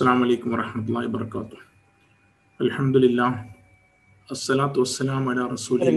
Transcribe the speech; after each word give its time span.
അസ്സാം 0.00 0.20
വലൈക്കും 0.20 0.50
വറഹമത്തല്ലാ 0.52 1.00
വർക്കാത്തു 1.14 1.56
അലഹമുല്ലാ 2.60 3.26
അസ്സലാത്തു 4.28 4.80
വസ്സലാം 4.80 5.30
അല 5.30 5.40
റസൂലി 5.46 5.90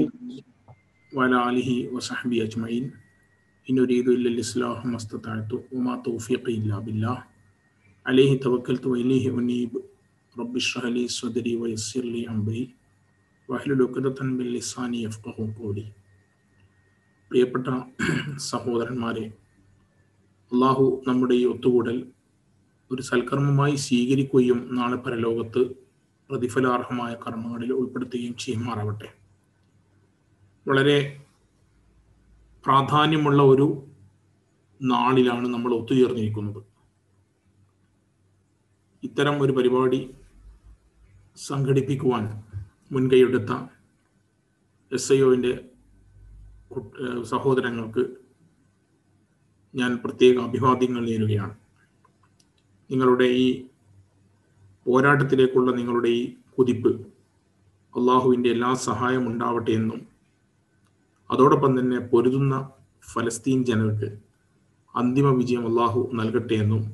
വല 1.12 1.34
അലിഹി 1.36 1.90
വസഹബി 1.94 2.38
അജ്മഈൻ. 2.38 2.92
ഇനുരീദു 3.68 4.12
ഇല്ലൽ 4.12 4.40
ഇസ്ലാഹു 4.40 4.88
മസ്തതഅതു. 4.88 5.58
വമാ 5.74 5.96
തൗഫീഖി 6.08 6.52
ഇല്ലാ 6.52 6.80
ബില്ലാഹ്. 6.80 7.24
അലൈഹി 8.08 8.36
തവക്കൽതു 8.46 8.88
വഇലൈഹി 8.94 9.30
ഉനീബ്. 9.30 9.80
റബ്ബി 10.40 10.58
ഇശ്റഹ് 10.58 10.92
ലി 10.96 11.08
സ്വദരി 11.08 11.56
വയസ്സിർ 11.56 12.04
ലി 12.06 12.24
അംരി. 12.24 12.64
വഹ്ലുൽ 13.50 13.84
ഉഖ്ദതൻ 13.84 14.30
മിൻ 14.38 14.48
ലിസാനി 14.48 14.98
യഫ്ഖഹു 14.98 15.46
ഖൗലി. 15.60 15.86
പ്രിയപ്പെട്ട 17.30 17.68
സഹോദരന്മാരെ 18.52 19.26
അള്ളാഹു 20.52 21.04
നമ്മുടെ 21.08 21.34
ഈ 21.34 21.46
ഒത്തുകൂടൽ 21.46 22.13
ഒരു 22.94 23.02
സൽക്കർമ്മമായി 23.02 23.76
സ്വീകരിക്കുകയും 23.76 24.60
നാളെ 24.76 24.98
പരലോകത്ത് 24.98 25.62
പ്രതിഫലാർഹമായ 26.30 27.14
കർമ്മങ്ങളിൽ 27.24 27.72
ഉൾപ്പെടുത്തുകയും 27.74 28.36
ചെയ്യുമാറാവട്ടെ. 28.38 29.10
വളരെ 30.68 30.98
പ്രാധാന്യമുള്ള 32.66 33.42
ഒരു 33.44 33.68
നാളിലാണ് 34.82 35.48
നമ്മൾ 35.54 35.74
ഒത്തുചേർന്നിരിക്കുന്നത്. 35.74 36.62
ഇത്തരം 39.04 39.42
ഒരു 39.42 39.52
പരിപാടി 39.52 40.02
സംഘടിപ്പിക്കുവാൻ 41.38 42.24
മുൻകൈയെടുത്ത 42.92 43.52
എസ് 44.92 45.14
ഐ 45.14 45.22
ഒവിന്റെ 45.22 45.54
സഹോദരങ്ങൾക്ക് 47.24 48.04
ഞാൻ 49.76 49.92
പ്രത്യേക 50.04 50.38
അഭിവാദ്യങ്ങൾ 50.40 51.04
നേരുകയാണ്. 51.10 51.56
നിങ്ങളുടെ 52.92 53.24
ഈ 53.24 53.66
പോരാട്ടത്തിലേക്കുള്ള 54.88 55.72
നിങ്ങളുടെ 55.72 56.08
ഈ 56.08 56.34
കുതിപ്പ് 56.60 56.90
അള്ളാഹുവിന്റെ 57.94 58.50
എല്ലാ 58.50 58.74
സഹായം 58.74 59.28
ഉണ്ടാവട്ടെ 59.28 59.72
എന്നും 59.72 60.08
അതോടൊപ്പം 61.32 61.80
തന്നെ 61.80 62.00
പൊരുതുന്ന 62.00 62.70
ഫലസ്തീൻ 63.14 63.64
ജനങ്ങൾക്ക് 63.64 64.18
അന്തിമ 64.96 65.30
വിജയം 65.30 65.68
അള്ളാഹു 65.68 66.10
നൽകട്ടെ 66.14 66.54
എന്നും 66.54 66.94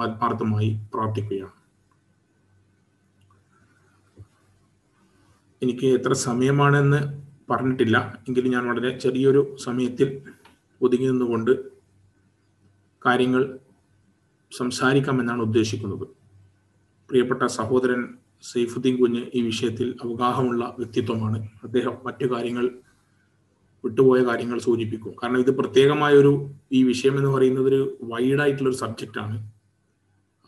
ആത്മാർത്ഥമായി 0.00 0.80
പ്രാർത്ഥിക്കുകയാണ്. 0.94 1.52
എനിക്ക് 5.62 5.86
എത്ര 5.86 6.12
സമയമാണെന്ന് 6.12 7.22
പറഞ്ഞിട്ടില്ല. 7.50 8.22
എങ്കിലും 8.28 8.50
ഞാൻ 8.50 8.68
വളരെ 8.68 8.98
ചെറിയൊരു 8.98 9.56
സമയത്തിൽ 9.56 10.22
ഒതുങ്ങി 10.82 11.06
നിന്നുകൊണ്ട് 11.06 11.50
കാര്യങ്ങൾ 13.06 13.58
സംസാരിക്കാമെന്നാണ് 14.52 15.42
ഉദ്ദേശിക്കുന്നത് 15.42 16.06
പ്രിയപ്പെട്ട 17.10 17.46
സഹോദരൻ 17.46 18.14
സൈഫുദ്ദീൻ 18.42 18.96
കുഞ്ഞ് 18.96 19.22
ഈ 19.34 19.40
വിഷയത്തിൽ 19.40 19.94
അവഗാഹമുള്ള 20.04 20.74
വ്യക്തിത്വമാണ്. 20.78 21.48
അദ്ദേഹം 21.64 21.98
മറ്റു 22.04 22.24
കാര്യങ്ങൾ 22.24 22.70
വിട്ടുപോയ 23.84 24.24
കാര്യങ്ങൾ 24.24 24.58
സൂചിപ്പിക്കും. 24.58 25.14
കാരണം 25.22 25.38
ഇത് 25.38 25.50
പ്രത്യേകമായ 25.50 26.12
ഒരു 26.14 26.50
ഈ 26.72 26.82
വിഷയം 26.82 27.16
എന്ന് 27.18 27.30
പറയുന്നത് 27.30 27.66
ഒരു 27.66 27.98
വൈഡായിട്ടുള്ള 28.02 28.70
ഒരു 28.70 28.76
സബ്ജക്റ്റാണ്. 28.76 29.52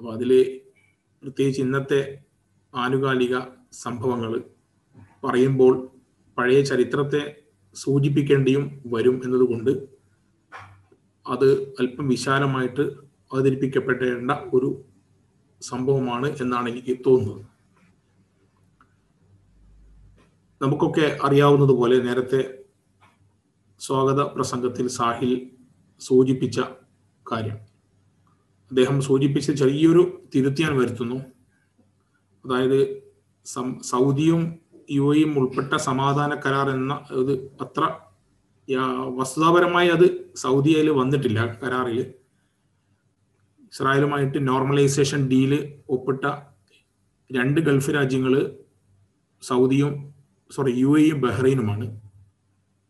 അപ്പോൾ 0.00 0.12
അതിൽ 0.12 0.60
പ്രത്യേകിച്ച് 1.22 1.60
ഇന്നത്തെ 1.62 2.18
ആനുകാലിക 2.74 3.38
സംഭവങ്ങൾ 3.72 4.42
പറയുമ്പോൾ 5.24 5.88
പഴയ 6.38 6.60
ചരിത്രത്തെ 6.60 7.36
സൂചിപ്പിക്കേണ്ടിയും 7.76 8.82
വരും 8.86 9.20
എന്നതുകൊണ്ട് 9.24 9.70
അത് 11.26 11.48
അല്പം 11.80 12.08
വിശാലമായിട്ട് 12.08 13.05
അവതരിപ്പിക്കപ്പെടേണ്ട 13.32 14.30
ഒരു 14.54 14.84
സംഭവമാണ് 15.60 16.28
എന്നാണ് 16.40 16.68
എനിക്ക് 16.68 16.98
തോന്നുന്നത്. 17.06 17.46
നമുക്കൊക്കെ 20.62 21.18
അറിയാവുന്നതുപോലെ 21.24 21.96
നേരത്തെ 21.98 22.58
സ്വാഗത 23.80 24.22
പ്രസംഗത്തിൽ 24.22 24.86
സാഹിൽ 24.88 25.50
സൂചിപ്പിച്ച 26.00 26.60
കാര്യം. 27.32 27.58
അദ്ദേഹം 28.70 29.02
സൂചിപ്പിച്ച 29.02 29.50
ചെറിയൊരു 29.50 30.02
തിരുത്തിയാൻ 30.34 30.78
വരുത്തുന്നു. 30.78 31.18
അതായത് 32.44 32.78
സൗദിയും 33.82 34.58
യു 34.90 35.14
എയും 35.16 35.38
ഉൾപ്പെട്ട 35.38 35.74
സമാധാന 35.76 36.34
കരാർ 36.34 36.70
എന്ന 36.70 36.94
ഇത് 37.10 37.32
അത്ര 37.60 37.82
വസ്തുതാപരമായി 39.18 39.88
അത് 39.88 40.34
സൗദിയയിൽ 40.36 40.90
വന്നിട്ടില്ല 40.90 41.40
കരാറിൽ. 41.60 42.14
ഇസ്രായേലുമായിട്ട് 43.76 44.38
നോർമലൈസേഷൻ 44.48 45.28
ഡീൽ 45.28 45.50
ഒപ്പിട്ട 45.90 46.24
രണ്ട് 47.30 47.58
ഗൾഫ് 47.60 47.90
രാജ്യങ്ങൾ 47.90 48.34
സൗദിയും 49.42 49.90
സോറി 50.54 50.72
യു 50.72 50.98
എയും 50.98 51.20
ബഹ്റൈനുമാണ്. 51.20 51.86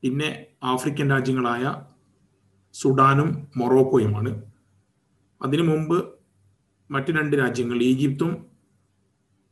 പിന്നെ 0.03 0.29
ആഫ്രിക്കൻ 0.63 1.11
രാജ്യങ്ങളായ 1.11 1.65
സുഡാനും 2.75 3.49
മൊറോക്കോയുമാണ്. 3.57 4.33
അതിനു 5.41 5.63
മുമ്പ് 5.63 5.99
മറ്റ് 6.91 7.13
രണ്ട് 7.19 7.37
രാജ്യങ്ങൾ 7.37 7.83
ഈജിപ്തും 7.83 8.33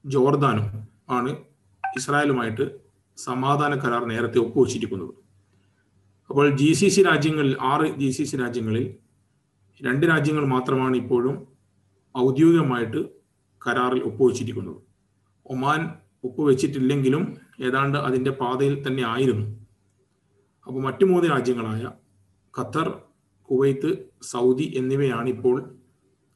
ജോർദാനും 0.06 0.68
ആണ് 1.10 1.32
ഇസ്രായേലുമായിട്ട് 1.84 2.66
സമാധാന 3.18 3.74
കരാർ 3.74 4.04
നേരത്തെ 4.04 4.38
ഒപ്പുവച്ചിരിക്കുന്നത്. 4.38 5.14
അപ്പോൾ 6.30 6.56
ജി 6.56 6.72
സി 6.72 6.88
സി 6.88 7.02
രാജ്യങ്ങളിൽ 7.02 7.56
ആറ് 7.72 7.88
ജി 8.02 8.10
സി 8.10 8.24
സി 8.24 8.36
രാജ്യങ്ങളിൽ 8.36 8.86
രണ്ട് 9.80 10.06
രാജ്യങ്ങൾ 10.06 10.44
മാത്രമാണ് 10.46 10.96
ഇപ്പോഴും 10.96 11.36
ഔദ്യോഗികമായിട്ട് 12.14 13.00
കരാറിൽ 13.62 14.02
ഒപ്പുവെച്ചിരിക്കുന്നത്. 14.08 14.78
ഒമാൻ 15.46 15.80
ഒപ്പുവെച്ചിട്ടില്ലെങ്കിലും 16.24 17.22
ഏതാണ്ട് 17.60 17.98
അതിന്റെ 17.98 18.30
പാതയിൽ 18.30 18.74
തന്നെ 18.86 19.02
ആയിരുന്നു. 19.02 19.46
അപ്പോൾ 20.66 20.80
മറ്റു 20.82 21.04
മൂന്ന് 21.04 21.26
രാജ്യങ്ങളായ 21.30 21.82
ഖത്തർ 22.54 22.88
കുവൈത്ത് 23.48 23.90
സൗദി 24.22 24.66
എന്നിവയാണ് 24.76 25.28
ഇപ്പോൾ 25.28 25.56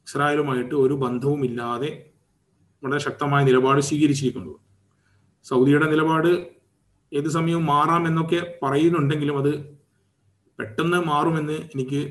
ഇസ്രായേലുമായിട്ട് 0.07 0.75
ഒരു 0.75 0.93
ബന്ധവുമില്ലാതെ 0.93 1.89
വളരെ 2.83 2.99
ശക്തമായ 3.07 3.41
നിലപാട് 3.45 3.81
സ്വീകരിച്ചിരിക്കുന്നത്. 3.81 4.55
സൗദിയുടെ 5.45 5.87
നിലപാട് 5.91 6.31
ഏത് 7.11 7.29
സമയവും 7.29 7.65
മാറാം 7.65 8.07
എന്നൊക്കെ 8.07 8.39
പറയുന്നുണ്ടെങ്കിലും 8.63 9.37
അത് 9.37 9.53
പെട്ടെന്ന് 10.59 10.97
മാറുമെന്ന് 10.97 11.57
എനിക്ക് 11.73 12.01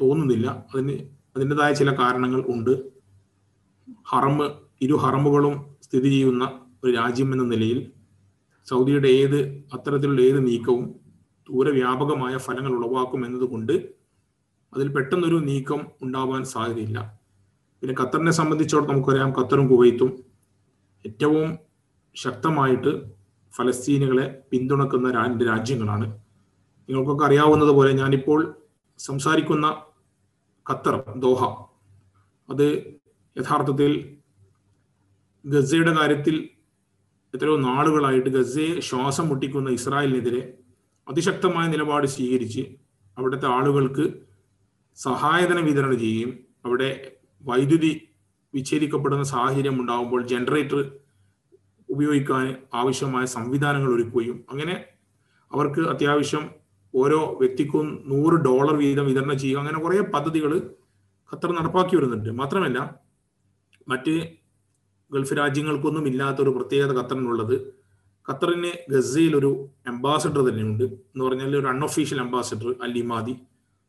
തോന്നുന്നില്ല. 0.00 0.66
അതിന് 0.74 0.94
അതിന്റെതായ 1.36 1.72
ചില 1.72 1.90
കാരണങ്ങൾ 1.92 2.44
ഉണ്ട്. 2.48 2.72
ഹറമ്പ് 4.10 4.46
ഇരു 4.82 4.94
ഹറമ്പുകളും 4.94 5.76
സ്ഥിതി 5.82 6.08
ചെയ്യുന്ന 6.08 6.44
ഒരു 6.84 6.90
രാജ്യം 6.92 7.32
എന്ന 7.32 7.44
നിലയിൽ 7.44 7.92
സൗദിയുടെ 8.68 9.08
ഏത് 9.08 9.38
അത്തരത്തിലുള്ള 9.74 10.20
ഏത് 10.20 10.46
നീക്കവും 10.46 10.94
ദൂരവ്യാപകമായ 11.48 12.36
ഫലങ്ങൾ 12.36 12.72
ഉളവാക്കും 12.72 13.26
എന്നതുകൊണ്ട് 13.26 13.72
അതിൽ 14.74 14.88
പെട്ടെന്നൊരു 14.92 15.36
നീക്കം 15.36 15.80
ഉണ്ടാവാൻ 16.02 16.44
സാധ്യതയില്ല. 16.44 17.18
പിന്നെ 17.82 17.94
ഖത്തറിനെ 18.02 18.30
സംബന്ധിച്ചോളം 18.30 18.90
നമുക്കറിയാം 18.90 19.30
ഖത്തറും 19.38 19.68
കുവൈത്തും 19.68 20.10
ഏറ്റവും 21.06 21.58
ശക്തമായിട്ട് 22.16 22.92
ഫലസ്തീനുകളെ 23.56 24.42
പിന്തുണക്കുന്ന 24.50 25.10
രാജ്യങ്ങളാണ്. 25.50 26.06
നിങ്ങൾക്കൊക്കെ 26.88 27.24
അറിയാവുന്നതുപോലെ 27.24 27.92
ഞാനിപ്പോൾ 27.92 28.54
സംസാരിക്കുന്ന 28.98 29.66
ഖത്തർ 30.68 30.94
ദോഹ. 31.16 31.42
അത് 32.48 32.66
യഥാർത്ഥത്തിൽ 33.36 33.92
ഗസയുടെ 35.44 35.92
കാര്യത്തിൽ 35.92 36.36
എത്രയോ 37.34 37.56
നാളുകളായിട്ട് 37.56 38.28
ഗസയെ 38.28 38.80
ശ്വാസം 38.80 39.28
മുട്ടിക്കുന്ന 39.28 39.70
ഇസ്രായേലിനെതിരെ 39.70 40.42
അതിശക്തമായ 41.06 41.66
നിലപാട് 41.68 42.06
സ്വീകരിച്ച് 42.06 42.62
അവിടുത്തെ 43.16 43.46
ആളുകൾക്ക് 43.46 44.04
സഹായധനം 44.98 45.64
വിതരണം 45.64 45.98
ചെയ്യുകയും 45.98 46.32
അവിടെ 46.64 46.90
വൈദ്യുതി 47.44 47.92
വിച്ഛേദിക്കപ്പെടുന്ന 48.54 49.24
സാഹചര്യം 49.24 49.80
ഉണ്ടാകുമ്പോൾ 49.80 50.22
ജനറേറ്റർ 50.26 50.78
ഉപയോഗിക്കാൻ 51.88 52.44
ആവശ്യമായ 52.74 53.24
സംവിധാനങ്ങൾ 53.24 53.90
ഒരുക്കുകയും 53.92 54.44
അങ്ങനെ 54.50 54.76
അവർക്ക് 55.50 55.80
അത്യാവശ്യം 55.88 56.44
ഓരോ 56.94 57.38
വ്യക്തിക്കും 57.40 58.02
നൂറ് 58.06 58.34
ഡോളർ 58.34 58.76
വീതം 58.76 59.06
വിതരണം 59.06 59.38
ചെയ്യുക 59.38 59.58
അങ്ങനെ 59.58 59.78
കുറേ 59.80 60.00
പദ്ധതികൾ 60.00 60.52
ഖത്തർ 61.32 61.52
നടപ്പാക്കി 61.52 61.96
വരുന്നുണ്ട്. 61.96 62.30
മാത്രമല്ല 62.30 63.00
മറ്റ് 63.88 64.14
ഗൾഫ് 65.12 65.32
രാജ്യങ്ങൾക്കൊന്നും 65.32 66.08
ഇല്ലാത്ത 66.08 66.38
ഒരു 66.42 66.50
പ്രത്യേകത 66.50 66.98
ഖത്തറിനുള്ളത് 66.98 67.54
ഖത്തറിന് 68.28 68.72
ഗസയിൽ 68.90 69.36
ഒരു 69.36 69.50
അംബാസഡർ 69.86 70.40
തന്നെയുണ്ട്. 70.48 70.84
എന്ന് 70.84 71.24
പറഞ്ഞാൽ 71.24 71.56
ഒരു 71.56 71.66
അൺഒഫീഷ്യൽ 71.66 72.20
അംബാസഡർ 72.20 72.74
അലിമാദി 72.82 73.34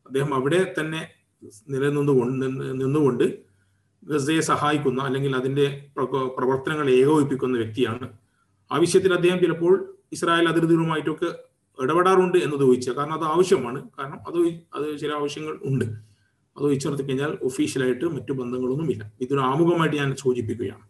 അദ്ദേഹം 0.06 0.34
അവിടെ 0.34 0.74
തന്നെ 0.80 1.00
നിലനിന്നുകൊണ്ട് 1.68 2.46
നിന്നുകൊണ്ട് 2.80 3.24
ഗസയെ 4.02 4.40
സഹായിക്കുന്ന 4.40 5.02
അല്ലെങ്കിൽ 5.02 5.36
അതിന്റെ 5.36 5.66
പ്രവർത്തനങ്ങൾ 6.38 6.90
ഏകോപിപ്പിക്കുന്ന 6.90 7.58
വ്യക്തിയാണ്. 7.58 8.08
ആവശ്യത്തിൽ 8.72 9.14
അദ്ദേഹം 9.14 9.38
ചിലപ്പോൾ 9.40 9.96
ഇസ്രായേൽ 10.12 10.48
അതിർത്തികളുമായിട്ടൊക്കെ 10.48 11.30
ഇടപെടാറുണ്ട് 11.80 12.38
എന്ന് 12.38 12.56
ചോദിച്ചാൽ 12.56 12.96
കാരണം 12.96 13.12
അത് 13.12 13.24
ആവശ്യമാണ്. 13.24 13.88
കാരണം 13.98 14.18
അത് 14.28 14.38
അത് 14.74 14.98
ചില 14.98 15.14
ആവശ്യങ്ങൾ 15.14 15.58
ഉണ്ട്. 15.64 15.84
അത് 16.56 16.78
ചോദിച്ചു 16.80 17.02
കഴിഞ്ഞാൽ 17.02 17.38
ഒഫീഷ്യലായിട്ട് 17.42 18.04
മറ്റു 18.04 18.32
ബന്ധങ്ങളൊന്നുമില്ല. 18.32 19.12
ഇതൊരു 19.20 19.40
ആമുഖമായിട്ട് 19.40 19.96
ഞാൻ 19.96 20.16
സൂചിപ്പിക്കുകയാണ്. 20.16 20.88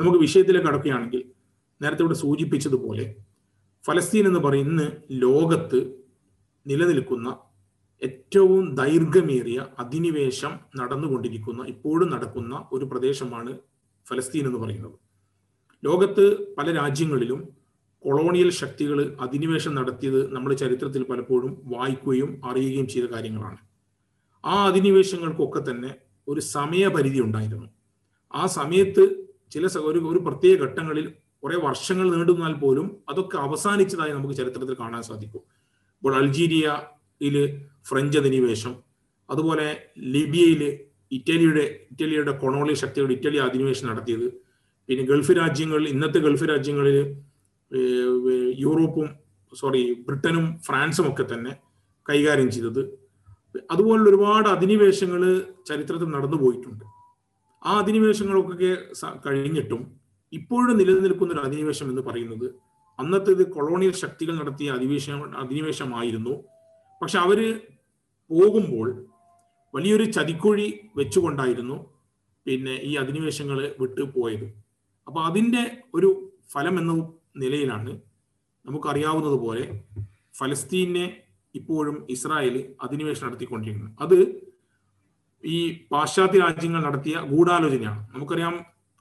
നമുക്ക് 0.00 0.18
വിഷയത്തിലേക്ക് 0.18 0.66
കടക്കുകയാണെങ്കിൽ 0.66 1.24
നേരത്തെ 1.82 2.02
ഇവിടെ 2.02 2.14
സൂചിപ്പിച്ചതുപോലെ 2.14 3.14
ഫലസ്തീൻ 3.86 4.26
എന്ന് 4.26 4.40
പറയുന്ന 4.40 4.90
ലോകത്ത് 5.10 6.02
നിലനിൽക്കുന്ന 6.66 7.36
ഏറ്റവും 8.02 8.74
ദൈർഘ്യമേറിയ 8.74 9.66
അധിനിവേശം 9.78 10.60
നടന്നുകൊണ്ടിരിക്കുന്ന 10.76 11.62
ഇപ്പോഴും 11.66 12.10
നടക്കുന്ന 12.10 12.68
ഒരു 12.72 12.84
പ്രദേശമാണ് 12.84 13.58
ഫലസ്തീൻ 14.08 14.46
എന്ന് 14.46 14.58
പറയുന്നത്. 14.58 14.94
ലോകത്ത് 15.84 16.54
പല 16.54 16.74
രാജ്യങ്ങളിലും 16.74 17.55
കൊളോണിയൽ 18.06 18.50
ശക്തികൾ 18.50 19.16
അധിനിവേശം 19.20 19.74
നടത്തിയത് 19.74 20.34
നമ്മൾ 20.34 20.54
ചരിത്രത്തിൽ 20.54 21.02
പലപ്പോഴും 21.02 21.62
വായിക്കുകയും 21.64 22.40
അറിയുകയും 22.44 22.86
ചെയ്ത 22.86 23.04
കാര്യങ്ങളാണ്. 23.04 23.58
ആ 24.44 24.64
അധിനിവേശങ്ങൾക്കൊക്കെ 24.64 25.70
തന്നെ 25.70 25.90
ഒരു 26.28 26.40
സമയപരിധി 26.40 27.20
ഉണ്ടായിരുന്നു. 27.20 27.66
ആ 28.34 28.46
സമയത്ത് 28.46 29.04
ചില 29.52 29.66
ഒരു 29.66 29.98
ഒരു 29.98 30.18
പ്രത്യേക 30.18 30.56
ഘട്ടങ്ങളിൽ 30.62 31.06
കുറെ 31.42 31.56
വർഷങ്ങൾ 31.56 32.06
നീണ്ടുന്നാൽ 32.14 32.52
പോലും 32.52 32.86
അതൊക്കെ 33.08 33.36
അവസാനിച്ചതായി 33.38 34.12
നമുക്ക് 34.12 34.34
ചരിത്രത്തിൽ 34.34 34.74
കാണാൻ 34.74 35.02
സാധിക്കും. 35.02 35.42
ഇപ്പോൾ 35.92 36.14
അൾജീരിയയിൽ 36.16 37.36
ഫ്രഞ്ച് 37.84 38.18
അധിനിവേശം 38.18 38.74
അതുപോലെ 39.30 39.68
ലിബിയയിൽ 39.98 40.62
ഇറ്റലിയുടെ 41.12 41.86
ഇറ്റലിയുടെ 41.90 42.32
കൊണോളി 42.32 42.74
ശക്തികൾ 42.74 43.12
ഇറ്റലി 43.12 43.36
അധിനിവേശം 43.36 43.86
നടത്തിയത് 43.86 44.26
പിന്നെ 44.88 45.04
ഗൾഫ് 45.04 45.32
രാജ്യങ്ങളിൽ 45.32 45.88
ഇന്നത്തെ 45.88 46.18
ഗൾഫ് 46.18 46.44
രാജ്യങ്ങളിൽ 46.44 47.25
യൂറോപ്പും 48.58 49.08
സോറി 49.56 49.92
ബ്രിട്ടനും 49.92 50.58
ഫ്രാൻസും 50.58 51.12
ഒക്കെ 51.12 51.34
തന്നെ 51.34 51.56
കൈകാര്യം 52.10 52.50
ചെയ്തത്. 52.50 52.98
അതുപോലുള്ള 53.70 54.08
ഒരുപാട് 54.10 54.48
അധിനിവേശങ്ങൾ 54.48 55.40
ചരിത്രത്തിൽ 55.66 56.08
നടന്നു 56.10 56.36
പോയിട്ടുണ്ട്. 56.36 56.84
ആ 57.66 57.78
അധിനിവേശങ്ങളൊക്കെ 57.78 58.76
കഴിഞ്ഞിട്ടും 59.26 59.96
ഇപ്പോഴും 60.32 60.78
നിലനിൽക്കുന്ന 60.78 61.32
ഒരു 61.32 61.40
അധിനിവേശം 61.40 61.90
എന്ന് 61.90 62.02
പറയുന്നത് 62.02 62.54
അന്നത്തെ 63.00 63.30
ഇത് 63.30 63.52
കൊളോണിയൽ 63.52 63.92
ശക്തികൾ 63.92 64.34
നടത്തിയ 64.34 64.70
അധിവേശം 64.70 65.38
അധിനിവേശമായിരുന്നു. 65.38 66.44
പക്ഷെ 67.02 67.18
അവർ 67.18 67.60
പോകുമ്പോൾ 68.30 69.06
വലിയൊരു 69.74 70.04
ചതിക്കുഴി 70.04 70.90
വെച്ചുകൊണ്ടായിരുന്നു 70.96 71.86
പിന്നെ 72.46 72.80
ഈ 72.82 72.94
അധിനിവേശങ്ങൾ 72.94 73.74
വിട്ടു 73.80 74.02
പോയത് 74.02 74.44
അപ്പൊ 75.06 75.20
അതിന്റെ 75.22 75.82
ഒരു 75.94 76.32
ഫലം 76.52 76.78
എന്ന 76.78 76.92
നിലയിലാണ്. 77.36 78.00
നമുക്കറിയാവുന്നതുപോലെ 78.66 79.84
ഫലസ്തീനെ 80.38 81.16
ഇപ്പോഴും 81.54 82.06
ഇസ്രായേൽ 82.10 82.74
അധിനിവേശം 82.82 83.26
നടത്തിക്കൊണ്ടിരിക്കുന്നത് 83.26 83.94
അത് 84.00 84.46
ഈ 85.44 85.86
പാശ്ചാത്യ 85.92 86.40
രാജ്യങ്ങൾ 86.40 86.82
നടത്തിയ 86.82 87.20
ഗൂഢാലോചനയാണ്. 87.20 88.08
നമുക്കറിയാം 88.14 88.54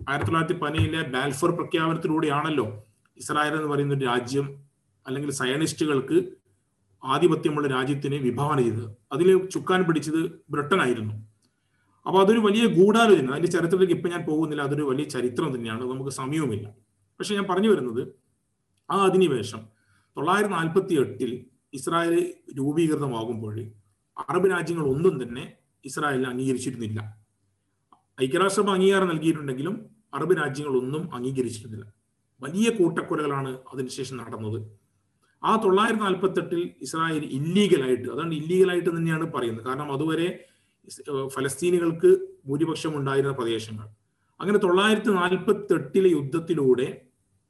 ആയിരത്തി 0.10 0.32
തൊള്ളായിരത്തി 0.32 0.60
പതിനേഴിലെ 0.60 1.02
ബാൽഫർ 1.10 1.52
പ്രഖ്യാപനത്തിലൂടെയാണല്ലോ 1.52 2.84
ഇസ്രായേൽ 3.18 3.54
എന്ന് 3.54 3.68
പറയുന്ന 3.68 3.94
ഒരു 3.94 4.06
രാജ്യം 4.06 4.66
അല്ലെങ്കിൽ 5.08 5.32
സയനിസ്റ്റുകൾക്ക് 5.32 6.26
ആധിപത്യമുള്ള 7.04 7.68
രാജ്യത്തിനെ 7.68 8.18
വിഭാവന 8.18 8.62
ചെയ്തത്. 8.62 8.96
അതിൽ 9.12 9.48
ചുക്കാൻ 9.48 9.84
പിടിച്ചത് 9.84 10.42
ബ്രിട്ടൻ 10.50 10.82
ആയിരുന്നു. 10.82 11.14
അപ്പൊ 12.06 12.22
അതൊരു 12.22 12.40
വലിയ 12.40 12.66
ഗൂഢാലോചന. 12.66 13.32
അതിന്റെ 13.32 13.52
ചരിത്രത്തിലേക്ക് 13.52 13.94
ഇപ്പൊ 13.94 14.10
ഞാൻ 14.10 14.26
പോകുന്നില്ല. 14.26 14.64
അതൊരു 14.64 14.84
വലിയ 14.84 15.04
ചരിത്രം 15.04 15.56
തന്നെയാണ്. 15.56 15.82
നമുക്ക് 15.82 16.10
സമയവുമില്ല. 16.10 16.70
പക്ഷെ 17.20 17.36
ഞാൻ 17.36 17.44
പറഞ്ഞു 17.50 17.70
വരുന്നത് 17.70 18.25
ആ 18.90 19.06
അധിനിവേശം 19.06 19.60
തൊള്ളായിരത്തി 20.18 20.54
നാൽപ്പത്തി 20.54 20.94
എട്ടിൽ 20.94 21.46
ഇസ്രായേൽ 21.74 22.34
രൂപീകൃതമാകുമ്പോൾ 22.58 23.60
അറബ് 24.30 24.52
രാജ്യങ്ങൾ 24.52 24.86
ഒന്നും 24.88 25.24
തന്നെ 25.24 25.54
ഇസ്രായേലിനെ 25.86 26.30
അംഗീകരിച്ചിരുന്നില്ല. 26.30 27.26
ഐക്യരാഷ്ട്രസഭ 28.22 28.70
അംഗീകാരം 28.70 29.08
നൽകിയിട്ടുണ്ടെങ്കിലും 29.08 29.90
അറബ് 30.14 30.38
രാജ്യങ്ങൾ 30.38 30.78
ഒന്നും 30.78 31.16
അംഗീകരിച്ചിരുന്നില്ല. 31.16 31.94
വലിയ 32.42 32.70
കൂട്ടക്കൊലകളാണ് 32.70 33.60
അതിനുശേഷം 33.74 34.18
നടന്നത്. 34.18 34.80
ആ 35.44 35.62
തൊള്ളായിരത്തി 35.64 36.04
നാൽപ്പത്തി 36.04 36.40
എട്ടിൽ 36.40 36.72
ഇസ്രായേൽ 36.82 37.26
ഇല്ലീഗലായിട്ട് 37.26 38.10
അതാണ് 38.10 38.34
ഇല്ലീഗലായിട്ട് 38.34 38.90
തന്നെയാണ് 38.90 39.34
പറയുന്നത്. 39.34 39.66
കാരണം 39.66 39.92
അതുവരെ 39.92 40.46
ഫലസ്തീനികൾക്ക് 41.28 42.18
ഭൂരിപക്ഷം 42.48 42.98
ഉണ്ടായിരുന്ന 42.98 43.34
പ്രദേശങ്ങൾ. 43.34 43.88
അങ്ങനെ 44.40 44.58
തൊള്ളായിരത്തി 44.58 45.10
നാൽപ്പത്തി 45.10 45.74
എട്ടിലെ 45.74 46.10
യുദ്ധത്തിലൂടെ 46.10 47.05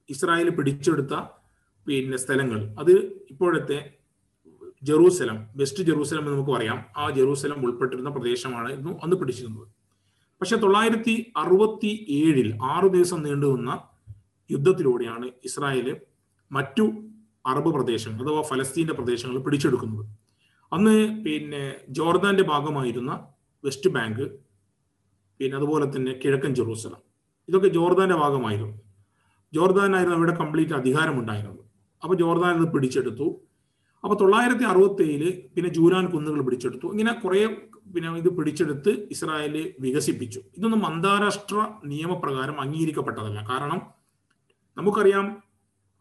ഇസ്രായേൽ 0.10 0.50
പിടിച്ചെടുത്ത 0.50 1.14
പിന്നെ 1.88 2.18
സ്ഥലങ്ങൾ. 2.18 2.76
അത് 2.80 2.92
ഇപ്പോഴത്തെ 3.32 3.94
ജെറൂസലം 4.84 5.48
വെസ്റ്റ് 5.56 5.84
ജെറൂസലം 5.84 6.20
എന്ന് 6.20 6.32
നമുക്ക് 6.32 6.52
പറയാം. 6.52 6.86
ആ 6.98 7.10
ജെറൂസലം 7.10 7.66
ഉൾപ്പെട്ടിരുന്ന 7.66 8.10
പ്രദേശമാണ് 8.10 8.68
പ്രദേശമായിരുന്നു 8.68 9.00
അന്ന് 9.04 9.16
പിടിച്ചിരുന്നത്. 9.16 9.68
പക്ഷെ 10.42 10.56
തൊള്ളായിരത്തി 10.56 11.34
അറുപത്തി 11.38 12.06
ഏഴിൽ 12.10 12.58
ആറു 12.64 12.88
ദിവസം 12.88 13.24
നീണ്ടുനിന്ന 13.24 13.84
യുദ്ധത്തിലൂടെയാണ് 14.52 15.30
ഇസ്രായേൽ 15.46 15.98
മറ്റു 16.52 16.94
അറബ് 17.46 17.74
പ്രദേശങ്ങൾ 17.74 18.26
അഥവാ 18.26 18.42
ഫലസ്തീന്റെ 18.42 18.94
പ്രദേശങ്ങൾ 18.94 19.38
പിടിച്ചെടുക്കുന്നത്. 19.40 20.06
അന്ന് 20.74 21.26
പിന്നെ 21.26 21.76
ജോർദാന്റെ 21.90 22.44
ഭാഗമായിരുന്ന 22.44 23.28
വെസ്റ്റ് 23.66 23.90
ബാങ്ക് 23.90 24.32
പിന്നെ 25.40 25.58
അതുപോലെ 25.58 25.96
തന്നെ 25.96 26.12
കിഴക്കൻ 26.12 26.56
ജെറൂസലം. 26.56 26.98
ഇതൊക്കെ 27.50 27.68
ജോർദാന്റെ 27.68 28.16
ഭാഗമായിരുന്നു. 28.16 28.85
ജോർദാനായിരുന്നു 29.56 30.18
അവിടെ 30.18 30.34
കംപ്ലീറ്റ് 30.36 30.74
അധികാരമുണ്ടായിരുന്നത്. 30.74 31.62
അപ്പൊ 32.04 32.16
ജോർദാൻ 32.16 32.56
അത് 32.56 32.74
പിടിച്ചെടുത്തു. 32.74 33.28
അപ്പൊ 34.04 34.16
തൊള്ളായിരത്തി 34.22 34.64
അറുപത്തി 34.64 35.04
ഏഴിൽ 35.04 35.30
പിന്നെ 35.56 35.70
ജൂരാൻ 35.74 36.06
കുന്നുകൾ 36.06 36.42
പിടിച്ചെടുത്തു. 36.42 36.88
ഇങ്ങനെ 36.88 37.14
കുറെ 37.14 37.42
പിന്നെ 37.96 38.10
ഇത് 38.18 38.30
പിടിച്ചെടുത്ത് 38.30 38.90
ഇസ്രായേൽ 39.12 39.74
വികസിപ്പിച്ചു. 39.80 40.42
ഇതൊന്നും 40.58 40.86
അന്താരാഷ്ട്ര 40.86 41.68
നിയമപ്രകാരം 41.86 42.62
അംഗീകരിക്കപ്പെട്ടതല്ല. 42.62 43.48
കാരണം 43.52 43.82
നമുക്കറിയാം 44.78 45.26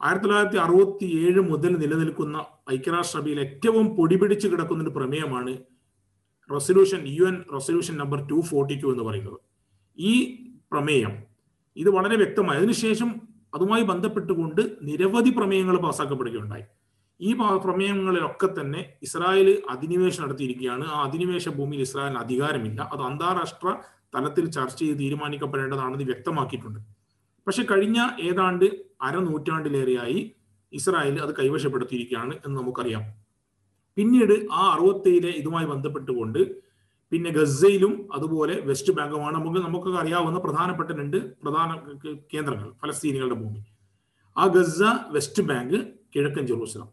ആയിരത്തി 0.02 0.24
തൊള്ളായിരത്തി 0.24 0.56
അറുപത്തി 0.56 1.06
ഏഴ് 1.24 1.40
മുതൽ 1.40 1.72
നിലനിൽക്കുന്ന 1.76 2.44
ഐക്യരാഷ്ട്രസഭയിൽ 2.72 3.40
ഏറ്റവും 3.40 3.96
പൊടിപിടിച്ച് 3.96 4.48
കിടക്കുന്ന 4.48 4.82
ഒരു 4.82 4.90
പ്രമേയമാണ് 4.90 5.52
resolution 6.52 7.00
U 7.06 7.24
N 7.24 7.36
resolution 7.54 7.94
number 7.96 8.18
two 8.28 8.40
forty 8.40 8.74
two 8.74 8.86
എന്ന് 8.86 9.04
പറയുന്നത്. 9.04 9.38
ഈ 9.98 10.14
പ്രമേയം 10.72 11.12
ഇത് 11.76 11.90
വളരെ 11.90 12.16
വ്യക്തമായി. 12.16 12.58
അതിനുശേഷം 12.58 13.33
അതുമായി 13.54 13.82
ബന്ധപ്പെട്ടുകൊണ്ട് 13.82 14.60
നിരവധി 14.82 15.30
പ്രമേയങ്ങൾ 15.30 15.76
പാസ്സാക്കപ്പെടുകയുണ്ടായി 15.76 16.62
ഈ 17.20 17.32
പ്രമേയങ്ങളിലൊക്കെ 17.34 18.48
തന്നെ 18.60 18.94
ഇസ്രായേൽ 19.02 19.62
അധിനിവേശം 19.70 20.22
നടത്തിയിരിക്കുകയാണ്. 20.22 20.84
ആ 20.84 21.02
അധിനിവേശ 21.02 21.48
ഭൂമിയിൽ 21.48 21.82
ഇസ്രായേലിന് 21.82 22.20
അധികാരമില്ല. 22.20 22.90
അത് 22.92 23.02
അന്താരാഷ്ട്ര 23.02 23.76
തലത്തിൽ 24.14 24.50
ചർച്ച 24.50 24.78
ചെയ്ത് 24.78 24.98
തീരുമാനിക്കപ്പെടേണ്ടതാണെന്ന് 24.98 26.04
വ്യക്തമാക്കിയിട്ടുണ്ട്. 26.04 26.80
പക്ഷെ 27.46 27.62
കഴിഞ്ഞ 27.62 28.08
ഏതാണ്ട് 28.20 28.64
അരനൂറ്റാണ്ടിലേറെയായി 29.02 30.32
ഇസ്രായേൽ 30.72 31.20
അത് 31.20 31.34
കൈവശപ്പെടുത്തിയിരിക്കുകയാണ് 31.36 32.34
എന്ന് 32.46 32.60
നമുക്കറിയാം. 32.60 33.02
പിന്നീട് 33.96 34.46
ആ 34.52 34.72
അറുപത്തേഴിലെ 34.72 35.30
ഇതുമായി 35.30 35.66
ബന്ധപ്പെട്ടുകൊണ്ട് 35.66 36.63
പിന്നെ 37.14 37.30
ഗസയിലും 37.30 38.08
അതുപോലെ 38.14 38.60
വെസ്റ്റ് 38.60 38.92
ബാങ്കുമാണ്. 38.92 39.34
നമുക്ക് 39.34 39.56
നമുക്കൊക്കെ 39.56 39.98
അറിയാവുന്ന 39.98 40.38
പ്രധാനപ്പെട്ട 40.38 40.90
രണ്ട് 40.90 41.36
പ്രധാന 41.42 41.76
കേന്ദ്രങ്ങൾ 42.32 42.72
ഫലസ്തീനികളുടെ 42.82 43.34
ഭൂമി. 43.34 43.64
ആ 44.38 44.46
ഗസ 44.46 44.82
വെസ്റ്റ് 45.10 45.42
ബാങ്ക് 45.42 45.76
കിഴക്കൻ 46.16 46.46
ജെറൂസലം. 46.46 46.88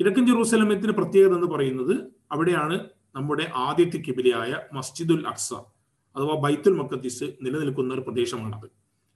കിഴക്കൻ 0.00 0.26
ജെറൂസലമത്തിന് 0.26 0.92
പ്രത്യേകത 0.92 1.34
എന്ന് 1.34 1.46
പറയുന്നത് 1.46 1.94
അവിടെയാണ് 2.32 2.80
നമ്മുടെ 3.16 3.52
ആദ്യത്തെ 3.54 4.02
കിബിലയായ 4.08 4.60
മസ്ജിദുൽ 4.72 5.26
അക്സ 5.26 5.52
അഥവാ 6.16 6.34
ബൈത്തുൽ 6.34 6.76
മക്കത്തീസ് 6.76 7.24
നിലനിൽക്കുന്ന 7.24 7.94
ഒരു 7.94 8.00
പ്രദേശമാണത്. 8.00 8.66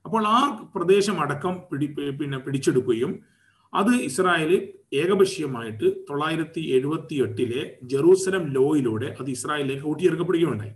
അപ്പോൾ 0.05 0.27
ആ 0.27 0.69
പ്രദേശം 0.75 1.21
അടക്കം 1.21 1.61
പിടി 1.71 1.85
പിന്നെ 2.19 2.37
പിടിച്ചെടുക്കുകയും 2.37 3.19
അത് 3.73 3.95
ഇസ്രായേൽ 3.95 4.69
ഏകപക്ഷീയമായിട്ട് 4.93 5.93
തൊള്ളായിരത്തി 6.09 6.59
എഴുപത്തി 6.59 7.15
എട്ടിലെ 7.15 7.77
ജെറൂസലം 7.83 8.53
ലോയിലൂടെ 8.53 9.15
അത് 9.19 9.29
ഇസ്രായേലിലേക്ക് 9.29 9.83
കൂട്ടിച്ചേർക്കപ്പെടുകയുണ്ടായി. 9.83 10.71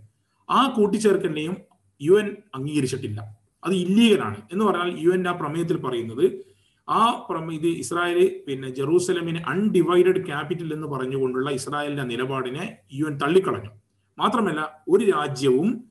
ആ 0.50 0.74
കൂട്ടിച്ചേർക്കലിനെയും 0.76 1.56
യു 2.02 2.12
എൻ 2.12 2.36
അംഗീകരിച്ചിട്ടില്ല. 2.54 3.36
അത് 3.64 3.72
ഇല്ലീഗലാണ്. 3.72 4.36
എന്ന് 4.52 4.64
പറഞ്ഞാൽ 4.64 5.00
യു 5.00 5.10
എൻ 5.10 5.28
ആ 5.28 5.32
പ്രമേയത്തിൽ 5.32 5.76
പറയുന്നത് 5.76 6.44
ആ 6.88 7.26
ഇത് 7.52 7.66
ഇസ്രായേൽ 7.66 8.42
പിന്നെ 8.48 8.68
ജെറൂസലമിന് 8.68 9.38
അൺഡിവൈഡഡ് 9.38 10.26
ക്യാപിറ്റൽ 10.26 10.74
എന്ന് 10.74 10.86
പറഞ്ഞുകൊണ്ടുള്ള 10.86 11.50
ഇസ്രായേലിന്റെ 11.50 12.02
നിലപാടിനെ 12.02 12.76
യു 12.92 13.06
എൻ 13.06 13.18
തള്ളിക്കളഞ്ഞു. 13.18 13.70
മാത്രമല്ല 14.18 14.82
ഒരു 14.88 15.04
രാജ്യവും 15.04 15.84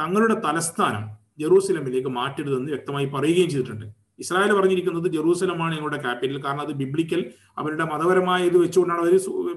തങ്ങളുടെ 0.00 0.34
തലസ്ഥാനം 0.34 1.08
ജെറൂസലമിലേക്ക് 1.38 2.08
മാറ്റരുതെന്ന് 2.08 2.72
വ്യക്തമായി 2.72 3.06
പറയുകയും 3.06 3.50
ചെയ്തിട്ടുണ്ട്. 3.50 3.99
ഇസ്രായേൽ 4.20 4.52
പറഞ്ഞിരിക്കുന്നത് 4.58 5.08
ജെറൂസലമാണ് 5.16 5.72
ഞങ്ങളുടെ 5.76 5.98
ക്യാപിറ്റൽ. 6.04 6.38
കാരണം 6.44 6.62
അത് 6.66 6.72
ബിബ്ലിക്കൽ 6.82 7.20
അവരുടെ 7.58 7.84
മതപരമായ 7.92 8.40
ഇത് 8.50 8.58
വെച്ചുകൊണ്ടാണ് 8.64 9.02
അവർ 9.04 9.14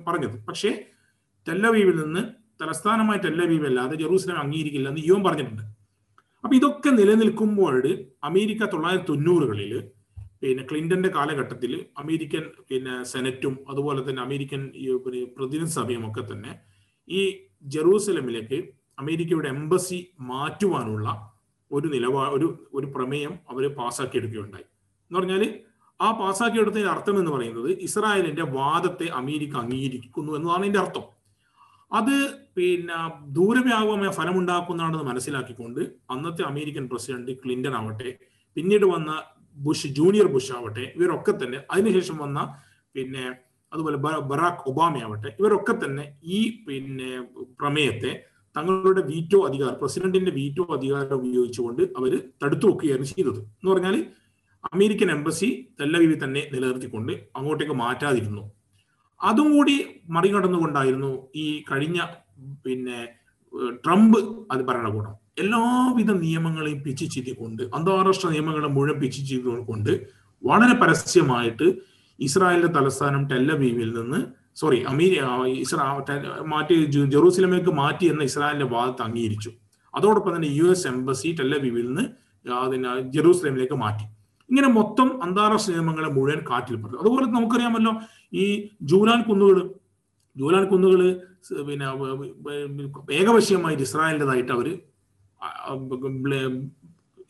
പറഞ്ഞത്. 0.07 0.37
പക്ഷേ 0.49 0.71
ടെല്ലവീവിൽ 1.47 1.95
നിന്ന് 2.03 2.21
തലസ്ഥാനമായ 2.61 3.17
ടെല്ലവീവ് 3.17 3.65
അല്ലാതെ 3.69 3.95
ജെറൂസലം 4.01 4.37
അംഗീകരിക്കില്ല 4.43 4.89
എന്ന് 4.91 5.01
ഇയോം 5.05 5.21
പറഞ്ഞിട്ടുണ്ട്. 5.23 5.63
അപ്പൊ 6.43 6.53
ഇതൊക്കെ 6.59 6.91
നിലനിൽക്കുമ്പോൾ 6.99 7.75
അമേരിക്ക 8.29 8.65
തൊള്ളായിരത്തി 8.65 9.09
തൊണ്ണൂറുകളിൽ 9.09 9.73
പിന്നെ 10.41 10.63
ക്ലിന്റന്റെ 10.69 11.09
കാലഘട്ടത്തിൽ 11.09 11.73
അമേരിക്കൻ 11.97 12.43
പിന്നെ 12.69 12.93
സെനറ്റും 13.03 13.53
അതുപോലെ 13.69 14.01
തന്നെ 14.07 14.21
അമേരിക്കൻ 14.21 14.61
പ്രതിനിധി 15.37 15.73
സഭയും 15.75 16.03
ഒക്കെ 16.09 16.23
തന്നെ 16.31 16.51
ഈ 17.07 17.21
ജെറൂസലമിലേക്ക് 17.75 18.57
അമേരിക്കയുടെ 18.99 19.49
എംബസി 19.49 19.99
മാറ്റുവാനുള്ള 20.23 21.09
ഒരു 21.73 21.87
നിലപാട് 21.87 22.33
ഒരു 22.35 22.47
ഒരു 22.73 22.87
പ്രമേയം 22.95 23.33
അവർ 23.49 23.63
പാസ്സാക്കി 23.71 24.17
എടുക്കുകയുണ്ടായി 24.17 24.65
എന്ന് 25.11 25.19
പറഞ്ഞാൽ 25.19 25.43
ആ 25.99 26.11
പാസ്സാക്കിയെടുത്തതിന്റെ 26.11 26.91
അർത്ഥം 26.91 27.19
എന്ന് 27.19 27.31
പറയുന്നത് 27.31 27.69
ഇസ്രായേലിന്റെ 27.79 28.41
വാദത്തെ 28.51 29.07
അമേരിക്ക 29.11 29.55
അംഗീകരിക്കുന്നു 29.55 30.31
എന്നതാണ് 30.35 30.59
അതിന്റെ 30.59 30.79
അർത്ഥം. 30.79 31.05
അത് 31.91 32.15
പിന്നെ 32.55 32.97
ദൂരവ്യാപകമായ 33.29 34.09
ഫലമുണ്ടാക്കുന്നതാണെന്ന് 34.09 35.03
മനസ്സിലാക്കിക്കൊണ്ട് 35.03 35.81
അന്നത്തെ 36.09 36.43
അമേരിക്കൻ 36.43 36.85
പ്രസിഡന്റ് 36.89 37.33
ക്ലിന്റൺ 37.43 37.75
ആവട്ടെ 37.75 38.11
പിന്നീട് 38.57 38.85
വന്ന 38.85 39.11
ബുഷ് 39.57 39.87
ജൂനിയർ 39.87 40.27
ബുഷ് 40.27 40.51
ആവട്ടെ 40.51 40.85
ഇവരൊക്കെ 40.95 41.33
തന്നെ 41.43 41.59
അതിനുശേഷം 41.71 42.17
വന്ന 42.17 42.39
പിന്നെ 42.95 43.25
അതുപോലെ 43.71 43.97
ബറാക്ക് 44.21 44.63
ഒബാമയാവട്ടെ 44.69 45.29
ഇവരൊക്കെ 45.39 45.73
തന്നെ 45.73 46.03
ഈ 46.23 46.39
പിന്നെ 46.67 47.11
പ്രമേയത്തെ 47.59 48.11
തങ്ങളുടെ 48.55 49.01
വീറ്റോ 49.01 49.39
അധികാരം 49.47 49.77
പ്രസിഡന്റിന്റെ 49.81 50.31
വീറ്റോ 50.31 50.63
അധികാരം 50.77 51.15
ഉപയോഗിച്ചുകൊണ്ട് 51.15 51.81
അവർ 51.97 52.13
തടുത്തു 52.43 52.67
വെക്കുകയാണ് 52.67 53.03
ചെയ്തത്. 53.03 53.39
എന്ന് 53.39 53.69
പറഞ്ഞാൽ 53.71 53.95
അമേരിക്കൻ 54.73 55.09
എംബസി 55.11 55.49
തെല്ലവിവി 55.79 56.15
തന്നെ 56.23 56.41
നിലനിർത്തിക്കൊണ്ട് 56.53 57.11
അങ്ങോട്ടേക്ക് 57.35 57.73
മാറ്റാതിരുന്നു. 57.73 58.43
അതും 59.21 59.49
കൂടി 59.55 59.75
മറികടന്നുകൊണ്ടായിരുന്നു 60.09 61.11
ഈ 61.35 61.63
കഴിഞ്ഞ 61.71 61.99
പിന്നെ 62.65 62.99
ട്രംപ് 63.85 64.19
അത് 64.51 64.61
ഭരണകൂടം. 64.61 65.13
എല്ലാവിധ 65.39 66.11
നിയമങ്ങളെയും 66.11 66.83
പിച്ചു 66.83 67.05
ചെയ്തുകൊണ്ട് 67.05 67.63
അന്താരാഷ്ട്ര 67.75 68.29
നിയമങ്ങളെ 68.29 68.67
മുഴുവൻ 68.67 68.99
പിച്ചു 68.99 69.21
ചെയ്തുകൊണ്ട് 69.21 69.93
വളരെ 70.43 70.75
പരസ്യമായിട്ട് 70.79 71.67
ഇസ്രായേലിന്റെ 72.19 72.79
തലസ്ഥാനം 72.79 73.21
ടെല്ലവീവിൽ 73.27 73.89
നിന്ന് 73.99 74.19
സോറി 74.57 74.79
അമീരി 74.91 75.17
ഇസ്രാ 75.63 75.85
മാറ്റി 76.53 76.75
ജെറൂസലമേക്ക് 77.13 77.71
മാറ്റി 77.81 78.05
എന്ന 78.05 78.23
ഇസ്രായേലിന്റെ 78.23 78.67
വാദത്തെ 78.75 79.03
അംഗീകരിച്ചു. 79.03 79.51
അതോടൊപ്പം 79.95 80.31
തന്നെ 80.35 80.47
യു 80.47 80.65
എസ് 80.65 80.87
എംബസി 80.87 81.29
ടെല്ലവീവിൽ 81.39 81.85
നിന്ന് 81.87 82.03
അതിന് 82.45 82.89
ജെറൂസലേമിലേക്ക് 83.15 83.73
മാറ്റി. 83.73 84.05
ഇങ്ങനെ 84.49 84.67
മൊത്തം 84.67 85.23
അന്താരാഷ്ട്ര 85.23 85.71
നിയമങ്ങളെ 85.73 86.09
മുഴുവൻ 86.09 86.39
കാറ്റിൽ 86.49 86.75
പറഞ്ഞു 86.75 86.99
അതുപോലെ 86.99 87.25
നമുക്കറിയാമല്ലോ 87.25 87.93
ഈ 88.33 88.45
ജൂലാൻ 88.81 89.21
കുന്നുകൾ 89.21 89.57
ജൂലാൻ 90.37 90.63
കുന്നുകൾ 90.65 91.01
പിന്നെ 91.67 91.85
ഏകപക്ഷീയമായിട്ട് 93.19 93.83
ഇസ്രായേലിന്റെതായിട്ട് 93.83 94.51
അവർ 94.51 94.67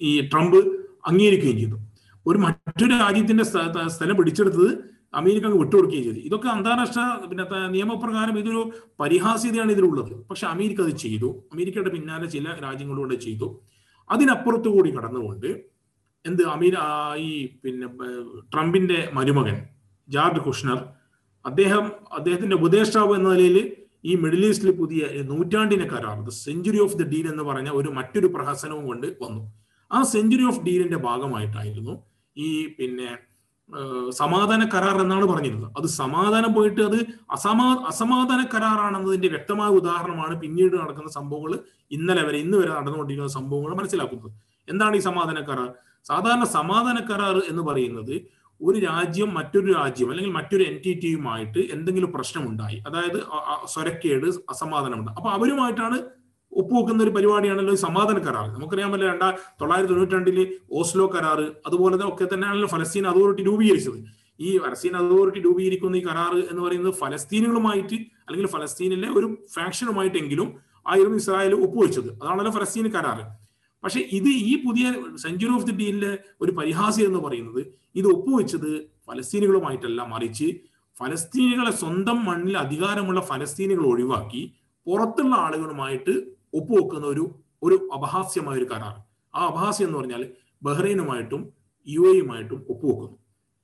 ഈ 0.01 0.11
ട്രംപ് 0.31 0.57
അംഗീകരിക്കുകയും 1.09 1.57
ചെയ്തു. 1.57 1.77
ഒരു 2.25 2.37
മറ്റൊരു 2.37 2.95
രാജ്യത്തിന്റെ 2.95 3.43
സ്ഥലം 3.95 4.15
പിടിച്ചെടുത്തത് 4.17 4.69
അമേരിക്ക 5.13 5.45
അങ്ങ് 5.49 5.59
വിട്ടുകൊടുക്കുകയും 5.63 6.03
ചെയ്തു. 6.03 6.21
ഇതൊക്കെ 6.29 6.47
അന്താരാഷ്ട്ര 6.49 7.01
പിന്നെ 7.29 7.43
നിയമപ്രകാരം 7.75 8.39
ഇതൊരു 8.39 8.61
പരിഹാസ്യതയാണ് 8.99 9.71
ഇതിലുള്ളത്. 9.71 10.13
പക്ഷെ 10.29 10.45
അമേരിക്ക 10.47 10.81
അത് 10.81 10.93
ചെയ്തു. 11.05 11.29
അമേരിക്കയുടെ 11.53 11.91
പിന്നാലെ 11.95 12.27
ചില 12.27 12.45
രാജ്യങ്ങളിലൂടെ 12.65 13.15
ചെയ്തു. 13.15 13.47
അതിനപ്പുറത്തു 14.09 14.69
കൂടി 14.69 14.89
കടന്നുകൊണ്ട് 14.95 15.49
എന്ത് 16.25 16.43
അമീർ 16.43 16.75
ഈ 17.17 17.29
പിന്നെ 17.63 17.87
ട്രംപിന്റെ 18.53 18.99
മരുമകൻ 19.13 19.57
ജാർജ് 20.09 20.39
കുഷ്ണർ 20.39 20.79
അദ്ദേഹം 21.45 21.85
അദ്ദേഹത്തിന്റെ 22.17 22.55
ഉപദേഷ്ടാവ് 22.55 23.15
എന്ന 23.15 23.29
നിലയിൽ 23.33 23.57
ഈ 24.05 24.13
മിഡിൽ 24.15 24.45
ഈസ്റ്റിൽ 24.45 24.71
പുതിയ 24.71 25.01
നൂറ്റാണ്ടിനെ 25.23 25.85
കരാർ 25.85 26.17
the 26.27 26.31
century 26.45 26.79
of 26.79 26.97
the 26.97 27.03
deal 27.07 27.27
എന്ന് 27.27 27.43
പറഞ്ഞ 27.43 27.69
ഒരു 27.69 27.89
മറ്റൊരു 27.89 28.27
പ്രഹസനവും 28.27 28.85
കൊണ്ട് 28.87 29.07
വന്നു. 29.21 29.41
ആ 29.91 29.99
സെഞ്ചുറി 30.03 30.43
ഓഫ് 30.43 30.61
ഡീലിന്റെ 30.65 30.97
ഭാഗമായിട്ടായിരുന്നു 30.97 31.93
ഈ 32.37 32.49
പിന്നെ 32.79 33.09
സമാധാന 34.11 34.61
കരാർ 34.73 35.01
എന്നാണ് 35.01 35.25
പറഞ്ഞിരുന്നത്. 35.25 35.71
അത് 35.77 35.87
സമാധാനം 35.87 36.53
പോയിട്ട് 36.53 36.81
അത് 36.81 36.97
അസമാ 37.31 37.67
അസമാധാന 37.87 38.41
കരാറാണെന്നതിന്റെ 38.53 39.27
വ്യക്തമായ 39.27 39.69
ഉദാഹരണമാണ് 39.69 40.41
പിന്നീട് 40.41 40.75
നടക്കുന്ന 40.75 41.09
സംഭവങ്ങൾ 41.09 41.53
ഇന്നലെ 41.91 42.23
വരെ 42.27 42.37
ഇന്ന് 42.37 42.57
വരെ 42.57 42.71
നടന്നുകൊണ്ടിരിക്കുന്ന 42.71 43.33
സംഭവങ്ങൾ 43.33 43.73
മനസ്സിലാക്കുന്നത്. 43.75 44.31
എന്താണ് 44.69 44.95
ഈ 44.95 44.99
സമാധാന 44.99 45.39
കരാർ? 45.39 45.69
സാധാരണ 46.05 46.43
സമാധാന 46.43 46.97
കരാർ 47.09 47.37
എന്ന് 47.51 47.63
പറയുന്നത് 47.63 48.15
ഒരു 48.61 48.77
രാജ്യം 48.79 49.33
മറ്റൊരു 49.33 49.73
രാജ്യം 49.73 50.09
അല്ലെങ്കിൽ 50.11 50.33
മറ്റൊരു 50.33 50.63
എന്റിറ്റിയുമായിട്ട് 50.63 51.61
എന്തെങ്കിലും 51.75 52.11
പ്രശ്നമുണ്ടായി. 52.11 52.77
അതായത് 52.87 53.19
സ്വരക്കേട് 53.65 54.27
അസമാധാനമുണ്ട്. 54.49 55.11
അപ്പൊ 55.11 55.29
അവരുമായിട്ടാണ് 55.29 55.97
ഒപ്പുവെക്കുന്ന 56.55 57.03
ഒരു 57.03 57.09
പരിപാടിയാണല്ലോ 57.09 57.73
ഈ 57.73 57.75
സമാധാന 57.75 58.17
കരാർ. 58.17 58.47
നമുക്കറിയാമല്ലോ 58.53 59.07
രണ്ടാ 59.07 59.29
തൊള്ളായിരത്തി 59.61 59.93
തൊണ്ണൂറ്റി 59.93 60.15
രണ്ടിൽ 60.15 60.59
ഓസ്ലോ 60.71 61.07
കരാർ 61.07 61.51
അതുപോലെ 61.67 61.95
തന്നെ 61.95 62.13
ഒക്കെ 62.13 62.27
തന്നെയാണല്ലോ 62.33 62.67
ഫലസ്തീൻ 62.67 63.07
അതോറിറ്റി 63.07 63.43
രൂപീകരിച്ചത്. 63.43 63.97
ഈ 64.39 64.57
ഫലസ്തീൻ 64.57 64.95
അതോറിറ്റി 64.97 65.39
രൂപീകരിക്കുന്ന 65.39 65.95
ഈ 65.95 66.03
കരാർ 66.05 66.33
എന്ന് 66.51 66.61
പറയുന്നത് 66.61 66.93
ഫലസ്തീനുകളുമായിട്ട് 66.93 67.95
അല്ലെങ്കിൽ 67.95 68.47
ഫലസ്തീനിലെ 68.47 69.09
ഒരു 69.19 69.37
ഫാക്ഷനുമായിട്ടെങ്കിലും 69.53 70.49
ആയിരുന്നു 70.87 71.17
ഇസ്രായേൽ 71.17 71.53
ഒപ്പുവെച്ചത്. 71.53 72.09
അതാണല്ലോ 72.23 72.51
ഫലസ്തീൻ 72.51 72.87
കരാർ. 72.87 73.19
പക്ഷെ 73.83 73.99
ഇത് 74.11 74.27
ഈ 74.27 74.63
പുതിയ 74.65 74.93
സെഞ്ചുറി 75.15 75.53
ഓഫ് 75.55 75.65
ദി 75.65 75.71
ഡീലിലെ 75.71 76.17
ഒരു 76.41 76.51
പരിഹാസ്യം 76.51 77.05
എന്ന് 77.05 77.19
പറയുന്നത് 77.19 77.61
ഇത് 77.95 78.07
ഒപ്പുവെച്ചത് 78.07 78.81
ഫലസ്തീനുകളുമായിട്ടല്ല 79.07 80.01
മറിച്ച് 80.03 80.47
ഫലസ്തീനികളെ 80.99 81.71
സ്വന്തം 81.71 82.25
മണ്ണിൽ 82.25 82.57
അധികാരമുള്ള 82.57 83.21
ഫലസ്തീനുകൾ 83.21 83.85
ഒഴിവാക്കി 83.85 84.51
പുറത്തുള്ള 84.87 85.35
ആളുകളുമായിട്ട് 85.35 86.32
ഒപ്പുവെക്കുന്ന 86.53 87.07
ഒരു 87.07 87.25
ഒരു 87.63 87.89
അപഹാസ്യമായ 87.93 88.57
ഒരു 88.57 88.65
കരാർ. 88.65 88.95
ആ 89.35 89.45
അപഹാസ്യം 89.45 89.87
എന്ന് 89.87 89.99
പറഞ്ഞാൽ 89.99 90.29
ബഹ്റൈനുമായിട്ടും 90.63 91.53
യു 91.87 92.01
എയുമായിട്ടും 92.01 92.65
ഒപ്പുവെക്കുന്നു. 92.69 93.17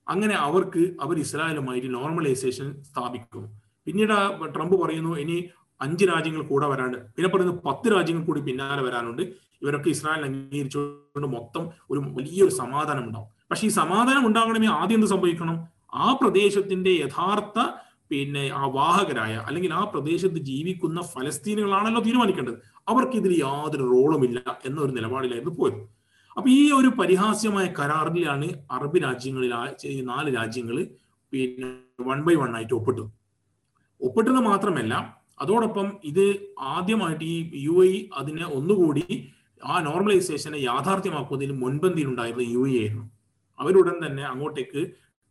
അങ്ങനെ 0.07 0.35
അവർക്ക് 0.35 0.95
അവർ 1.01 1.19
ഇസ്രായേലുമായിട്ട് 1.19 1.93
നോർമലൈസേഷൻ 1.93 2.83
സ്ഥാപിക്കുന്നു. 2.83 3.61
പിന്നീട് 3.85 4.15
ട്രംപ് 4.55 4.75
പറയുന്നു 4.81 5.17
ഇനി 5.17 5.49
അഞ്ച് 5.81 6.05
രാജ്യങ്ങൾ 6.05 6.41
കൂടെ 6.41 6.67
വരാണ്ട്. 6.67 6.97
പിന്നെ 6.97 7.29
പറയുന്നു 7.29 7.61
പത്ത് 7.65 7.95
രാജ്യങ്ങൾ 7.95 8.25
കൂടി 8.25 8.41
പിന്നാലെ 8.41 8.83
വരാനുണ്ട്. 8.83 9.21
ഇവരൊക്കെ 9.61 9.89
ഇസ്രായേൽ 9.89 10.25
അംഗീകരിച്ചുകൊണ്ട് 10.25 11.27
മൊത്തം 11.27 11.69
ഒരു 11.91 11.99
വലിയൊരു 11.99 12.51
സമാധാനം 12.51 13.03
ഉണ്ടാവും. 13.03 13.27
പക്ഷെ 13.51 13.67
ഈ 13.67 13.69
സമാധാനം 13.69 14.27
ഉണ്ടാകണമെങ്കിൽ 14.27 14.69
ആദ്യം 14.69 14.97
എന്ത് 14.97 15.07
സംഭവിക്കണം? 15.07 15.67
ആ 15.93 16.13
പ്രദേശത്തിന്റെ 16.13 16.89
യഥാർത്ഥ 16.89 17.59
പിന്നെ 18.09 18.49
ആ 18.53 18.65
വാഹകരായ 18.65 19.35
അല്ലെങ്കിൽ 19.35 19.73
ആ 19.73 19.83
പ്രദേശത്ത് 19.83 20.35
ജീവിക്കുന്ന 20.35 21.01
ഫലസ്തീനുകളാണല്ലോ 21.01 22.01
തീരുമാനിക്കേണ്ടത്. 22.01 22.53
അവർക്ക് 22.89 23.15
ഇതിൽ 23.21 23.33
യാതൊരു 23.43 23.85
റോളുമില്ല 23.93 24.39
എന്നൊരു 24.65 24.91
നിലപാടിലായിരുന്നു 24.91 25.53
പോയത്. 25.59 25.79
അപ്പൊ 26.37 26.47
ഈ 26.49 26.61
ഒരു 26.71 26.89
പരിഹാസ്യമായ 26.99 27.67
കരാറിലാണ് 27.79 28.47
അറബ് 28.71 28.97
രാജ്യങ്ങളിൽ 29.03 29.53
നാല് 30.01 30.29
രാജ്യങ്ങൾ 30.37 30.77
പിന്നെ 31.33 31.69
വൺ 32.09 32.19
ബൈ 32.27 32.35
വൺ 32.35 32.51
ആയിട്ട് 32.55 32.73
ഒപ്പിട്ടു 32.73 33.05
ഒപ്പിട്ടത് 34.01 34.39
മാത്രമല്ല 34.49 34.93
അതോടൊപ്പം 35.41 35.87
ഇത് 36.03 36.25
ആദ്യമായിട്ട് 36.59 37.23
ഈ 37.23 37.51
യു 37.67 37.75
എ 37.85 38.09
അതിനെ 38.17 38.45
ഒന്നുകൂടി 38.57 39.05
ആ 39.61 39.75
നോർമലൈസേഷനെ 39.81 40.57
യാഥാർത്ഥ്യമാക്കുന്നതിന് 40.57 41.55
മുൻപന്തിയിലുണ്ടായിരുന്ന 41.61 42.45
യു 42.55 42.63
എ 42.69 42.73
ആയിരുന്നു. 42.81 43.05
അവരുടൻ 43.59 43.95
തന്നെ 44.05 44.23
അങ്ങോട്ടേക്ക് 44.23 44.81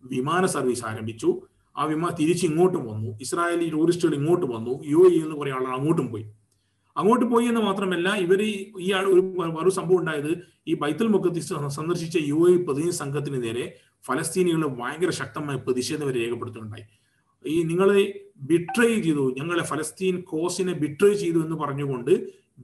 വിമാന 0.04 0.46
സർവീസ് 0.46 0.84
ആരംഭിച്ചു. 0.84 1.30
ആ 1.76 1.84
വിമാനം 1.84 2.14
തിരിച്ച് 2.14 2.44
ഇങ്ങോട്ടും 2.46 2.82
വന്നു. 2.92 3.10
ഇസ്രായേലി 3.20 3.68
ടൂറിസ്റ്റുകൾ 3.70 4.14
ഇങ്ങോട്ട് 4.14 4.46
വന്നു. 4.46 4.74
യു 4.92 5.00
എ 5.08 5.10
എന്ന് 5.24 5.36
കുറെ 5.36 5.50
ആളുകൾ 5.56 5.72
അങ്ങോട്ടും 5.78 6.06
പോയി. 6.12 6.24
അങ്ങോട്ട് 6.98 7.24
പോയി 7.24 7.46
എന്ന് 7.46 7.60
മാത്രമല്ല 7.60 8.08
ഇവർ 8.16 8.40
ഈ 8.42 8.88
ഒരു 9.10 9.22
ഒരു 9.60 9.70
സംഭവം 9.70 9.98
ഉണ്ടായത് 9.98 10.32
ഈ 10.68 10.74
ബൈത്തൽ 10.74 11.08
മുഖത്ത് 11.08 11.42
സന്ദർശിച്ച 11.76 12.16
യു 12.22 12.40
എ 12.48 12.54
പ്രതിനിധി 12.64 12.96
സംഘത്തിന് 12.96 13.40
നേരെ 13.44 13.66
ഫലസ്തീനികൾ 14.04 14.62
ഭയങ്കര 14.80 15.12
ശക്തമായ 15.20 15.56
പ്രതിഷേധം 15.56 16.06
വരെ 16.08 16.18
രേഖപ്പെടുത്തുന്നുണ്ടായി 16.24 16.86
ഈ 17.44 17.56
നിങ്ങളെ 17.62 18.02
ബിട്രേ 18.42 18.88
ചെയ്തു 18.96 19.24
ഞങ്ങളെ 19.38 19.62
ഫലസ്തീൻ 19.62 20.16
കോസിനെ 20.22 20.74
ബിട്രേ 20.74 21.10
ചെയ്തു 21.14 21.38
എന്ന് 21.38 21.56
പറഞ്ഞുകൊണ്ട് 21.56 22.12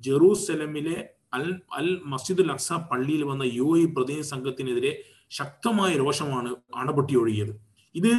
ജെറൂസലമിലെ 0.05 0.97
അൽ 1.35 1.47
അൽ 1.79 1.89
മസ്ജിദുൽ 2.05 2.51
അക്സ 2.51 2.73
പള്ളിയിൽ 2.91 3.23
വന്ന 3.23 3.45
യു 3.59 3.69
എ 3.79 3.85
പ്രതിനിധി 3.97 4.27
സംഘത്തിനെതിരെ 4.29 4.93
ശക്തമായ 5.31 5.93
രോഷമാണ് 5.97 6.51
അണപൊട്ടി 6.75 7.15
ഒഴുകിയത്. 7.17 7.53
ഇത് 7.95 8.11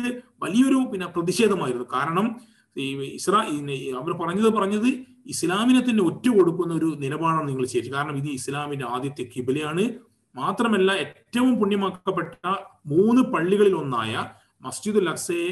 വലിയൊരു 0.44 0.80
പിന്നെ 0.92 1.08
പ്രതിഷേധമായിരുന്നു. 1.16 1.88
കാരണം 1.94 2.28
ഈ 2.76 2.86
ഇസ്രാ 3.20 3.42
അവർ 4.00 4.12
പറഞ്ഞത് 4.14 4.50
പറഞ്ഞത് 4.52 4.90
ഇസ്ലാമിനെ 5.34 5.82
തന്നെ 5.82 6.04
ഒറ്റ 6.04 6.26
കൊടുക്കുന്ന 6.30 6.74
ഒരു 6.74 6.90
നിലപാടാണ് 7.04 7.48
നിങ്ങൾ 7.50 7.66
ചെയ്തത് 7.66 7.92
കാരണം 7.94 8.18
ഇത് 8.22 8.30
ഇസ്ലാമിന്റെ 8.40 8.86
ആദ്യത്തെ 8.96 9.24
കിബിലയാണ്. 9.36 9.84
മാത്രമല്ല 10.36 10.92
ഏറ്റവും 11.04 11.54
പുണ്യമാക്കപ്പെട്ട 11.60 12.34
മൂന്ന് 12.94 13.22
പള്ളികളിൽ 13.34 13.76
ഒന്നായ 13.76 14.14
മസ്ജിദുൽ 14.64 15.10
അക്സയെ 15.14 15.50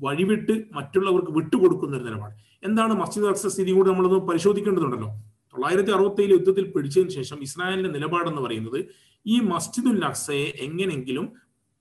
വഴിവിട്ട് 0.00 0.54
മറ്റുള്ളവർക്ക് 0.76 1.32
വിട്ടുകൊടുക്കുന്ന 1.38 1.96
ഒരു 1.96 2.04
നിലപാട്. 2.08 2.34
എന്താണ് 2.64 2.92
മസ്ജിദ് 3.02 3.28
അക്സ 3.32 3.46
സ്ഥിതി 3.46 3.72
കൂടി 3.72 3.88
നമ്മളൊന്ന് 3.90 4.20
പരിശോധിക്കേണ്ടതുണ്ടല്ലോ? 4.30 5.10
തൊള്ളായിരത്തി 5.54 5.92
അറുപത്തി 5.96 6.22
ഏഴ് 6.22 6.32
യുദ്ധത്തിൽ 6.32 6.64
പിടിച്ചതിന് 6.72 7.12
ശേഷം 7.18 7.38
ഇസ്രായേലിന്റെ 7.46 7.90
നിലപാടെന്ന് 7.96 8.42
പറയുന്നത് 8.46 8.80
ഈ 9.26 9.36
മസ്ജിദുൽ 9.52 10.04
അക്സയെ 10.10 10.48
എങ്ങനെങ്കിലും 10.66 11.26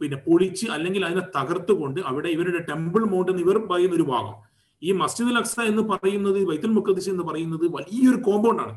പിന്നെ 0.01 0.17
പൊളിച്ച് 0.27 0.65
അല്ലെങ്കിൽ 0.75 1.01
അതിനെ 1.05 1.23
തകർത്തുകൊണ്ട് 1.37 1.99
അവിടെ 2.09 2.29
ഇവരുടെ 2.35 2.61
ടെമ്പിൾ 2.69 3.03
മൗണ്ട് 3.11 3.31
ഇവർ 3.45 3.57
പറയുന്ന 3.71 3.95
ഒരു 3.95 4.05
ഭാഗം. 4.13 4.35
ഈ 4.81 4.91
മസ്ജിദ് 4.91 5.37
അക്സ 5.37 5.55
എന്ന് 5.71 5.81
പറയുന്നത് 5.81 6.39
വൈത്തുൽ 6.49 6.73
മുഖദ്സ് 6.77 7.09
എന്ന് 7.09 7.23
പറയുന്നത് 7.23 7.65
വലിയൊരു 7.77 8.17
കോമ്പൗണ്ടാണ് 8.17 8.75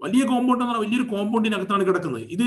വലിയ 0.00 0.22
കോമ്പൗണ്ട് 0.24 0.62
എന്ന് 0.62 0.74
പറഞ്ഞാൽ 0.74 0.84
വലിയൊരു 0.86 1.06
കോമ്പൗണ്ടിനകത്താണ് 1.14 1.86
കിടക്കുന്നത്. 1.86 2.22
ഇത് 2.30 2.46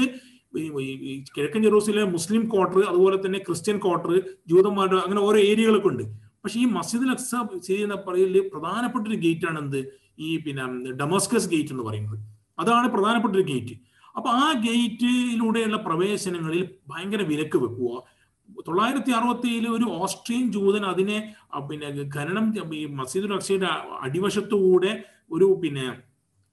കിഴക്കൻ 1.36 1.64
ജെറൂസലെ 1.64 2.04
മുസ്ലിം 2.04 2.50
ക്വാർട്ടർ 2.54 2.80
അതുപോലെ 2.90 3.18
തന്നെ 3.26 3.40
ക്രിസ്ത്യൻ 3.40 3.78
ക്വാർട്ടർ 3.78 4.12
ജൂതന്മാരുടെ 4.48 4.96
അങ്ങനെ 4.96 5.22
ഓരോ 5.22 5.40
ഏരിയകളൊക്കെ 5.40 5.88
ഉണ്ട്. 5.88 6.04
പക്ഷെ 6.44 6.60
ഈ 6.60 6.66
മസ്ജിദ് 6.66 7.10
അക്സ 7.10 7.36
ചെയ്യുന്ന 7.68 7.96
പറയൽ 8.08 8.50
പ്രധാനപ്പെട്ട 8.54 9.08
ഒരു 9.08 9.16
ഗേറ്റ് 9.16 9.46
ആണ് 9.46 9.60
എന്ത്? 9.60 9.80
ഈ 10.20 10.38
പിന്നെ 10.38 10.92
ഡമസ്കസ് 10.92 11.50
ഗേറ്റ് 11.50 11.70
എന്ന് 11.70 11.84
പറയുന്നത്. 11.84 12.20
അതാണ് 12.60 12.88
പ്രധാനപ്പെട്ട 12.88 13.36
ഒരു 13.36 13.44
ഗേറ്റ് 13.44 13.76
അപ്പൊ 14.18 14.30
ആ 14.30 14.54
ഗേറ്റിലൂടെയുള്ള 14.66 15.78
പ്രവേശനങ്ങളിൽ 15.78 16.70
ഭയങ്കര 16.90 17.22
വിലക്ക് 17.22 17.58
വെക്കുക 17.58 17.92
തൊള്ളായിരത്തി 18.68 19.12
അറുപത്തി 19.12 19.48
ഏഴിൽ 19.48 19.68
ഒരു 19.68 19.86
ഓസ്ട്രിയൻ 20.00 20.46
ജൂതൻ 20.52 20.84
അതിനെ 20.86 21.18
പിന്നെ 21.70 21.90
ഖനനം 22.16 22.46
ഈ 22.80 22.82
മസീദുൽ 23.02 23.34
അക്സയുടെ 23.34 23.70
അടിവശത്തുകൂടെ 24.06 24.92
ഒരു 25.32 25.48
പിന്നെ 25.64 25.88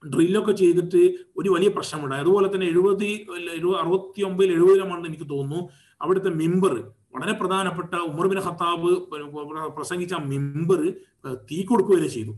ഡ്രില്ലൊക്കെ 0.02 0.52
ചെയ്തിട്ട് 0.52 1.00
ഒരു 1.36 1.48
വലിയ 1.54 1.70
പ്രശ്നമുണ്ടായി 1.76 2.22
അതുപോലെ 2.24 2.48
തന്നെ 2.54 2.66
എഴുപത് 2.66 3.04
അറുപത്തി 3.82 4.20
ഒമ്പതിൽ 4.28 4.52
എഴുപതിലുമാണെന്ന് 4.52 5.08
എനിക്ക് 5.08 5.28
തോന്നുന്നു. 5.30 5.60
അവിടുത്തെ 6.02 6.30
മെമ്പർ 6.42 6.74
വളരെ 7.14 7.32
പ്രധാനപ്പെട്ട 7.32 7.94
ഉമർ 8.10 8.26
ബിൻ 8.32 8.40
ഖത്താബ് 8.46 8.90
പ്രസംഗിച്ച 9.76 10.14
മെമ്പർ 10.32 10.80
തീ 11.50 11.58
കൊടുക്കുകയും 11.70 12.10
ചെയ്തു. 12.16 12.34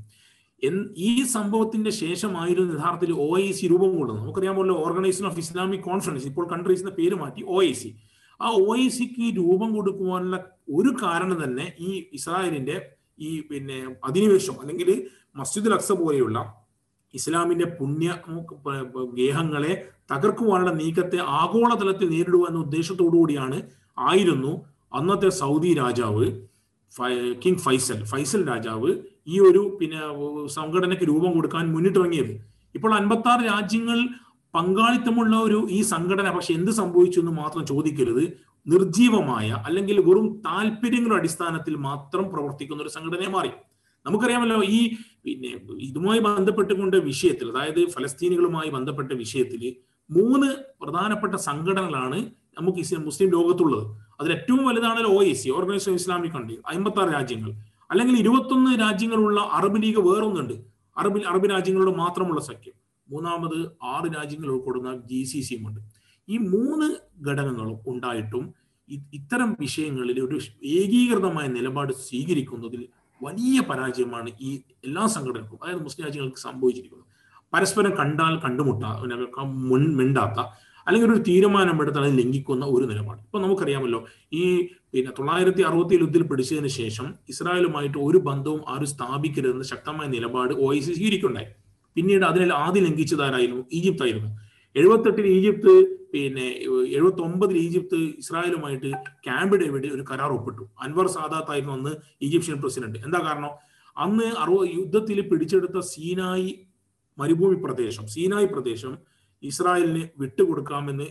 ഈ 1.09 1.11
സംഭവത്തിന്റെ 1.37 1.91
ശേഷമായിരുന്നു 1.91 2.75
യഥാർത്ഥത്തിൽ 2.75 3.13
ഒ 3.27 3.29
ഐ 3.39 3.47
സി 3.59 3.67
രൂപം 3.73 3.91
കൊള്ളുന്നത്. 3.97 4.25
നമുക്കറിയാൻ 4.25 4.55
പോലെ 4.59 4.75
ഓർഗനൈസേഷൻ 4.87 5.27
ഓഫ് 5.31 5.41
ഇസ്ലാമിക് 5.45 5.85
കോൺഫറൻസ് 5.89 6.27
ഇപ്പോൾ 6.31 6.45
കൺട്രീസിന്റെ 6.53 6.93
പേര് 6.99 7.17
മാറ്റി 7.23 7.43
ഒ 7.55 7.57
ഐ 7.69 7.73
സി 7.81 7.91
ആ 8.43 8.49
ഒ 8.61 8.67
ഐ 8.77 8.89
സിക്ക് 8.89 9.27
രൂപം 9.37 9.71
കൊടുക്കുവാനുള്ള 9.75 10.37
ഒരു 10.69 10.91
കാരണം 11.03 11.39
തന്നെ 11.45 11.67
ഈ 11.79 11.91
ഇസ്രായേലിന്റെ 12.13 12.77
ഈ 13.19 13.31
പിന്നെ 13.41 13.79
അധിനിവേശം 14.05 14.57
അല്ലെങ്കിൽ 14.61 14.91
മസ്ജിദ് 15.37 15.73
അക്സ 15.73 15.93
പോലെയുള്ള 15.93 16.39
ഇസ്ലാമിന്റെ 17.15 17.67
പുണ്യ 17.79 18.11
ഗേഹങ്ങളെ 19.15 19.73
തകർക്കുവാനുള്ള 20.13 20.73
നീക്കത്തെ 20.73 21.19
ആഗോളതലത്തിൽ 21.41 22.09
നേരിടുക 22.11 22.47
എന്ന 22.49 22.59
ഉദ്ദേശത്തോടു 22.59 23.17
കൂടിയാണ് 23.17 23.59
ആയിരുന്നു 23.99 24.53
അന്നത്തെ 24.93 25.29
സൗദി 25.35 25.73
രാജാവ് 25.75 26.27
കിങ് 27.45 27.57
ഫൈസൽ 27.57 27.99
ഫൈസൽ 28.05 28.41
രാജാവ് 28.49 28.91
ഈ 29.27 29.37
ഒരു 29.41 29.63
പിന്നെ 29.81 30.01
സംഘടനയ്ക്ക് 30.49 31.05
രൂപം 31.05 31.31
കൊടുക്കാൻ 31.33 31.65
മുന്നിട്ടിറങ്ങിയത്. 31.73 32.33
ഇപ്പോൾ 32.75 32.95
അൻപത്തി 32.95 33.29
ആറ് 33.29 33.43
രാജ്യങ്ങൾ 33.45 33.99
പങ്കാളിത്തമുള്ള 34.55 35.37
ഒരു 35.37 35.67
ഈ 35.71 35.83
സംഘടന 35.83 36.31
പക്ഷെ 36.31 36.55
എന്ത് 36.55 36.71
സംഭവിച്ചു 36.71 37.21
എന്ന് 37.21 37.33
മാത്രം 37.33 37.67
ചോദിക്കരുത്. 37.67 38.25
നിർജീവമായ 38.67 39.63
അല്ലെങ്കിൽ 39.67 40.01
വെറും 40.01 40.43
താല്പര്യങ്ങളുടെ 40.47 41.17
അടിസ്ഥാനത്തിൽ 41.17 41.77
മാത്രം 41.77 42.31
പ്രവർത്തിക്കുന്ന 42.31 42.83
ഒരു 42.83 42.89
സംഘടനയെ 42.89 43.29
മാറി. 43.29 43.51
നമുക്കറിയാമല്ലോ 44.07 44.63
ഈ 44.65 44.81
പിന്നെ 45.25 45.51
ഇതുമായി 45.79 46.19
ബന്ധപ്പെട്ടുകൊണ്ട് 46.19 46.97
വിഷയത്തിൽ 46.97 47.51
അതായത് 47.51 47.87
ഫലസ്തീനികളുമായി 47.91 48.71
ബന്ധപ്പെട്ട 48.71 49.13
വിഷയത്തിൽ 49.13 49.77
മൂന്ന് 50.11 50.49
പ്രധാനപ്പെട്ട 50.83 51.35
സംഘടനകളാണ് 51.35 52.19
നമുക്ക് 52.59 52.79
മുസ്ലിം 52.79 53.31
ലോകത്തുള്ളത്. 53.31 53.85
അതിൽ 54.21 54.33
ഏറ്റവും 54.33 54.67
വലുതാണ് 54.67 55.01
O 55.07 55.23
I 55.23 55.33
C 55.33 55.51
organisation 55.51 55.95
Islamic 55.95 56.33
country 56.33 56.59
അമ്പത്തി 56.67 57.01
ആറ് 57.01 57.13
രാജ്യങ്ങൾ. 57.15 57.51
അല്ലെങ്കിൽ 57.91 58.17
ഇരുപത്തൊന്ന് 58.19 58.81
രാജ്യങ്ങളുള്ള 58.81 59.41
അറബ് 59.53 59.83
ലീഗ് 59.83 60.01
വേറൊന്നുണ്ട്. 60.01 60.55
അറബ് 60.97 61.23
അറബ് 61.27 61.51
രാജ്യങ്ങളോട് 61.51 61.99
മാത്രമുള്ള 61.99 62.41
സഖ്യം. 62.41 62.75
മൂന്നാമത് 63.09 63.59
ആറ് 63.83 64.15
രാജ്യങ്ങൾ 64.15 64.49
ഉൾക്കൊള്ളുന്ന 64.49 65.03
ജി 65.11 65.25
സി 65.25 65.41
സിയും 65.41 65.69
ഉണ്ട് 65.69 65.81
ഈ 66.29 66.37
മൂന്ന് 66.39 66.89
ഘടകങ്ങളും 67.29 67.79
ഉണ്ടായിട്ടും 67.87 68.55
ഇത്തരം 69.15 69.57
വിഷയങ്ങളിൽ 69.61 70.19
ഒരു 70.21 70.39
ഏകീകൃതമായ 70.65 71.47
നിലപാട് 71.49 71.93
സ്വീകരിക്കുന്നതിൽ 71.93 72.83
വലിയ 73.21 73.61
പരാജയമാണ് 73.61 74.31
ഈ 74.41 74.51
എല്ലാ 74.85 75.07
സംഘടനകൾക്കും 75.07 75.61
അതായത് 75.63 75.83
മുസ്ലിം 75.83 76.05
രാജ്യങ്ങൾക്ക് 76.07 76.39
സംഭവിച്ചിരിക്കുന്നത്. 76.39 77.07
പരസ്പരം 77.53 77.93
കണ്ടാൽ 77.97 78.35
കണ്ടുമുട്ടാ 78.39 78.91
മിണ്ടാത്ത 80.01 80.41
അല്ലെങ്കിൽ 80.87 81.11
ഒരു 81.13 81.23
തീരുമാനമെടുത്ത് 81.23 81.99
അത് 81.99 82.19
ലംഘിക്കുന്ന 82.19 82.65
ഒരു 82.67 82.85
നിലപാട്. 82.85 83.21
ഇപ്പൊ 83.21 83.39
നമുക്കറിയാമല്ലോ 83.39 84.01
ഈ 84.33 84.45
പിന്നെ 84.93 85.13
തൊള്ളായിരത്തി 85.19 85.63
അറുപത്തി 85.63 85.95
യുദ്ധത്തിൽ 85.95 86.23
പിടിച്ചതിന് 86.23 86.69
ശേഷം 86.69 87.07
ഇസ്രായേലുമായിട്ട് 87.29 87.99
ഒരു 87.99 88.19
ബന്ധവും 88.19 88.63
ആരും 88.69 88.87
സ്ഥാപിക്കരുതെന്ന് 88.87 89.65
ശക്തമായ 89.65 90.09
നിലപാട് 90.09 90.55
ഒ 90.55 90.75
ഐ 90.75 90.81
സി 90.81 90.95
പിന്നീട് 91.97 92.25
അതിനെ 92.25 92.55
ആദ്യം 92.55 92.85
ലംഘിച്ചതാരായിരുന്നു? 92.85 93.65
ഈജിപ്ത് 93.73 94.03
ആയിരുന്നു 94.03 94.31
എഴുപത്തെട്ടിൽ 94.77 95.27
ഈജിപ്ത് 95.27 95.73
പിന്നെ 96.13 96.47
എഴുപത്തി 96.97 97.23
ഒമ്പതിൽ 97.23 97.57
ഈജിപ്ത് 97.57 97.95
ഇസ്രായേലുമായിട്ട് 97.95 98.91
ക്യാമ്പ് 99.25 99.57
ഡേവിഡ് 99.57 99.87
ഒരു 99.87 100.05
കരാർ 100.11 100.31
ഒപ്പിട്ടു. 100.33 100.63
അൻവർ 100.83 101.07
സാദാത്ത് 101.07 101.51
ആയിരുന്നു 101.51 101.73
അന്ന് 101.73 101.91
ഈജിപ്ഷ്യൻ 102.23 102.61
പ്രസിഡന്റ്. 102.61 102.99
എന്താ 102.99 103.19
കാരണം? 103.19 103.51
അന്ന് 103.99 104.25
അറുപ 104.25 104.65
യുദ്ധത്തിൽ 104.65 105.21
പിടിച്ചെടുത്ത 105.21 105.79
സീനായി 105.79 106.67
മരുഭൂമി 107.19 107.55
പ്രദേശം 107.55 108.07
സീനായി 108.07 108.47
പ്രദേശം 108.47 108.99
ഇസ്രായേലിന് 109.43 110.09
വിട്ടുകൊടുക്കാമെന്ന് 110.19 111.07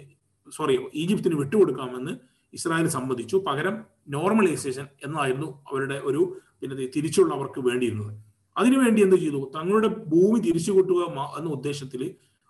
സോറി 0.52 0.80
ഈജിപ്തിന് 0.94 1.36
വിട്ടുകൊടുക്കാമെന്ന് 1.36 2.12
ഇസ്രായേൽ 2.54 2.88
സമ്മതിച്ചു. 2.88 3.38
പകരം 3.38 3.76
നോർമലൈസേഷൻ 4.10 4.86
എന്നായിരുന്നു 5.06 5.64
അവരുടെ 5.72 6.02
ഒരു 6.04 6.22
പിന്നെ 6.62 6.88
തിരിച്ചുള്ള 6.96 7.34
അവർക്ക് 7.34 7.60
വേണ്ടിയിരുന്നത്. 7.60 8.31
അതിനുവേണ്ടി 8.62 9.02
എന്ത് 9.06 9.18
ചെയ്തു? 9.24 9.42
തങ്ങളുടെ 9.56 9.90
ഭൂമി 10.12 10.40
തിരിച്ചു 10.48 10.72
കൊട്ടുക 10.78 11.02
എന്ന 11.40 11.50
ഉദ്ദേശത്തിൽ 11.58 12.02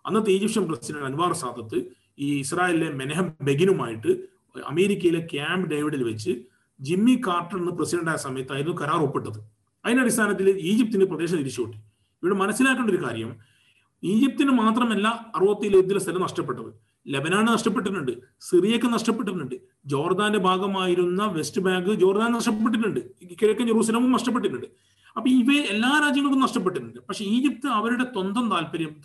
അന്നത്തെ 0.05 0.31
ഈജിപ്ഷ്യൻ 0.35 0.63
പ്രസിഡന്റ് 0.69 1.07
അൻവാർ 1.09 1.33
സാദത്ത് 1.41 1.79
ഈ 2.25 2.27
ഇസ്രായേലിലെ 2.43 2.89
മെനഹം 3.01 3.27
ബെഗിനുമായിട്ട് 3.47 4.11
അമേരിക്കയിലെ 4.71 5.21
ക്യാമ്പ് 5.33 5.67
ഡേവിഡിൽ 5.71 6.01
വെച്ച് 6.09 6.31
ജിമ്മി 6.79 7.15
കാർട്ടർ 7.27 7.57
എന്ന 7.61 7.71
പ്രസിഡന്റ് 7.79 8.11
ആയ 8.11 8.19
സമയത്തായിരുന്നു 8.25 8.75
കരാർ 8.81 9.01
ഒപ്പിട്ടത്. 9.07 9.39
അതിന്റെ 9.83 10.01
അടിസ്ഥാനത്തിൽ 10.03 10.47
ഈജിപ്തിന് 10.71 11.05
പ്രദേശം 11.11 11.37
തിരിച്ചുകൊട്ടി 11.41 11.77
ഇവിടെ 12.23 12.35
മനസ്സിലാക്കേണ്ട 12.41 12.89
ഒരു 12.93 12.99
കാര്യം 13.05 13.29
ഈജിപ്തിന് 14.03 14.53
മാത്രമല്ല 14.61 15.07
അറുപത്തി 15.37 15.65
ഇരുപത്തിലെ 15.69 15.99
സ്ഥലം 16.05 16.21
നഷ്ടപ്പെട്ടത്. 16.27 16.69
ലബനാന് 17.13 17.49
നഷ്ടപ്പെട്ടിട്ടുണ്ട് 17.55 18.11
സിറിയക്ക് 18.47 18.87
നഷ്ടപ്പെട്ടിട്ടുണ്ട് 18.95 19.55
ജോർദാന്റെ 19.91 20.39
ഭാഗമായിരുന്ന 20.47 21.23
വെസ്റ്റ് 21.37 21.61
ബാങ്ക് 21.67 21.91
ജോർദാൻ 22.03 22.31
നഷ്ടപ്പെട്ടിട്ടുണ്ട് 22.37 22.99
കിഴക്കൻ 23.41 23.65
ജെറൂസലമും 23.69 24.11
നഷ്ടപ്പെട്ടിട്ടുണ്ട്. 24.17 24.67
അപ്പൊ 25.17 25.29
ഇവ 25.29 25.51
എല്ലാ 25.51 25.99
രാജ്യങ്ങൾക്കും 26.03 26.39
നഷ്ടപ്പെട്ടിട്ടുണ്ട്. 26.39 26.99
പക്ഷെ 26.99 27.23
ഈജിപ്ത് 27.23 27.67
അവരുടെ 27.67 28.03
സ്വന്തം 28.03 28.51
താല്പര്യം 28.51 29.01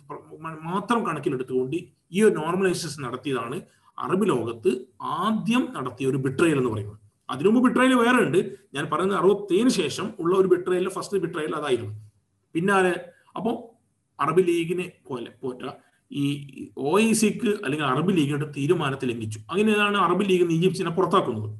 മാത്രം 0.63 1.05
കണക്കിലെടുത്തുകൊണ്ട് 1.05 1.75
ഈ 2.11 2.21
ഒരു 2.21 2.35
നോർമലൈസേഷൻ 2.35 3.01
നടത്തിയതാണ് 3.01 3.61
അറബ് 3.99 4.29
ലോകത്ത് 4.29 4.85
ആദ്യം 5.01 5.73
നടത്തിയ 5.75 6.07
ഒരു 6.07 6.17
ബിട്രയൽ 6.17 6.57
എന്ന് 6.57 6.69
പറയുന്നത്. 6.69 6.99
അതിനുമുമ്പ് 7.29 7.69
ബിട്രയൽ 7.69 7.93
വേറെ 7.93 8.23
ഉണ്ട്. 8.23 8.57
ഞാൻ 8.73 8.87
പറയുന്നത് 8.91 9.17
അറുപത്തേന് 9.17 9.69
ശേഷം 9.69 10.13
ഉള്ള 10.19 10.35
ഒരു 10.37 10.47
ബിട്രയൽ 10.47 10.89
ഫസ്റ്റ് 10.89 11.17
ബിട്രയൽ 11.17 11.55
അതായിരുന്നു. 11.55 11.95
പിന്നാലെ 12.53 13.05
അപ്പോൾ 13.35 13.55
അറബ് 14.21 14.47
ലീഗിനെ 14.47 14.91
പോലെ 15.07 15.31
പോറ്റ. 15.41 15.63
ഈ 16.11 16.23
ഒ 16.77 16.99
ഐ 16.99 17.11
സിക്ക് 17.11 17.47
അല്ലെങ്കിൽ 17.47 17.85
അറബ് 17.85 18.17
ലീഗിന്റെ 18.17 18.45
തീരുമാനത്തെ 18.45 19.05
ലംഘിച്ചു. 19.05 19.39
അങ്ങനെയാണ് 19.51 19.97
അറബ് 19.97 20.29
ലീഗ് 20.29 20.51
ഈജിപ്തിനെ 20.51 20.89
പുറത്താക്കുന്നത്? 20.89 21.59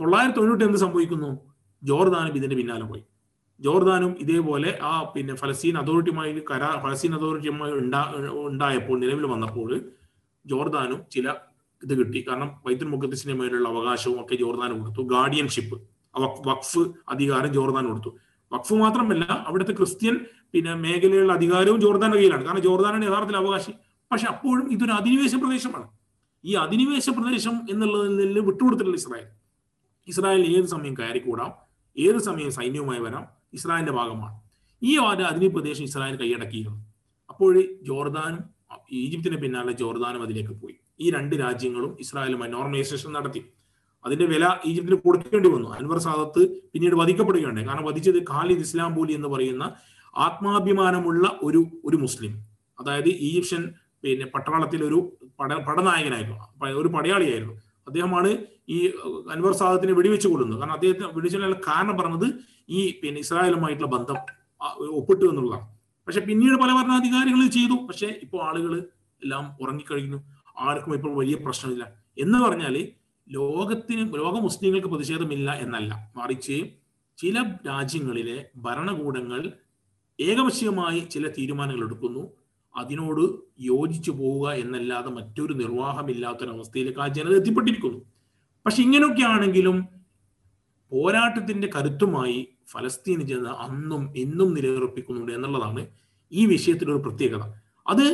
തൊള്ളായിരത്തി 0.00 0.38
തൊണ്ണൂറ്റി 0.38 0.64
എന്ത് 0.64 0.78
സംഭവിക്കുന്നു? 0.78 1.38
ജോർദാനും 1.84 2.36
ഇതിന്റെ 2.36 2.56
പിന്നാലെ 2.56 2.84
പോയി. 2.84 3.02
ജോർദാനും 3.60 4.16
ഇതേപോലെ 4.18 4.78
ആ 4.82 5.12
പിന്നെ 5.16 5.34
ഫലസ്തീൻ 5.34 5.78
അതോറിറ്റിയുമായി 5.78 6.42
കരാർ 6.50 6.82
ഫലസ്തീൻ 6.82 7.14
അതോറിറ്റിയുമായി 7.14 7.72
ഉണ്ടാ 7.72 8.14
ഉണ്ടായപ്പോൾ 8.32 9.00
നിലവിൽ 9.00 9.26
വന്നപ്പോൾ 9.26 9.80
ജോർദാനും 10.46 11.00
ചില 11.10 11.34
ഇത് 11.82 11.98
കിട്ടി. 11.98 12.24
കാരണം 12.28 12.50
വൈദ്യുൽ 12.66 12.88
മുഖദ്സിന്റെ 12.88 13.38
മേലുള്ള 13.42 13.68
അവകാശവും 13.68 14.24
ഒക്കെ 14.24 14.34
ജോർദാൻ 14.34 14.78
കൊടുത്തു. 14.78 15.02
ഗാർഡിയൻഷിപ്പ് 15.02 15.76
വഖഫ് 16.46 16.78
അധികാരം 17.08 17.52
ജോർദാൻ 17.52 17.86
കൊടുത്തു. 17.88 18.18
വഖഫ് 18.52 18.74
മാത്രമല്ല 18.74 19.44
അവിടുത്തെ 19.46 19.72
ക്രിസ്ത്യൻ 19.72 20.20
പിന്നെ 20.52 20.74
മേഖലയിലുള്ള 20.74 21.32
അധികാരവും 21.32 21.80
ജോർദാന്റെ 21.80 22.16
കയ്യിലാണ്. 22.16 22.44
കാരണം 22.44 22.62
ജോർദാനാണ് 22.62 23.04
യഥാർത്ഥത്തിൽ 23.04 23.36
അവകാശി. 23.36 23.72
പക്ഷെ 24.12 24.26
അപ്പോഴും 24.26 24.72
ഇതൊരു 24.72 24.90
അധിനിവേശ 24.90 25.34
പ്രദേശമാണ്. 25.34 25.88
ഈ 26.44 26.54
അധിനിവേശ 26.54 27.10
പ്രദേശം 27.10 27.60
എന്നുള്ളതിൽ 27.70 28.16
നിന്ന് 28.16 28.40
വിട്ടുകൊടുത്തിട്ടുള്ള 28.40 28.96
ഇസ്രായേൽ. 28.96 29.28
ഇസ്രായേൽ 30.08 30.56
ഏത് 30.56 30.64
സമയം 30.64 30.94
കയറിക്കൂടാം? 30.94 31.52
ഏത് 31.98 32.18
സമയം 32.18 32.52
സൈന്യവുമായി 32.52 33.00
വരാം? 33.00 33.39
ഇസ്രായേലിന്റെ 33.52 33.92
ഭാഗമാണ്. 33.92 34.40
ഈ 34.82 34.98
ഒരു 34.98 35.22
അതിനി 35.22 35.46
പ്രദേശം 35.46 35.84
ഇസ്രായേൽ 35.84 36.16
കൈയടക്കിയിരുന്നു? 36.16 36.80
അപ്പോൾ 37.30 37.62
ജോർദാനും 37.82 38.38
ഈജിപ്തിന് 38.92 39.36
പിന്നാലെ 39.36 39.72
ജോർദാനും 39.72 40.22
അതിലേക്ക് 40.22 40.50
പോയി. 40.50 40.74
ഈ 41.00 41.10
രണ്ട് 41.10 41.36
രാജ്യങ്ങളും 41.36 41.96
ഇസ്രായേലുമായി 42.00 42.50
നോർമലൈസേഷൻ 42.50 43.12
നടത്തി. 43.12 43.44
അതിന്റെ 44.04 44.26
വില 44.26 44.56
ഈജിപ്തിന് 44.66 44.96
കൊടുക്കേണ്ടി 44.96 45.48
വന്നു. 45.48 45.68
അൻവർ 45.68 45.98
സാദത്ത് 45.98 46.48
പിന്നീട് 46.72 46.94
വധിക്കപ്പെടുകയുണ്ടായി. 46.94 47.66
കാരണം 47.66 47.84
വധിച്ചത് 47.84 48.22
ഖാലിദ് 48.30 48.60
ഇസ്ലാം 48.60 48.94
പോലി 48.94 49.12
എന്ന് 49.12 49.28
പറയുന്ന 49.28 49.72
ആത്മാഭിമാനമുള്ള 50.16 51.38
ഒരു 51.42 51.66
ഒരു 51.84 51.96
മുസ്ലിം. 51.96 52.32
അതായത് 52.80 53.08
ഈജിപ്ഷ്യൻ 53.08 53.74
പിന്നെ 54.02 54.26
പട്ടാളത്തിൽ 54.26 54.84
ഒരു 54.84 55.16
പട 55.40 55.54
പടനായകനായിരുന്നു. 55.54 56.68
ഒരു 56.80 56.88
പടയാളിയായിരുന്നു. 56.88 57.54
അദ്ദേഹമാണ് 57.86 58.36
ഈ 58.70 58.78
അൻവർ 59.30 59.52
സാദത്തിനെ 59.52 59.92
വെടിവെച്ച് 59.92 60.28
കൊല്ലുന്നത് 60.28 60.60
കാരണം 60.60 60.72
അദ്ദേഹത്തിന് 60.72 61.06
വെടിവെച്ചുള്ള 61.06 61.60
കാരണം 61.68 61.96
പറഞ്ഞത് 61.98 62.26
ഈ 62.68 62.80
പിന്നെ 63.02 63.20
ഇസ്രായേലുമായിട്ടുള്ള 63.20 63.90
ബന്ധം 63.90 64.16
ഒപ്പിട്ടു 64.90 65.24
എന്നുള്ളതാണ്. 65.24 65.66
പക്ഷെ 66.06 66.20
പിന്നീട് 66.20 66.56
പല 66.62 66.70
ഭരണാധികാരികൾ 66.72 67.48
ചെയ്തു. 67.48 67.86
പക്ഷെ 67.86 68.20
ഇപ്പോൾ 68.22 68.40
ആളുകൾ 68.48 68.72
എല്ലാം 69.22 69.56
ഉറങ്ങിക്കഴിഞ്ഞു. 69.60 70.18
ആർക്കും 70.58 70.94
ഇപ്പോൾ 70.94 71.16
വലിയ 71.16 71.34
പ്രശ്നമില്ല. 71.34 71.84
എന്ന് 72.18 72.38
പറഞ്ഞാൽ 72.38 72.88
ലോകത്തിന് 73.28 74.14
ലോക 74.14 74.34
മുസ്ലിങ്ങൾക്ക് 74.40 74.88
പ്രതിഷേധമില്ല 74.88 75.50
എന്നല്ല. 75.52 76.12
മറിച്ച് 76.16 76.56
ചില 77.18 77.42
രാജ്യങ്ങളിലെ 77.66 78.50
ഭരണകൂടങ്ങൾ 78.56 79.52
ഏകപക്ഷീയമായി 80.20 81.00
ചില 81.00 81.28
തീരുമാനങ്ങൾ 81.28 81.84
എടുക്കുന്നു. 81.84 82.22
അതിനോട് 82.76 83.22
യോജിച്ചു 83.60 84.10
പോവുക 84.10 84.50
എന്നല്ലാതെ 84.52 85.10
മറ്റൊരു 85.10 85.52
നിർവാഹമില്ലാത്തൊരവസ്ഥയിലേക്ക് 85.52 87.00
ആ 87.00 87.08
ജനത 87.08 87.34
എത്തിപ്പെട്ടിരിക്കുന്നു. 87.36 88.00
പക്ഷെ 88.66 88.82
ഇങ്ങനെയൊക്കെ 88.82 89.22
ആണെങ്കിലും 89.22 89.76
പോരാട്ടത്തിന്റെ 90.92 91.68
കരുത്തുമായി 91.74 92.38
ഫലസ്തീൻ 92.72 93.20
ജനത 93.22 93.48
അന്നും 93.66 94.02
ഇന്നും 94.16 94.54
നിലയുറപ്പിക്കുന്നുണ്ട് 94.54 95.32
എന്നുള്ളതാണ് 95.32 95.82
ഈ 96.32 96.46
വിഷയത്തിലെ 96.46 96.90
ഒരു 96.92 97.02
പ്രത്യേകത. 97.02 97.42
അത് 97.86 98.04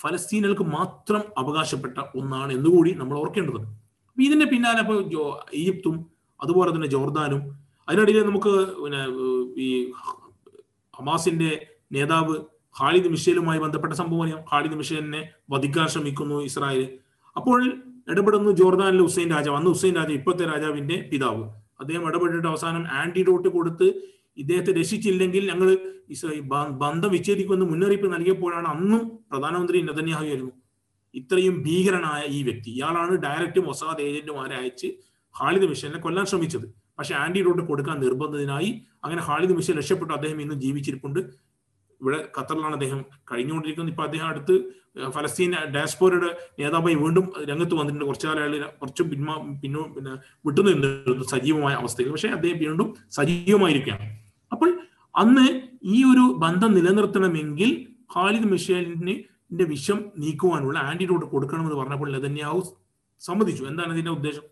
ഫലസ്തീനുകൾക്ക് 0.00 0.62
മാത്രം 0.62 1.22
അവകാശപ്പെട്ട 1.38 1.98
ഒന്നാണ് 2.16 2.52
എന്നുകൂടി 2.52 2.90
നമ്മൾ 2.90 3.18
ഓർക്കേണ്ടത് 3.18 3.60
അപ്പൊ 4.08 4.22
ഇതിന്റെ 4.22 4.46
പിന്നാലെ 4.46 4.80
ഇപ്പോൾ 4.80 4.98
ജോ 5.10 5.22
ഈജിപ്തും 5.54 5.96
അതുപോലെ 6.40 6.70
തന്നെ 6.74 6.86
ജോർദാനും 6.86 7.40
അതിനിടയിൽ 7.88 8.22
നമുക്ക് 8.22 8.52
പിന്നെ 8.82 9.00
ഈ 9.56 9.68
ഹമാസിന്റെ 10.94 11.50
നേതാവ് 11.92 12.36
ഖാലിദ് 12.76 13.08
മിഷേലുമായി 13.08 13.58
ബന്ധപ്പെട്ട 13.58 13.92
സംഭവം 13.92 14.22
അറിയാം. 14.22 14.40
ഖാലിദ് 14.52 14.74
മിഷേലിനെ 14.74 15.20
വധിക്കാൻ 15.50 15.86
ശ്രമിക്കുന്നു 15.88 16.36
ഇസ്രായേൽ. 16.40 16.84
അപ്പോൾ 17.36 17.60
ഇടപെടുന്നു 18.08 18.50
ജോർദാനിലെ 18.50 19.02
ഹുസൈൻ 19.02 19.30
രാജാവ്. 19.30 19.56
അന്ന് 19.56 19.70
ഹുസൈൻ 19.70 19.94
രാജാവ് 19.94 20.12
ഇപ്പോഴത്തെ 20.12 20.44
രാജാവിന്റെ 20.44 21.08
പിതാവ്. 21.12 21.44
അദ്ദേഹം 21.80 22.08
ഇടപെട്ടിട്ട് 22.08 22.48
അവസാനം 22.48 22.86
ആന്റിഡോട്ട് 22.92 23.48
കൊടുത്ത് 23.48 23.92
ഇദ്ദേഹത്തെ 24.36 24.72
രക്ഷിച്ചില്ലെങ്കിൽ 24.72 25.50
ഞങ്ങൾ 25.50 25.78
ബന്ധം 26.70 27.10
വിച്ഛേദിക്കുമെന്ന് 27.10 27.66
മുന്നറിയിപ്പ് 27.66 28.14
നൽകിയപ്പോഴാണ് 28.14 28.68
അന്നും 28.68 29.18
പ്രധാനമന്ത്രി 29.32 29.80
നെതന്യാഹു 29.80 30.26
ആയിരുന്നു. 30.26 30.52
ഇത്രയും 31.14 31.62
ഭീകരനായ 31.62 32.22
ഈ 32.26 32.42
വ്യക്തി. 32.42 32.70
ഇയാളാണ് 32.70 33.10
ഡയറക്റ്റ് 33.10 33.60
മൊസാദ് 33.66 34.00
ഏജന്റുമാരെ 34.00 34.54
അയച്ച് 34.54 34.86
ഹാളിദ് 35.38 35.64
മിഷനെ 35.64 35.98
കൊല്ലാൻ 35.98 36.26
ശ്രമിച്ചത്. 36.26 36.66
പക്ഷെ 36.98 37.14
ആന്റിഡോട്ട് 37.14 37.62
കൊടുക്കാൻ 37.62 38.00
നിർബന്ധത്തിനായി 38.00 38.82
അങ്ങനെ 39.04 39.22
ഹാളിദ് 39.22 39.52
മിഷൻ 39.52 39.74
രക്ഷപ്പെട്ടു. 39.76 40.14
അദ്ദേഹം 40.14 40.40
ഇന്നും 40.40 40.60
ജീവിച്ചിരിപ്പുണ്ട്. 40.60 41.20
ഇവിടെ 42.00 42.28
ഖത്തറിലാണ് 42.38 42.74
അദ്ദേഹം 42.74 43.04
കഴിഞ്ഞുകൊണ്ടിരിക്കുന്നത്. 43.32 43.92
ഇപ്പൊ 43.94 44.04
അദ്ദേഹം 44.04 44.26
അടുത്ത് 44.26 44.54
ഫലസ്തീൻ 45.10 45.54
ഡാസ്പോരയുടെ 45.74 46.30
നേതാവായി 46.58 46.94
വീണ്ടും 46.94 47.32
രംഗത്ത് 47.50 47.74
വന്നിട്ടുണ്ട്. 47.74 48.04
കുറച്ചു 48.04 48.26
കാലങ്ങളിൽ 48.26 48.62
കുറച്ച് 48.62 49.02
പിന്മാ 49.02 49.34
പിന്നോ 49.62 49.82
പിന്നെ 49.82 50.10
വിട്ടുനിന്നിരുന്നു 50.46 51.24
സജീവമായ 51.24 51.74
അവസ്ഥയിൽ. 51.74 52.08
പക്ഷെ 52.08 52.28
അദ്ദേഹം 52.28 52.58
വീണ്ടും 52.58 52.94
സജീവമായിരിക്കുകയാണ്. 53.10 54.06
അപ്പോൾ 54.52 54.80
അന്ന് 55.16 55.62
ഈ 55.84 56.04
ഒരു 56.12 56.24
ബന്ധം 56.38 56.74
നിലനിർത്തണമെങ്കിൽ 56.74 57.70
ഖാലിദ് 58.16 58.44
മിഷേലിന്റെ 58.44 59.64
വിഷം 59.64 59.98
നീക്കുവാനുള്ള 60.18 60.78
ആന്റിഡോട്ട് 60.78 61.26
കൊടുക്കണമെന്ന് 61.26 61.76
പറഞ്ഞപ്പോൾ 61.76 62.12
നെതന്യാഹു 62.12 62.60
സമ്മതിച്ചു. 63.20 63.64
എന്താണ് 63.64 63.92
ഇതിന്റെ 63.92 64.10
ഉദ്ദേശം? 64.10 64.42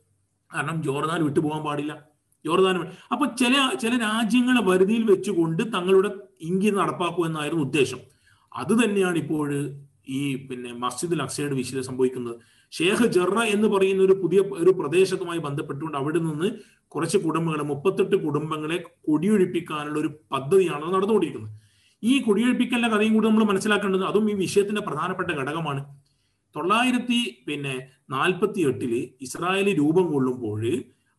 കാരണം 0.54 0.82
ജോർദാൻ 0.82 1.24
വിട്ടുപോകാൻ 1.24 1.62
പാടില്ല. 1.64 2.13
ജോർദാൻ 2.44 2.76
അപ്പൊ 3.12 3.24
ചില 3.40 3.54
ചില 3.82 3.92
രാജ്യങ്ങളെ 3.98 4.62
വരുതിയിൽ 4.70 5.04
വെച്ചുകൊണ്ട് 5.12 5.62
തങ്ങളുടെ 5.74 6.10
ഇംഗിത് 6.40 6.76
നടപ്പാക്കുക 6.76 7.26
എന്നായിരുന്നു 7.26 7.64
ഉദ്ദേശം. 7.64 8.00
അത് 8.52 8.72
തന്നെയാണ് 8.82 9.18
ഇപ്പോൾ 9.24 9.48
ഈ 10.08 10.20
പിന്നെ 10.48 10.70
മസ്ജിദുൽ 10.84 11.20
അക്സയുടെ 11.22 11.54
വിഷയം 11.54 11.82
സംഭവിക്കുന്നത്. 11.82 12.36
ഷേഖ് 12.72 13.06
ജറ 13.16 13.36
എന്ന് 13.54 13.68
പറയുന്ന 13.68 14.02
ഒരു 14.02 14.14
പുതിയ 14.22 14.40
ഒരു 14.62 14.70
പ്രദേശത്തുമായി 14.80 15.38
ബന്ധപ്പെട്ടുകൊണ്ട് 15.38 15.98
അവിടെ 15.98 16.18
നിന്ന് 16.18 16.48
കുറച്ച് 16.92 17.18
കുടുംബങ്ങളെ 17.18 17.64
മുപ്പത്തെട്ട് 17.64 18.16
കുടുംബങ്ങളെ 18.16 18.78
കൊടിയൊഴിപ്പിക്കാനുള്ള 19.08 19.98
ഒരു 19.98 20.10
പദ്ധതിയാണ് 20.32 20.86
നടന്നുകൊണ്ടിരിക്കുന്നത്. 20.94 21.52
ഈ 22.02 22.14
കുടിയൊഴിപ്പിക്കലിന്റെ 22.18 22.90
കഥയും 22.94 23.14
കൂടി 23.14 23.26
നമ്മൾ 23.28 23.44
മനസ്സിലാക്കേണ്ടത് 23.44 24.04
അതും 24.04 24.30
ഈ 24.30 24.34
വിഷയത്തിന്റെ 24.34 24.80
പ്രധാനപ്പെട്ട 24.80 25.30
ഘടകമാണ്. 25.30 25.82
തൊള്ളായിരത്തി 26.54 27.20
പിന്നെ 27.46 27.74
നാൽപ്പത്തി 28.10 28.60
എട്ടിൽ 28.60 28.92
ഇസ്രായേൽ 29.20 29.68
രൂപം 29.78 30.06
കൊള്ളുമ്പോൾ 30.12 30.60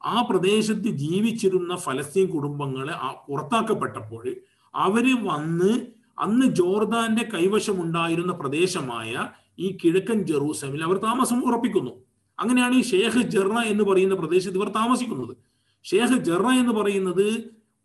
ആ 0.01 0.21
പ്രദേശത്ത് 0.21 0.89
ജീവിച്ചിരുന്ന 1.03 1.75
ഫലസ്തീൻ 1.75 2.27
കുടുംബങ്ങളെ 2.27 2.93
പുറത്താക്കപ്പെട്ടപ്പോൾ 3.27 4.35
അവർ 4.75 5.05
വന്ന് 5.25 5.71
അന്ന് 6.19 6.45
ജോർദാന്റെ 6.45 7.23
കൈവശമുണ്ടായിരുന്ന 7.33 8.33
പ്രദേശമായ 8.33 9.29
ഈ 9.59 9.77
കിഴക്കൻ 9.83 10.23
ജെറൂസലമിൽ 10.23 10.83
അവർ 10.83 10.97
താമസം 10.97 11.47
ഉറപ്പിക്കുന്നു. 11.47 11.91
അങ്ങനെയാണ് 12.39 12.75
ഈ 12.75 12.81
ഷേഖ് 12.81 13.21
ജെറ 13.21 13.51
എന്ന് 13.65 13.83
പറയുന്ന 13.83 14.15
പ്രദേശത്ത് 14.15 14.57
ഇവർ 14.57 14.69
താമസിക്കുന്നത്. 14.69 15.37
ഷേഖ് 15.83 16.17
ജെറ 16.23 16.45
എന്ന് 16.47 16.71
പറയുന്നത് 16.71 17.27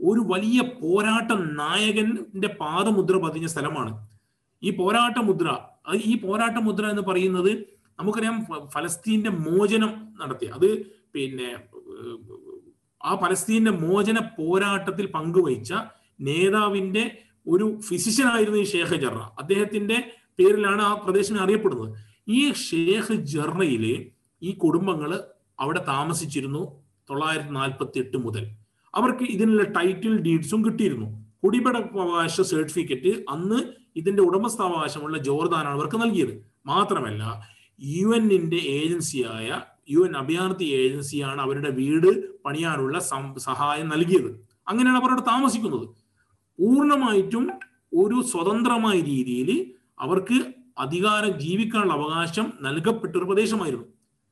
ഒരു 0.00 0.20
വലിയ 0.26 0.60
പോരാട്ട 0.60 1.32
നായകന്റെ 1.32 2.48
പാദമുദ്ര 2.60 3.16
പതിഞ്ഞ 3.16 3.46
സ്ഥലമാണ്. 3.46 4.06
ഈ 4.62 4.70
പോരാട്ട 4.70 5.18
മുദ്ര 5.18 5.56
ഈ 5.94 6.20
പോരാട്ട 6.20 6.58
മുദ്ര 6.58 6.86
എന്ന് 6.86 7.02
പറയുന്നത് 7.02 7.52
നമുക്കറിയാം 8.00 8.46
ഫലസ്തീന്റെ 8.74 9.30
മോചനം 9.30 9.92
നടത്തി. 10.20 10.46
അത് 10.46 10.68
പിന്നെ 11.14 11.56
ആ 13.04 13.14
പലസ്തീന്റെ 13.14 13.70
മോചന 13.70 14.18
പോരാട്ടത്തിൽ 14.38 15.06
പങ്കുവഹിച്ച 15.06 15.72
നേതാവിന്റെ 16.20 17.18
ഒരു 17.46 17.80
ഫിസിഷ്യൻ 17.80 18.26
ആയിരുന്നു 18.26 18.58
ഈ 18.58 18.64
ഷേഖ് 18.64 18.94
ജറ. 18.94 19.14
അദ്ദേഹത്തിന്റെ 19.14 20.10
പേരിലാണ് 20.38 20.82
ആ 20.82 20.94
പ്രദേശം 20.94 21.40
അറിയപ്പെടുന്നത്. 21.40 21.98
ഈ 22.28 22.52
ഷേഖ് 22.52 23.12
ജർറയിലെ 23.12 24.06
ഈ 24.42 24.52
കുടുംബങ്ങൾ 24.52 25.20
അവിടെ 25.60 25.84
താമസിച്ചിരുന്നു 25.88 26.62
തൊള്ളായിരത്തി 27.10 27.50
നാൽപ്പത്തി 27.50 27.98
എട്ട് 27.98 28.16
മുതൽ. 28.16 28.44
അവർക്ക് 28.94 29.24
ഇതിനുള്ള 29.24 29.62
ടൈറ്റിൽ 29.62 30.18
ഡീഡ്സും 30.20 30.64
കിട്ടിയിരുന്നു. 30.64 31.08
കുടിപടവകാശ 31.44 32.40
സർട്ടിഫിക്കറ്റ് 32.40 33.24
അന്ന് 33.28 33.58
ഇതിന്റെ 33.96 34.22
ഉടമസ്ഥാവകാശമുള്ള 34.22 35.18
ജോർദാനാണ് 35.18 35.74
അവർക്ക് 35.74 35.96
നൽകിയത്. 35.96 36.44
മാത്രമല്ല 36.66 37.40
യു 37.80 38.08
എന്നിന്റെ 38.16 38.56
ഏജൻസിയായ 38.56 39.60
യു 39.88 40.00
എൻ 40.00 40.16
അഭയാർത്ഥി 40.16 40.64
ഏജൻസിയാണ് 40.64 41.40
അവരുടെ 41.40 41.70
വീട് 41.70 42.38
പണിയാനുള്ള 42.44 42.98
സഹായം 43.38 43.88
നൽകിയത്. 43.88 44.30
അങ്ങനെയാണ് 44.68 44.98
അവരവിടെ 45.02 45.20
താമസിക്കുന്നത്. 45.20 45.86
പൂർണമായിട്ടും 46.58 47.50
ഒരു 47.94 48.22
സ്വതന്ത്രമായ 48.22 49.00
രീതിയിൽ 49.00 49.74
അവർക്ക് 50.00 50.38
അധികാരം 50.78 51.40
ജീവിക്കാനുള്ള 51.40 51.94
അവകാശം 51.94 52.52
നൽകപ്പെട്ട 52.62 53.16
ഒരു 53.16 53.24
പ്രദേശമായിരുന്നു. 53.24 53.86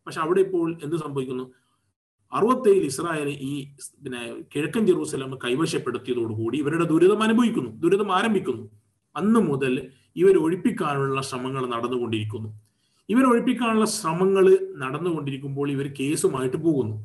പക്ഷെ 0.06 0.20
അവിടെ 0.20 0.40
ഇപ്പോൾ 0.40 0.78
എന്ത് 0.84 0.96
സംഭവിക്കുന്നു? 0.96 1.44
അറുപത്തേഴിൽ 2.32 2.84
ഇസ്രായേൽ 2.84 3.28
ഈ 3.28 3.52
പിന്നെ 4.04 4.22
കിഴക്കൻ 4.54 4.87
ജെറൂസലം 4.87 5.38
കൈവശപ്പെടുത്തിയതോടുകൂടി 5.44 6.56
ഇവരുടെ 6.58 6.84
ദുരിതം 6.84 7.22
അനുഭവിക്കുന്നു 7.22 7.70
ദുരിതം 7.70 8.14
ആരംഭിക്കുന്നു. 8.16 8.64
അന്ന് 9.16 9.40
മുതൽ 9.40 9.90
ഇവർ 10.16 10.37
ഒഴിപ്പിക്കാനുള്ള 10.37 11.20
ശ്രമങ്ങൾ 11.20 11.62
നടന്നുകൊണ്ടിരിക്കുന്നു. 11.74 12.48
ഇവർ 13.08 13.24
ഒഴിപ്പിക്കാനുള്ള 13.26 13.84
ശ്രമങ്ങൾ 13.84 14.58
നടന്നുകൊണ്ടിരിക്കുമ്പോൾ 14.76 15.70
ഇവർ 15.70 15.86
കേസുമായിട്ട് 16.00 16.56
പോകുന്നു. 16.56 16.96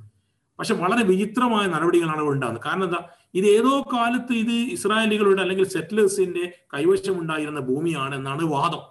പക്ഷെ 0.59 0.73
വളരെ 0.73 1.03
വിചിത്രമായ 1.03 1.67
നടപടികളാണ് 1.67 2.21
ഉണ്ടാകുന്നത്. 2.21 2.63
കാരണം 2.65 2.83
എന്താ? 2.83 2.99
ഇത് 3.35 3.45
ഏതോ 3.45 3.81
കാലത്ത് 3.93 4.33
ഇത് 4.33 4.51
ഇസ്രായേലികളുടെ 4.51 5.41
അല്ലെങ്കിൽ 5.41 5.65
സെറ്റിലേഴ്സിന്റെ 5.65 6.53
കൈവശം 6.73 7.19
ഉണ്ടായിരുന്ന 7.21 7.59
ഭൂമിയാണ് 7.59 8.15
എന്നാണ് 8.15 8.43
വാദം. 8.43 8.81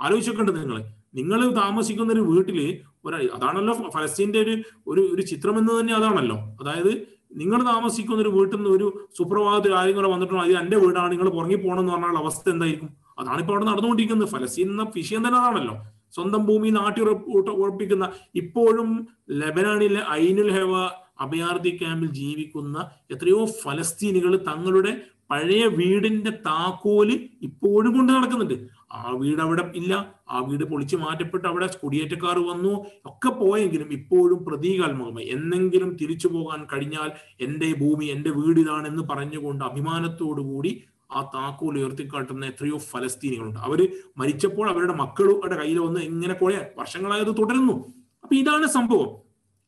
ആലോചിക്കേണ്ടത് 0.00 0.60
നിങ്ങൾ. 0.62 0.82
നിങ്ങൾ 1.14 1.54
താമസിക്കുന്ന 1.54 2.12
ഒരു 2.12 2.20
വീട്ടിൽ 2.20 2.58
ഒരു 3.04 3.16
അതാണല്ലോ 3.34 3.72
ഫലസ്തീന്റെ 3.90 4.38
ഒരു 4.38 4.62
ഒരു 4.86 5.00
ഒരു 5.14 5.22
ചിത്രം 5.22 5.58
എന്ന് 5.58 5.80
തന്നെ 5.80 5.94
അതാണല്ലോ. 5.94 6.36
അതായത് 6.60 6.92
നിങ്ങൾ 7.36 7.60
താമസിക്കുന്ന 7.64 8.22
ഒരു 8.22 8.28
വീട്ടിൽ 8.28 8.56
നിന്ന് 8.56 8.70
ഒരു 8.70 9.08
സുപ്രഭാതത്തിൽ 9.18 9.74
ആരും 9.74 9.96
കൂടെ 9.96 10.08
വന്നിട്ടുണ്ടോ 10.08 10.44
അത് 10.44 10.52
എന്റെ 10.52 10.76
വീടാണ് 10.76 11.12
നിങ്ങൾ 11.12 11.28
പുറങ്ങി 11.28 11.54
പോകണം 11.54 11.80
എന്ന് 11.80 11.92
പറഞ്ഞാൽ 11.92 12.16
അവസ്ഥ 12.16 12.50
എന്തായിരിക്കും? 12.50 12.88
അതാണ് 13.18 13.40
ഇപ്പോൾ 13.40 13.52
അവിടെ 13.52 13.64
നടന്നുകൊണ്ടിരിക്കുന്നത്. 13.64 14.28
ഫലസ്തീൻ 14.28 14.70
എന്ന 14.70 14.86
വിഷയം 14.96 15.28
തന്നെ 15.28 15.38
അതാണല്ലോ. 15.40 15.74
സ്വന്തം 16.12 16.46
ഭൂമി 16.46 16.68
നാട്ടി 16.68 17.00
ഉറപ്പിക്കുന്ന 17.00 18.12
ഇപ്പോഴും 18.34 19.08
ലബനാനിലെ 19.30 20.02
ഐനുൽ 20.10 20.50
ഹെവ 20.50 20.74
അഭയാർത്ഥി 21.20 21.70
ക്യാമ്പിൽ 21.70 22.10
ജീവിക്കുന്ന 22.10 22.90
എത്രയോ 23.10 23.44
ഫലസ്തീനികൾ 23.62 24.36
തങ്ങളുടെ 24.36 24.92
പഴയ 25.30 25.66
വീടിന്റെ 25.66 26.30
താക്കോൽ 26.30 27.08
ഇപ്പോഴും 27.42 27.96
കൊണ്ട് 27.96 28.12
നടക്കുന്നുണ്ട്. 28.12 28.54
ആ 28.92 29.10
വീട് 29.10 29.40
അവിടെ 29.40 29.72
ഇല്ല. 29.74 30.14
ആ 30.30 30.38
വീട് 30.40 30.64
പൊളിച്ചു 30.64 30.96
മാറ്റപ്പെട്ട് 30.96 31.48
അവിടെ 31.48 31.66
കുടിയേറ്റക്കാർ 31.82 32.38
വന്നു. 32.38 32.72
ഒക്കെ 33.06 33.28
പോയെങ്കിലും 33.28 33.92
ഇപ്പോഴും 33.92 34.44
പ്രതീകാത്മകമായി. 34.44 35.26
എന്നെങ്കിലും 35.26 35.96
തിരിച്ചു 35.96 36.28
പോകാൻ 36.28 36.66
കഴിഞ്ഞാൽ 36.72 37.10
എന്റെ 37.40 37.72
ഭൂമി 37.72 38.04
എന്റെ 38.04 38.30
വീട് 38.30 38.60
ഇതാണെന്ന് 38.60 39.02
പറഞ്ഞുകൊണ്ട് 39.02 39.64
അഭിമാനത്തോടു 39.64 40.40
കൂടി 40.40 40.72
ആ 41.12 41.30
താക്കോൽ 41.34 41.78
ഉയർത്തിക്കാട്ടുന്ന 41.78 42.46
എത്രയോ 42.46 42.78
ഫലസ്തീനികളുണ്ട്. 42.78 43.60
അവർ 43.60 44.02
മരിച്ചപ്പോൾ 44.18 44.70
അവരുടെ 44.70 44.92
മക്കളുടെ 44.92 45.56
കയ്യിൽ 45.56 45.78
വന്ന് 45.78 46.00
ഇങ്ങനെ 46.00 46.34
കുറെ 46.34 46.74
വർഷങ്ങളായത് 46.78 47.34
തുടരുന്നു. 47.38 47.72
അപ്പൊ 48.22 48.34
ഇതാണ് 48.36 48.66
സംഭവം. 48.66 49.10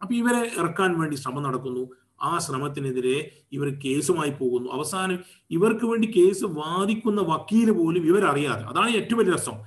അപ്പൊ 0.03 0.15
ഇവരെ 0.15 0.51
ഇറക്കാൻ 0.59 1.01
വേണ്ടി 1.01 1.17
ശ്രമം 1.17 1.43
നടക്കുന്നു. 1.43 1.91
ആ 2.23 2.39
ശ്രമത്തിനെതിരെ 2.39 3.31
ഇവർ 3.53 3.79
കേസുമായി 3.85 4.31
പോകുന്നു. 4.31 4.73
അവസാനം 4.73 5.19
ഇവർക്ക് 5.51 5.85
വേണ്ടി 5.85 6.13
കേസ് 6.17 6.45
വാദിക്കുന്ന 6.45 7.21
വക്കീൽ 7.21 7.71
പോലും 7.71 8.07
ഇവരറിയാതെ 8.07 8.63
അതാണ് 8.63 8.91
ഏറ്റവും 8.91 9.19
വലിയ 9.19 9.33
രസം. 9.33 9.59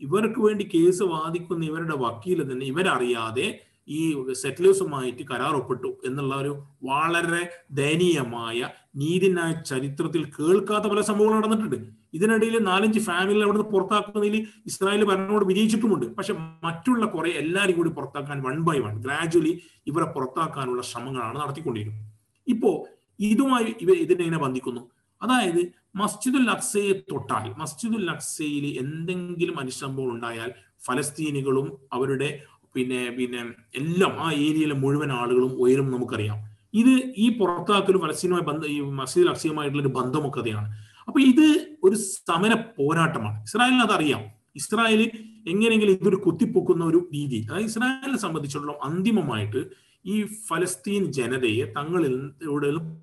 ഇവർക്ക് 0.00 0.40
വേണ്ടി 0.40 0.70
കേസ് 0.74 1.02
വാദിക്കുന്ന 1.02 1.64
ഇവരുടെ 1.64 1.96
വക്കീൽ 1.96 2.52
തന്നെ 2.52 2.66
ഇവരറിയാതെ 2.66 3.66
ഈ 3.88 4.32
സെറ്റിലേഴ്സുമായിട്ട് 4.32 5.22
കരാർ 5.30 5.54
ഒപ്പിട്ടു 5.56 5.96
എന്നുള്ള 6.06 6.34
ഒരു 6.34 6.62
വളരെ 6.84 7.48
ദയനീയമായ 7.70 8.68
നീതിന്യായ 8.96 9.52
ചരിത്രത്തിൽ 9.52 10.24
കേൾക്കാത്ത 10.24 10.84
പല 10.84 11.00
സംഭവങ്ങൾ 11.00 11.38
നടന്നിട്ടുണ്ട്. 11.38 11.76
ഇതിനിടയിൽ 12.14 12.58
നാലഞ്ച് 12.64 13.00
ഫാമിലി 13.00 13.40
അവിടുന്ന് 13.40 13.70
പുറത്താക്കുന്നതിൽ 13.70 14.46
ഇസ്രായേൽ 14.66 15.04
ഭരണോട് 15.04 15.44
വിജയിച്ചിട്ടുമുണ്ട്. 15.44 16.06
പക്ഷെ 16.06 16.32
മറ്റുള്ള 16.64 17.06
കുറെ 17.06 17.30
എല്ലാവരും 17.30 17.76
കൂടി 17.76 17.90
പുറത്താക്കാൻ 17.90 18.42
വൺ 18.42 18.58
ബൈ 18.58 18.78
വൺ 18.78 19.02
ഗ്രാജുവലി 19.02 19.62
ഇവരെ 19.86 20.04
പുറത്താക്കാനുള്ള 20.04 20.82
ശ്രമങ്ങളാണ് 20.82 21.40
നടത്തിക്കൊണ്ടിരിക്കുന്നത്. 21.40 22.12
ഇപ്പോ 22.48 22.86
ഇതുമായി 23.20 23.74
ഇവ 23.80 23.90
ഇതിനെ 23.90 24.38
ബന്ധിക്കുന്നു. 24.38 24.90
അതായത് 25.22 25.72
മസ്ജിദുൽ 25.96 26.50
അക്സയെ 26.50 26.92
തൊട്ടാൽ 26.92 27.54
മസ്ജിദുൽ 27.58 28.10
അക്സയിൽ 28.10 28.78
എന്തെങ്കിലും 28.78 29.58
അനുസംഭവം 29.58 30.12
ഉണ്ടായാൽ 30.12 30.52
ഫലസ്തീനികളും 30.86 31.78
അവരുടെ 31.92 32.42
പിന്നെ 32.74 33.10
പിന്നെ 33.10 33.40
എല്ലാം 33.76 34.12
ആ 34.20 34.32
ഏരിയയിലെ 34.32 34.74
മുഴുവൻ 34.74 35.12
ആളുകളും 35.12 35.52
ഉയരും 35.62 35.90
നമുക്കറിയാം. 35.90 36.38
ഇത് 36.74 37.12
ഈ 37.16 37.38
പുറത്താക്കലും 37.38 38.00
ഫലസ്തീനുമായി 38.00 38.44
ബന്ധം 38.44 38.68
ഈ 38.68 38.80
മസീദ് 38.80 39.28
അക്സിയുമായിട്ടുള്ള 39.28 39.82
ഒരു 39.82 39.92
ബന്ധമൊക്കെ 39.94 40.40
അതെയാണ് 40.40 40.68
അപ്പൊ 41.08 41.20
ഇത് 41.20 41.76
ഒരു 41.84 41.94
സമര 41.94 42.54
പോരാട്ടമാണ്. 42.54 43.42
ഇസ്രായേലിന് 43.42 43.82
അതറിയാം. 43.82 44.22
ഇസ്രായേൽ 44.56 45.10
എങ്ങനെയെങ്കിലും 45.48 45.92
ഇതൊരു 45.92 46.16
കുത്തിപ്പൊക്കുന്ന 46.16 46.84
ഒരു 46.84 47.08
രീതി. 47.14 47.46
അതായത് 47.50 47.64
ഇസ്രായേലിനെ 47.64 48.18
സംബന്ധിച്ചുള്ള 48.18 48.72
അന്തിമമായിട്ട് 48.82 49.64
ഈ 50.06 50.22
ഫലസ്തീൻ 50.22 51.12
ജനതയെ 51.12 51.64
തങ്ങളിൽ 51.76 52.14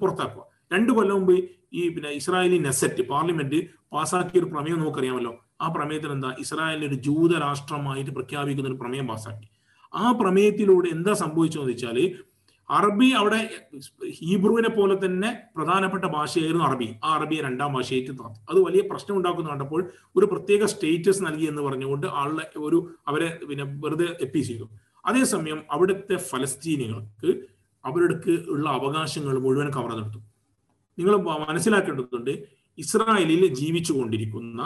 പുറത്താക്കുക. 0.02 0.44
രണ്ടു 0.74 0.92
കൊല്ലം 0.92 1.16
മുമ്പ് 1.16 1.50
ഈ 1.74 1.90
പിന്നെ 1.90 2.10
ഇസ്രായേലി 2.10 2.58
നെസറ്റ് 2.58 3.08
പാർലമെന്റ് 3.08 3.56
പാസാക്കിയ 3.94 4.40
ഒരു 4.40 4.46
പ്രമേയം 4.46 4.80
നമുക്കറിയാമല്ലോ. 4.80 5.46
ആ 5.62 5.68
പ്രമേയത്തിൽ 5.68 6.12
എന്താ 6.12 6.36
ഇസ്രായേലിനെ 6.40 6.88
ഒരു 6.88 6.96
ജൂത 6.96 7.38
രാഷ്ട്രമായിട്ട് 7.40 8.12
പ്രഖ്യാപിക്കുന്ന 8.12 8.70
ഒരു 8.70 8.78
പ്രമേയം 8.78 9.08
പാസാക്കി. 9.08 9.59
ആ 9.94 10.12
പ്രമേയത്തിലൂടെ 10.12 10.90
എന്താ 10.90 11.14
സംഭവിച്ചതെന്ന് 11.14 11.72
വെച്ചാൽ 11.72 11.98
അറബി 12.70 13.08
അവിടെ 13.12 13.40
ഹീബ്രുവിനെ 14.18 14.70
പോലെ 14.70 14.96
തന്നെ 14.96 15.30
പ്രധാനപ്പെട്ട 15.56 16.06
ഭാഷയായിരുന്നു 16.06 16.66
അറബി. 16.66 16.88
ആ 17.04 17.14
അറബിയെ 17.16 17.42
രണ്ടാം 17.42 17.74
ഭാഷയായിട്ട് 17.74 18.12
നടത്തി 18.12 18.40
അത് 18.50 18.60
വലിയ 18.60 18.82
പ്രശ്നം 18.82 19.16
ഉണ്ടാക്കുന്ന 19.18 19.50
കണ്ടപ്പോൾ 19.50 19.82
ഒരു 20.16 20.26
പ്രത്യേക 20.26 20.66
സ്റ്റേറ്റസ് 20.66 21.24
നൽകി 21.24 21.46
എന്ന് 21.46 21.62
പറഞ്ഞുകൊണ്ട് 21.62 22.08
ആളുടെ 22.22 22.46
ഒരു 22.58 22.80
അവരെ 23.08 23.30
പിന്നെ 23.50 23.66
വെറുതെ 23.86 24.08
എപ്പീസ് 24.22 24.48
ചെയ്തു. 24.48 24.68
അതേസമയം 25.06 25.60
അവിടുത്തെ 25.72 26.16
ഫലസ്തീനികൾക്ക് 26.32 27.30
അവരുടെ 27.84 28.36
ഉള്ള 28.48 28.70
അവകാശങ്ങൾ 28.70 29.36
മുഴുവൻ 29.40 29.70
കവർന്നെടുത്തു 29.70 30.20
നിങ്ങൾ 30.98 31.16
മനസ്സിലാക്കേണ്ടതുണ്ട് 31.50 32.34
ഇസ്രായേലിൽ 32.78 33.44
ജീവിച്ചു 33.54 33.94
കൊണ്ടിരിക്കുന്ന 33.94 34.62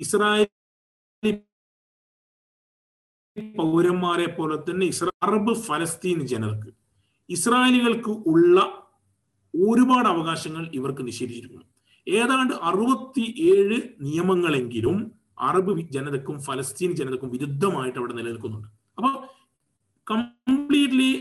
ഇസ്രായേൽ 0.00 0.48
പൗരന്മാരെ 3.58 4.26
പോലെ 4.26 4.56
തന്നെ 4.56 4.86
ഇസ്രാ 4.86 5.10
അറബ് 5.26 5.54
ഫലസ്തീൻ 5.68 6.18
ജനർക്ക് 6.32 6.70
ഇസ്രായേലികൾക്ക് 7.28 8.12
ഉള്ള 8.32 8.56
ഒരുപാട് 9.54 10.08
അവകാശങ്ങൾ 10.08 10.64
ഇവർക്ക് 10.78 11.02
നിഷേധിച്ചിരിക്കുന്നു. 11.06 11.66
ഏതാണ്ട് 12.06 12.54
അറുപത്തി 12.68 13.24
ഏഴ് 13.52 13.78
നിയമങ്ങളെങ്കിലും 14.00 14.96
അറബ് 15.38 15.72
ജനതക്കും 15.96 16.36
ഫലസ്തീൻ 16.42 16.90
ജനതക്കും 16.92 17.30
വിരുദ്ധമായിട്ട് 17.30 17.98
അവിടെ 17.98 18.14
നിലനിൽക്കുന്നുണ്ട്. 18.18 18.68
അപ്പൊ 18.98 19.10
കംപ്ലീറ്റ്ലി 20.06 21.12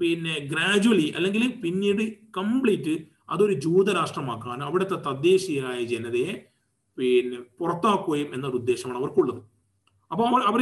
പിന്നെ 0.00 0.34
ഗ്രാജുവലി 0.50 1.06
അല്ലെങ്കിൽ 1.16 1.44
പിന്നീട് 1.62 2.02
കംപ്ലീറ്റ് 2.38 2.94
അതൊരു 3.30 3.54
ജൂതരാഷ്ട്രമാക്കാനും 3.64 4.66
അവിടുത്തെ 4.66 4.96
തദ്ദേശീയരായ 5.08 5.80
ജനതയെ 5.84 6.34
പിന്നെ 6.98 7.38
പുറത്താക്കുകയും 7.58 8.34
എന്നൊരു 8.34 8.56
ഉദ്ദേശമാണ് 8.56 8.98
അവർക്കുള്ളത്. 8.98 9.40
അപ്പോൾ 10.12 10.42
അവർ 10.44 10.60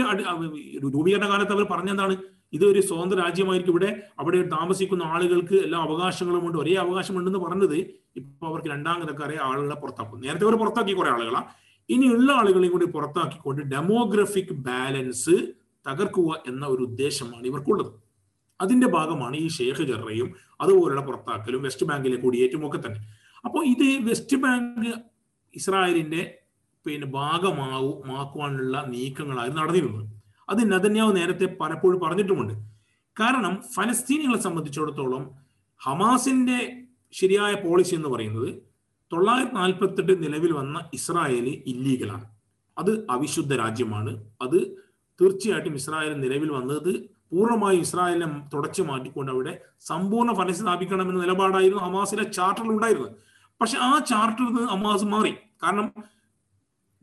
രൂപീകരണ 0.83 1.29
കാലത്ത് 1.29 1.53
അവർ 1.53 1.65
പറഞ്ഞെന്താണ്? 1.65 2.17
ഇത് 2.53 2.65
ഒരു 2.65 2.81
സ്വതന്ത്ര 2.81 3.23
രാജ്യമായിരിക്കും. 3.23 3.73
ഇവിടെ 3.73 4.03
അവിടെ 4.19 4.43
താമസിക്കുന്ന 4.43 5.03
ആളുകൾക്ക് 5.03 5.55
എല്ലാ 5.55 5.79
അവകാശങ്ങളും 5.79 6.47
ഉണ്ട്. 6.47 6.59
ഒരേ 6.59 6.75
അവകാശമുണ്ടെന്ന് 6.75 7.39
പറഞ്ഞത് 7.39 7.77
ഇപ്പൊ 8.17 8.47
അവർക്ക് 8.47 8.69
രണ്ടാം 8.69 9.03
കിടക്കാരെ 9.03 9.39
ആളുകളെ 9.43 9.75
പുറത്താക്കും. 9.75 10.21
നേരത്തെ 10.21 10.45
അവർ 10.45 10.55
പുറത്താക്കി 10.55 10.93
കുറെ 10.93 11.11
ആളുകളാ. 11.11 11.43
ഇനിയുള്ള 11.89 12.33
ആളുകളെയും 12.33 12.73
കൂടി 12.73 12.87
പുറത്താക്കിക്കൊണ്ട് 12.87 13.63
ഡെമോഗ്രഫിക് 13.63 14.53
ബാലൻസ് 14.53 15.53
തകർക്കുക 15.89 16.43
എന്ന 16.47 16.67
ഒരു 16.67 16.83
ഉദ്ദേശമാണ് 16.83 17.47
ഇവർക്കുള്ളത്. 17.47 17.93
അതിന്റെ 18.61 18.87
ഭാഗമാണ് 18.87 19.37
ഈ 19.37 19.49
ഷേഖ് 19.49 19.83
ജറയും 19.83 20.35
അതുപോലുള്ള 20.61 21.01
പുറത്താക്കലും 21.01 21.63
വെസ്റ്റ് 21.63 21.87
ബാങ്കിലെ 21.87 22.17
കുടിയേറ്റും 22.17 22.67
ഒക്കെ 22.67 22.79
തന്നെ. 22.87 23.01
അപ്പോൾ 23.45 23.67
ഇത് 23.67 24.11
വെസ്റ്റ് 24.11 24.37
ബാങ്ക് 24.37 24.95
ഇസ്രായേലിന്റെ 25.55 26.39
പിന്നെ 26.87 27.07
ഭാഗമാക്കുവാനുള്ള 27.07 28.85
നീക്കങ്ങളായിരുന്നു 28.89 29.63
നടന്നിരുന്നത്. 29.63 30.23
അത് 30.49 30.73
നദന്യാവ് 30.73 31.17
നേരത്തെ 31.17 31.57
പലപ്പോഴും 31.61 32.01
പറഞ്ഞിട്ടുമുണ്ട്. 32.01 32.55
കാരണം 33.21 33.63
ഫലസ്തീനികളെ 33.75 34.41
സംബന്ധിച്ചിടത്തോളം 34.41 35.31
ഹമാസിന്റെ 35.79 36.83
ശരിയായ 37.13 37.55
പോളിസി 37.55 37.95
എന്ന് 37.95 38.09
പറയുന്നത് 38.09 38.55
തൊള്ളായിരത്തി 39.13 39.55
നാൽപ്പത്തെട്ട് 39.55 40.23
നിലവിൽ 40.23 40.53
വന്ന 40.53 40.91
ഇസ്രായേൽ 40.95 41.63
ഇല്ലീഗലാണ്. 41.67 42.25
അത് 42.79 43.07
അവിശുദ്ധ 43.11 43.57
രാജ്യമാണ്. 43.57 44.25
അത് 44.43 44.85
തീർച്ചയായിട്ടും 45.21 45.75
ഇസ്രായേൽ 45.75 46.21
നിലവിൽ 46.21 46.51
വന്നത് 46.53 47.11
പൂർണമായും 47.33 47.81
ഇസ്രായേലിനെ 47.81 48.49
തുടച്ചു 48.55 48.83
മാറ്റിക്കൊണ്ട് 48.83 49.33
അവിടെ 49.33 49.59
സമ്പൂർണ 49.81 50.33
ഫലം 50.33 50.55
സ്ഥാപിക്കണമെന്ന 50.55 51.21
നിലപാടായിരുന്നു 51.21 51.83
ഹമാസിലെ 51.83 52.25
ചാർട്ടറിൽ 52.25 52.69
ഉണ്ടായിരുന്നത്. 52.69 53.13
പക്ഷെ 53.61 53.79
ആ 53.79 53.99
ചാർട്ടറിൽ 53.99 54.45
നിന്ന് 54.45 54.63
ഹമാസ് 54.63 55.05
മാറി. 55.05 55.35
കാരണം 55.63 55.95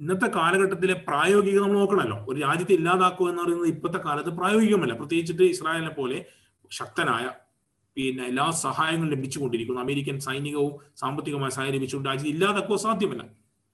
ഇന്നത്തെ 0.04 0.28
കാലഘട്ടത്തിലെ 0.38 0.96
പ്രായോഗിക 1.08 1.58
നമ്മൾ 1.64 1.78
നോക്കണമല്ലോ. 1.82 2.18
ഒരു 2.30 2.38
രാജ്യത്തെ 2.46 2.74
ഇല്ലാതാക്കുക 2.80 3.28
എന്ന് 3.32 3.42
പറയുന്നത് 3.44 3.70
ഇപ്പോഴത്തെ 3.74 4.00
കാലത്ത് 4.08 4.32
പ്രായോഗികമല്ല. 4.40 4.94
പ്രത്യേകിച്ചിട്ട് 5.00 5.46
ഇസ്രായേലിനെ 5.56 5.94
പോലെ 6.00 6.18
ശക്തനായ 6.72 7.26
പിന്നെ 7.98 8.24
എല്ലാ 8.32 8.46
സഹായങ്ങളും 8.66 9.12
ലഭിച്ചുകൊണ്ടിരിക്കുന്നു. 9.14 9.82
അമേരിക്കൻ 9.86 10.16
സൈനികവും 10.28 10.74
സാമ്പത്തികമായ 11.02 11.52
സഹായം 11.58 11.76
ലഭിച്ചുകൊണ്ട് 11.78 12.10
രാജ്യത്ത് 12.10 12.32
ഇല്ലാതാക്കുക 12.36 12.78
സാധ്യമല്ല. 12.86 13.24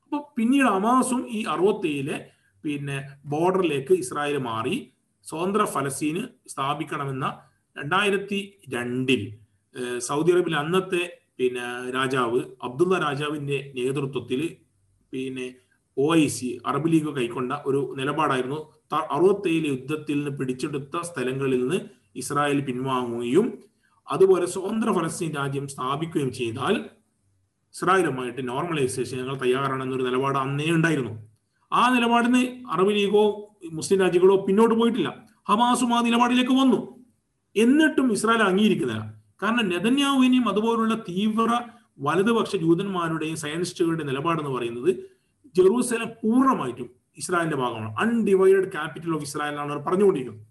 അപ്പൊ 0.04 0.18
പിന്നീട് 0.38 0.70
അമാസും 0.78 1.22
ഈ 1.38 1.40
അറുപത്തേഴിലെ 1.54 2.18
പിന്നെ 2.64 2.98
ബോർഡറിലേക്ക് 3.32 3.94
ഇസ്രായേൽ 4.04 4.38
മാറി 4.50 4.76
സ്വതന്ത്ര 5.26 5.64
ഫലസ്തീന് 5.76 6.24
സ്ഥാപിക്കണമെന്ന 6.54 7.26
രണ്ടായിരത്തി 7.76 8.40
രണ്ടിൽ 8.76 9.22
സൗദി 10.08 10.32
അറേബ്യയിലെ 10.34 10.60
അന്നത്തെ 10.64 11.04
പിന്നെ 11.40 11.66
രാജാവ് 11.98 12.40
അബ്ദുള്ള 12.68 12.96
രാജാവിന്റെ 13.06 13.58
നേതൃത്വത്തിൽ 13.78 14.42
പിന്നെ 15.14 15.48
O 15.98 16.16
I 16.16 16.28
C 16.28 16.60
Arab 16.66 16.92
League 16.92 17.16
കൈക്കൊണ്ട 17.16 17.54
ഒരു 17.66 17.96
നിലപാടായിരുന്നു. 17.98 18.60
അറുപത്തേഴിലെ 18.94 19.68
യുദ്ധത്തിൽ 19.68 20.24
നിന്ന് 20.24 20.38
പിടിച്ചെടുത്ത 20.38 21.02
സ്ഥലങ്ങളിൽ 21.02 21.62
നിന്ന് 21.62 21.80
ഇസ്രായേൽ 22.16 22.62
പിൻവാങ്ങുകയും 22.62 23.58
അതുപോലെ 24.12 24.46
സ്വതന്ത്ര 24.46 24.92
ഫലസ്തീൻ 24.92 25.36
രാജ്യം 25.36 25.68
സ്ഥാപിക്കുകയും 25.68 26.34
ചെയ്താൽ 26.34 26.76
ഇസ്രായേലുമായിട്ട് 27.76 28.48
നോർമലൈസേഷൻ 28.48 29.18
ഞങ്ങൾ 29.18 29.38
തയ്യാറാണെന്നൊരു 29.38 30.04
നിലപാട് 30.04 30.38
അന്നേ 30.38 30.72
ഉണ്ടായിരുന്നു. 30.72 31.30
ആ 31.74 31.94
നിലപാടിന് 31.96 32.72
അറബ് 32.72 32.90
ലീഗോ 32.90 33.56
മുസ്ലിം 33.72 34.02
രാജ്യങ്ങളോ 34.02 34.46
പിന്നോട്ട് 34.46 34.76
പോയിട്ടില്ല. 34.76 35.24
ഹമാസും 35.50 35.94
ആ 35.94 36.02
നിലപാടിലേക്ക് 36.02 36.52
വന്നു. 36.52 37.06
എന്നിട്ടും 37.56 38.12
ഇസ്രായേൽ 38.12 38.42
അംഗീകരിക്കുന്നില്ല. 38.42 39.14
കാരണം 39.44 39.70
നെതന്യാവിനെയും 39.70 40.50
അതുപോലുള്ള 40.50 40.96
തീവ്ര 41.10 41.62
വലതുപക്ഷ 42.00 42.56
ജൂതന്മാരുടെയും 42.56 43.38
സയനിസ്റ്റുകളുടെ 43.38 44.04
നിലപാടെന്ന് 44.04 44.50
പറയുന്നത് 44.50 45.19
ജെറൂസലം 45.56 46.08
പൂർണമായിട്ടും 46.08 46.90
ഇസ്രായേലിന്റെ 47.18 47.58
ഭാഗമാണ്. 47.58 47.96
അൺഡിവൈഡഡ് 47.98 48.72
ക്യാപിറ്റൽ 48.72 49.16
ഓഫ് 49.16 49.24
ഇസ്രായേൽ 49.24 49.60
ആണ് 49.60 49.72
അവർ 49.72 49.82
പറഞ്ഞുകൊണ്ടിരിക്കുന്നത്. 49.84 50.46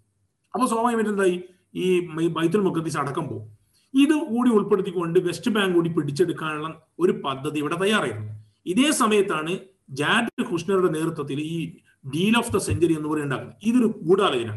അപ്പൊ 0.53 0.67
സ്വാഭാവികമായിട്ട് 0.67 1.09
എന്തായി? 1.09 1.43
ഈ 1.75 1.87
ബൈത്തുൽ 2.27 2.61
മുഖദ്ദീസ് 2.61 2.97
അടക്കം 2.97 3.27
പോകും. 3.27 3.47
ഇത് 3.93 4.13
കൂടി 4.13 4.49
ഉൾപ്പെടുത്തിക്കൊണ്ട് 4.49 5.19
വെസ്റ്റ് 5.19 5.51
ബാങ്ക് 5.51 5.75
കൂടി 5.75 5.89
പിടിച്ചെടുക്കാനുള്ള 5.89 6.81
ഒരു 6.99 7.11
പദ്ധതി 7.11 7.59
ഇവിടെ 7.59 7.75
തയ്യാറായിരുന്നു 7.75 8.33
ഇതേ 8.65 8.91
സമയത്താണ് 8.91 9.59
ജാഡ് 9.89 10.43
കുഷ്ണറുടെ 10.43 10.89
നേതൃത്വത്തിൽ 10.89 11.39
ഈ 11.41 11.77
ഡീൽ 12.15 12.37
ഓഫ് 12.37 12.53
ദ 12.53 12.57
സെഞ്ചുറി 12.57 12.93
എന്ന് 12.93 13.09
പറയുന്നത് 13.09 13.47
ഇതൊരു 13.63 13.87
ഗൂഢാലോചന. 14.01 14.51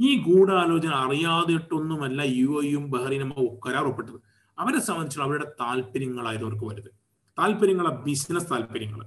ഈ 0.00 0.22
ഗൂഢാലോചന 0.22 0.90
അറിയാതിട്ടൊന്നുമല്ല 0.90 2.22
യു 2.22 2.62
എയും 2.64 2.90
ബഹ്റൈനും 2.90 3.30
കരാർ 3.66 3.84
ഒപ്പിട്ടത്. 3.84 4.18
അവരെ 4.58 4.80
സംബന്ധിച്ചുള്ള 4.80 5.24
അവരുടെ 5.26 5.44
താല്പര്യങ്ങളായിരുന്നു 5.60 6.48
അവർക്ക് 6.48 6.64
വലുത്. 6.64 6.90
താല്പര്യങ്ങളെ 7.38 7.90
ബിസിനസ് 7.90 8.50
താല്പര്യങ്ങൾ 8.50 9.00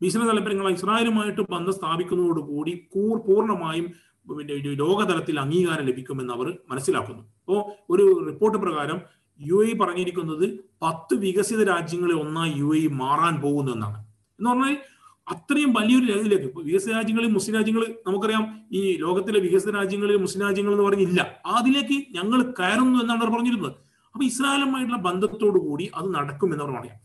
ബിസിനസ് 0.00 0.28
താല്പര്യങ്ങൾ 0.28 0.66
ഇസ്രായേലുമായിട്ട് 0.70 1.42
ബന്ധം 1.54 1.74
സ്ഥാപിക്കുന്നതോടുകൂടി 1.78 2.74
പൂർണമായും 3.26 3.86
പിന്നെ 4.28 4.56
ലോകതലത്തിൽ 4.82 5.36
അംഗീകാരം 5.40 5.84
ലഭിക്കുമെന്ന് 5.90 6.32
അവർ 6.34 6.48
മനസ്സിലാക്കുന്നു. 6.70 7.22
അപ്പോൾ 7.42 7.60
ഒരു 7.90 8.04
റിപ്പോർട്ട് 8.28 8.58
പ്രകാരം 8.64 8.98
യു 9.40 9.58
എ 9.64 9.72
പറഞ്ഞിരിക്കുന്നത് 9.80 10.44
പത്ത് 10.82 11.14
വികസിത 11.24 11.62
രാജ്യങ്ങളെ 11.68 12.14
ഒന്നായി 12.14 12.52
യു 12.56 12.68
എ 12.76 12.82
മാറാൻ 13.00 13.34
പോകുന്നു 13.40 13.72
എന്നാണ്. 13.72 13.98
എന്ന് 14.38 14.50
പറഞ്ഞാൽ 14.50 14.76
അത്രയും 15.32 15.70
വലിയൊരു 15.72 16.06
രീതിയിലേക്ക് 16.12 16.46
ഇപ്പൊ 16.50 16.62
വികസിത 16.62 16.92
രാജ്യങ്ങളിൽ 16.92 17.30
മുസ്ലിം 17.36 17.54
രാജ്യങ്ങൾ 17.56 17.84
നമുക്കറിയാം 18.06 18.44
ഈ 18.72 18.82
ലോകത്തിലെ 19.04 19.38
വികസിത 19.46 19.70
രാജ്യങ്ങളിൽ 19.76 20.18
മുസ്ലിം 20.24 20.42
രാജ്യങ്ങൾ 20.46 20.72
എന്ന് 20.72 20.84
പറഞ്ഞില്ല. 20.88 21.20
അതിലേക്ക് 21.56 21.96
ഞങ്ങൾ 22.16 22.40
കയറുന്നു 22.58 22.98
എന്നാണ് 23.02 23.20
അവർ 23.22 23.30
പറഞ്ഞിരുന്നത്. 23.34 23.72
അപ്പൊ 24.14 24.24
ഇസ്രായേലുമായിട്ടുള്ള 24.26 25.00
ബന്ധത്തോടു 25.08 25.58
കൂടി 25.58 25.86
അത് 25.94 26.06
നടക്കും 26.14 26.52
എന്നവർ 26.52 26.70
പറയാം 26.78 27.00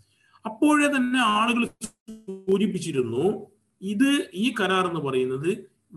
അപ്പോഴേ 0.46 0.88
തന്നെ 0.88 1.20
ആളുകൾ 1.32 1.64
സൂചിപ്പിച്ചിരുന്നു. 2.12 3.26
ഇത് 3.82 4.10
ഈ 4.34 4.54
കരാർ 4.60 4.86
എന്ന് 4.88 5.02
പറയുന്നത് 5.08 5.50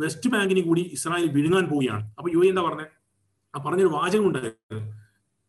വെസ്റ്റ് 0.03 0.31
ബാങ്കിന് 0.31 0.61
കൂടി 0.61 0.83
ഇസ്രായേൽ 0.97 1.29
വിഴുങ്ങാൻ 1.29 1.65
പോവുകയാണ്. 1.69 2.05
അപ്പൊ 2.19 2.29
യു 2.35 2.41
എന്താ 2.51 2.63
പറഞ്ഞത് 2.63 2.93
ആ 3.55 3.59
പറഞ്ഞൊരു 3.65 3.93
വാചകം 3.97 4.27
ഉണ്ടായിരുന്നു 4.27 4.93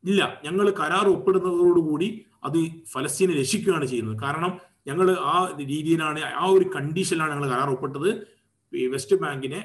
ഇല്ല 0.04 0.41
ഞങ്ങൾ 0.45 0.65
കരാർ 0.80 1.08
ഒപ്പിടുന്നതോടുകൂടി 1.08 2.25
അത് 2.43 2.58
ഫലസ്തീനെ 2.93 3.34
രക്ഷിക്കുകയാണ് 3.41 3.86
ചെയ്യുന്നത്. 3.86 4.17
കാരണം 4.23 4.51
ഞങ്ങൾ 4.88 5.08
ആ 5.34 5.38
രീതിയിലാണ് 5.60 6.19
ആ 6.19 6.45
ഒരു 6.45 6.65
കണ്ടീഷനിലാണ് 6.75 7.32
ഞങ്ങൾ 7.34 7.47
കരാർ 7.49 7.69
ഒപ്പിട്ടത്. 7.69 8.10
വെസ്റ്റ് 8.73 9.15
ബാങ്കിനെ 9.15 9.62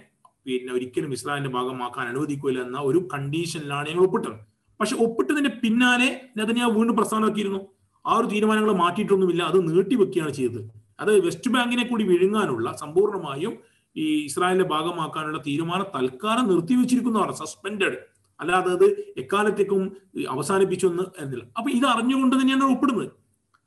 പിന്നെ 0.47 0.73
ഒരിക്കലും 0.73 1.13
ഇസ്രായേലിന്റെ 1.13 1.53
ഭാഗമാക്കാൻ 1.57 2.09
അനുവദിക്കില്ല 2.09 2.61
എന്ന 2.63 2.79
ഒരു 2.79 3.09
കണ്ടീഷനിലാണ് 3.15 3.89
ഞങ്ങൾ 3.89 4.05
ഒപ്പിട്ടത്. 4.05 4.37
പക്ഷെ 4.81 4.97
ഒപ്പിട്ടതിന്റെ 4.97 5.53
പിന്നാലെ 5.63 6.09
ഞാൻ 6.39 6.69
വീണ്ടും 6.75 6.97
പ്രസ്ഥാനമാക്കിയിരുന്നു. 6.97 7.61
ആ 8.07 8.13
ഒരു 8.19 8.27
തീരുമാനങ്ങൾ 8.27 8.73
മാറ്റിയിട്ടൊന്നുമില്ല. 8.73 9.43
അത് 9.43 9.59
നീട്ടിവെക്കുകയാണ് 9.69 10.33
ചെയ്തത്. 10.33 10.80
അത് 11.01 11.13
വെസ്റ്റ് 11.27 11.51
ബാങ്കിനെ 11.51 11.85
കൂടി 11.89 12.05
വിഴുങ്ങാനുള്ള 12.05 12.73
സമ്പൂർണമായും 12.77 13.53
ഈ 13.97 14.07
ഇസ്രായേലിന്റെ 14.25 14.69
ഭാഗമാക്കാനുള്ള 14.69 15.39
തീരുമാനം 15.39 15.87
തൽക്കാലം 15.95 16.47
നിർത്തിവെച്ചിരിക്കുന്നതാണ് 16.51 17.33
സസ്പെൻഡഡ് 17.33 17.99
അല്ലാതെ 18.41 18.71
അത് 18.71 18.87
എക്കാലത്തേക്കും 19.17 19.83
അവസാനിപ്പിച്ചൊന്ന് 20.31 21.05
എന്നില്ല 21.19 21.45
അപ്പൊ 21.59 21.71
ഇത് 21.71 21.87
അറിഞ്ഞുകൊണ്ട് 21.87 22.37
തന്നെയാണ് 22.37 22.65
ഒപ്പിടുന്നത്. 22.65 23.09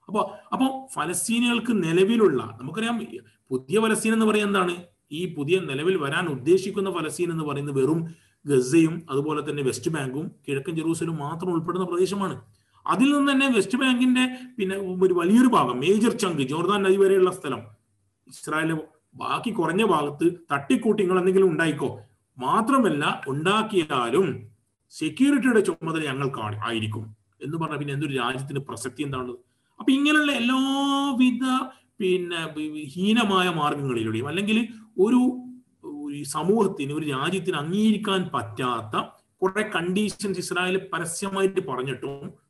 അപ്പൊ 0.07 0.21
അപ്പൊ 0.53 0.65
അപ്പൊ 0.65 0.87
ഫലസ്തീനികൾക്ക് 0.93 1.73
നിലവിലുള്ള 1.83 2.41
നമുക്കറിയാം 2.59 2.97
പുതിയ 3.51 3.79
ഫലസ്തീൻ 3.79 4.13
എന്ന് 4.13 4.25
പറയുന്നത് 4.25 4.51
എന്താണ്? 4.51 4.75
ഈ 5.11 5.21
പുതിയ 5.35 5.55
നിലവിൽ 5.59 5.95
വരാൻ 5.97 6.25
ഉദ്ദേശിക്കുന്ന 6.27 6.89
ഫലസ്തീൻ 6.91 7.29
എന്ന് 7.31 7.43
പറയുന്നത് 7.43 7.75
വെറും 7.79 7.99
ഗസയും 8.45 8.95
അതുപോലെ 9.09 9.41
തന്നെ 9.49 9.63
വെസ്റ്റ് 9.63 9.91
ബാങ്കും 9.91 10.25
കിഴക്കൻ 10.47 10.73
ജെറൂസലും 10.75 11.15
മാത്രം 11.17 11.51
ഉൾപ്പെടുന്ന 11.53 11.85
പ്രദേശമാണ്. 11.85 12.35
അതിൽ 12.85 13.13
നിന്ന് 13.13 13.31
തന്നെ 13.31 13.47
വെസ്റ്റ് 13.47 13.77
ബാങ്കിന്റെ 13.77 14.53
പിന്നെ 14.57 14.75
ഒരു 14.75 15.13
വലിയൊരു 15.13 15.47
ഭാഗം 15.47 15.79
മേജർ 15.79 16.11
ചങ്ക് 16.11 16.41
ജോർദാൻ 16.41 16.83
നദി 16.83 16.97
വരെയുള്ള 16.97 17.31
സ്ഥലം. 17.31 17.61
ഇസ്രായേൽ 18.27 18.73
ബാക്കി 19.15 19.51
കുറഞ്ഞ 19.51 19.83
ഭാഗത്ത് 19.83 20.25
തട്ടിക്കൂട്ടി 20.51 21.03
നിങ്ങൾ 21.03 21.19
എന്തെങ്കിലും 21.19 21.51
ഉണ്ടായിക്കോ? 21.51 21.99
മാത്രമല്ല 22.37 23.23
ഉണ്ടാക്കിയാലും 23.27 24.51
സെക്യൂരിറ്റിയുടെ 24.91 25.59
ചുമതല 25.59 26.03
ഞങ്ങൾക്ക് 26.05 26.39
ആയിരിക്കും. 26.65 27.15
എന്ന് 27.43 27.57
പറഞ്ഞാൽ 27.57 27.79
പിന്നെ 27.79 27.93
എന്തൊരു 27.93 28.13
രാജ്യത്തിന് 28.13 28.59
പ്രസക്തി 28.59 29.03
എന്താണ് 29.03 29.33
അപ്പൊ 29.79 29.91
ഇങ്ങനെയുള്ള 29.91 30.31
എല്ലാവിധ 30.31 31.45
പിന്നെ 31.99 32.41
ഹീനമായ 32.95 33.49
മാർഗങ്ങളിലൂടെയും 33.49 34.27
അല്ലെങ്കിൽ 34.27 34.67
ഒരു 34.99 35.21
സമൂഹത്തിന് 36.25 36.93
ഒരു 36.93 37.05
രാജ്യത്തിന് 37.05 37.57
അംഗീകരിക്കാൻ 37.57 38.29
പറ്റാത്ത 38.33 38.95
കുറെ 39.41 39.61
കണ്ടീഷൻസ് 39.61 40.39
ഇസ്രായേൽ 40.39 40.89
പരസ്യമായിട്ട് 40.93 41.67
പറഞ്ഞിട്ടും 41.67 42.42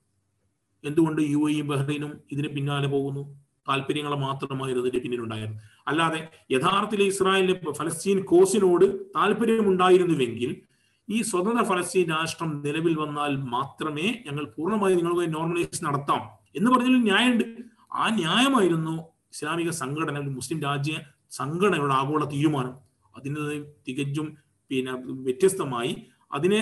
എന്തുകൊണ്ട് 0.83 1.21
യു 1.21 1.49
എയും 1.49 1.67
ബഹ്റൈനും 1.67 2.11
ഇതിന് 2.31 2.47
പിന്നാലെ 2.47 2.87
പോകുന്നു? 2.87 3.23
താല്പര്യങ്ങൾ 3.69 4.13
മാത്രമായിരുന്നു 4.15 4.81
ഇതിന്റെ 4.83 4.99
പിന്നിലുണ്ടായിരുന്നു 5.03 5.59
അല്ലാതെ 5.87 6.19
യഥാർത്ഥത്തിൽ 6.51 7.03
ഇസ്രായേലിന് 7.03 7.73
ഫലസ്തീൻ 7.73 8.17
കോസിനോട് 8.23 8.85
താല്പര്യമുണ്ടായിരുന്നുവെങ്കിൽ 9.15 10.61
ഈ 11.09 11.21
സ്വതന്ത്ര 11.21 11.63
ഫലസ്തീൻ 11.63 12.09
രാഷ്ട്രം 12.09 12.61
നിലവിൽ 12.65 12.93
വന്നാൽ 12.97 13.31
മാത്രമേ 13.55 14.23
ഞങ്ങൾ 14.27 14.43
പൂർണമായി 14.57 14.95
നിങ്ങൾക്ക് 14.95 15.33
നോർമലൈസ് 15.35 15.85
നടത്താം 15.85 16.21
എന്ന് 16.55 16.71
പറഞ്ഞാൽ 16.71 17.03
ന്യായമുണ്ട്. 17.03 17.45
ആ 17.93 18.09
ന്യായമായിരുന്നു 18.09 18.95
ഇസ്ലാമിക 19.33 19.69
സംഘടന 19.69 20.19
മുസ്ലിം 20.37 20.61
രാജ്യ 20.61 20.93
സംഘടനയുടെ 21.31 21.93
ആഗോള 21.93 22.23
തീരുമാനം. 22.25 22.73
അതിന് 23.15 23.63
തികച്ചും 23.87 24.27
പിന്നെ 24.71 24.93
വ്യത്യസ്തമായി 25.01 25.93
അതിനെ 26.33 26.59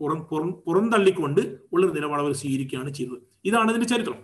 പുറം 0.00 0.20
പുറം 0.30 0.50
പുറന്തള്ളിക്കൊണ്ട് 0.66 1.40
ഉള്ളൊരു 1.72 1.94
നിലപാട് 1.94 2.22
അവർ 2.22 2.32
സ്വീകരിക്കുകയാണ് 2.32 2.90
ചെയ്തത്. 2.90 3.18
ഇതാണ് 3.44 3.70
ഇതിന്റെ 3.70 3.88
ചരിത്രം. 3.88 4.18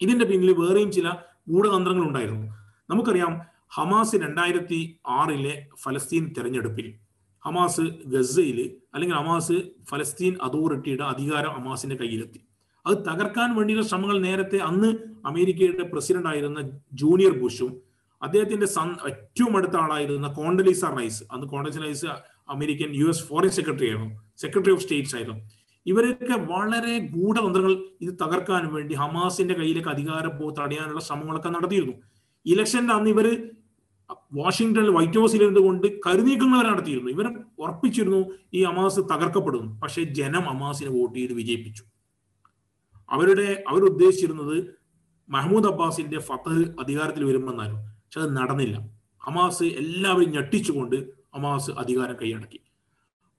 ഇതിന്റെ 0.00 0.24
പിന്നിൽ 0.24 0.52
വേറെയും 0.52 0.92
ചില 0.92 1.08
ഗൂഢതന്ത്രങ്ങൾ 1.48 2.04
ഉണ്ടായിരുന്നു. 2.08 2.46
നമുക്കറിയാം 2.90 3.32
ഹമാസ് 3.68 4.16
രണ്ടായിരത്തി 4.16 4.98
ആറിലെ 5.08 5.54
ഫലസ്തീൻ 5.82 6.34
തെരഞ്ഞെടുപ്പിൽ 6.38 6.86
ഹമാസ് 7.44 7.84
ഗസയിൽ 8.06 8.58
അല്ലെങ്കിൽ 8.94 9.16
ഹമാസ് 9.16 9.56
ഫലസ്തീൻ 9.90 10.36
അതോറിറ്റിയുടെ 10.42 11.04
അധികാരം 11.04 11.50
ഹമാസിന്റെ 11.50 11.96
കയ്യിലെത്തി. 11.96 12.40
അത് 12.86 12.96
തകർക്കാൻ 12.98 13.56
വേണ്ടിയുള്ള 13.56 13.86
ശ്രമങ്ങൾ 13.86 14.18
നേരത്തെ 14.20 14.58
അന്ന് 14.58 14.90
അമേരിക്കയുടെ 15.26 15.82
പ്രസിഡന്റ് 15.82 16.28
ആയിരുന്ന 16.28 16.60
ജൂനിയർ 16.92 17.34
ബുഷും 17.42 17.72
അദ്ദേഹത്തിന്റെ 18.22 18.66
ഏറ്റവും 19.08 19.56
അടുത്ത 19.56 19.76
ആളായിരുന്ന 19.76 20.28
കോണ്ടലീസ 20.32 20.84
റൈസ് 20.84 21.22
അന്ന് 21.32 21.46
Condoleezza 21.46 21.82
Rice 21.84 22.06
American 22.50 22.94
U 22.94 23.08
S 23.08 23.22
foreign 23.22 23.50
secretary 23.50 23.88
ആയിരുന്നു. 23.88 24.22
സെക്രട്ടറി 24.36 24.72
ഓഫ് 24.72 24.82
സ്റ്റേറ്റ്സ് 24.82 25.16
ആയിരുന്നു. 25.16 25.50
ഇവരൊക്കെ 25.86 26.36
വളരെ 26.36 26.98
ഗൂഢതന്ത്രങ്ങൾ 26.98 27.72
ഇത് 28.00 28.14
തകർക്കാൻ 28.14 28.74
വേണ്ടി 28.74 28.94
ഹമാസിന്റെ 28.94 29.54
കയ്യിലേക്ക് 29.54 29.88
അധികാരം 29.88 30.38
പോ 30.38 30.54
തടയാനുള്ള 30.58 31.00
ശ്രമങ്ങളൊക്കെ 31.00 31.48
നടത്തിയിരുന്നു. 31.48 31.92
ഇലക്ഷന്റെ 32.46 32.94
അന്ന് 32.94 33.10
ഇവർ 33.10 33.50
വാഷിംഗ്ടണിൽ 34.32 34.90
വൈറ്റ് 34.90 35.18
ഹൗസിൽ 35.18 35.42
ഇരുന്നുകൊണ്ട് 35.42 36.00
കരുനീക്കങ്ങൾ 36.06 36.70
നടത്തിയിരുന്നു. 36.70 37.10
ഇവർ 37.10 37.44
ഉറപ്പിച്ചിരുന്നു 37.58 38.30
ഈ 38.54 38.62
അമാസ് 38.62 39.00
തകർക്കപ്പെടുന്നു. 39.00 39.80
പക്ഷേ 39.80 40.02
ജനം 40.02 40.48
അമാസിനെ 40.48 40.90
വോട്ട് 40.90 41.18
ചെയ്ത് 41.18 41.32
വിജയിപ്പിച്ചു. 41.32 41.84
അവരുടെ 43.10 43.64
അവരുദ്ദേശിച്ചിരുന്നത് 43.68 44.64
മഹ്മൂദ് 45.28 45.66
അബ്ബാസിന്റെ 45.66 46.18
ഫത്തഹ് 46.18 46.64
അധികാരത്തിൽ 46.80 47.24
വരുമെന്നായിരുന്നു. 47.24 47.82
പക്ഷെ 47.82 48.20
അത് 48.20 48.36
നടന്നില്ല. 48.36 48.88
ഹമാസ് 49.26 49.64
എല്ലാവരും 49.64 50.30
ഞെട്ടിച്ചുകൊണ്ട് 50.30 51.17
ഹമാസ് 51.34 51.70
അധികാരം 51.70 52.16
കൈയടക്കി. 52.22 52.60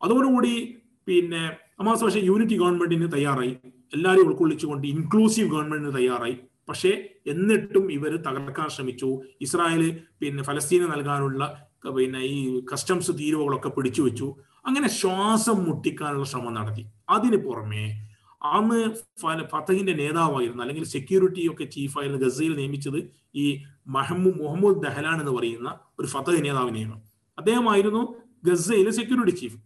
അതോടുകൂടി 0.03 0.77
പിന്നെ 1.07 1.57
അമാസ് 1.79 2.03
പക്ഷേ 2.03 2.19
യൂണിറ്റി 2.19 2.59
ഗവൺമെന്റിന് 2.59 3.11
തയ്യാറായി. 3.11 3.57
എല്ലാവരും 3.93 4.27
ഉൾക്കൊള്ളിച്ചുകൊണ്ട് 4.27 4.87
ഇൻക്ലൂസീവ് 4.87 5.51
ഗവൺമെന്റിന് 5.51 5.95
തയ്യാറായി. 5.95 6.37
പക്ഷേ 6.69 7.09
എന്നിട്ടും 7.27 7.91
ഇവർ 7.91 8.15
തകർക്കാൻ 8.15 8.69
ശ്രമിച്ചു. 8.69 9.21
ഇസ്രായേൽ 9.41 9.99
പിന്നെ 10.21 10.43
ഫലസ്തീന് 10.43 10.83
നൽകാനുള്ള 10.83 11.69
പിന്നെ 11.95 12.19
ഈ 12.19 12.61
കസ്റ്റംസ് 12.73 13.11
തീരുവകളൊക്കെ 13.11 13.69
പിടിച്ചു 13.69 14.01
വെച്ചു. 14.01 14.35
അങ്ങനെ 14.65 14.89
ശ്വാസം 14.89 15.63
മുട്ടിക്കാനുള്ള 15.63 16.25
ശ്രമം 16.25 16.53
നടത്തി. 16.53 16.85
അതിന് 17.09 17.37
പുറമെ 17.37 18.09
അന്ന് 18.43 18.79
ഫത്തഹിന്റെ 19.43 19.93
നേതാവായിരുന്നു 19.93 20.61
അല്ലെങ്കിൽ 20.63 20.83
സെക്യൂരിറ്റി 20.83 21.51
ഒക്കെ 21.51 21.63
ചീഫായിരുന്നു 21.63 22.27
ഗസയിൽ 22.27 22.55
നിയമിച്ചത് 22.55 23.11
ഈ 23.35 23.63
മഹമ്മു 23.87 24.31
മുഹമ്മദ് 24.43 24.83
ദഹലാൻ 24.83 25.19
എന്ന് 25.19 25.31
പറയുന്ന 25.31 25.79
ഒരു 25.99 26.07
ഫത്തഹ് 26.07 26.45
നേതാവിനെയാണ്. 26.45 27.08
അദ്ദേഹമായിരുന്നു 27.39 28.01
ഗസയിലെ 28.45 28.91
സെക്യൂരിറ്റി 28.91 29.33
ചീഫ് 29.39 29.57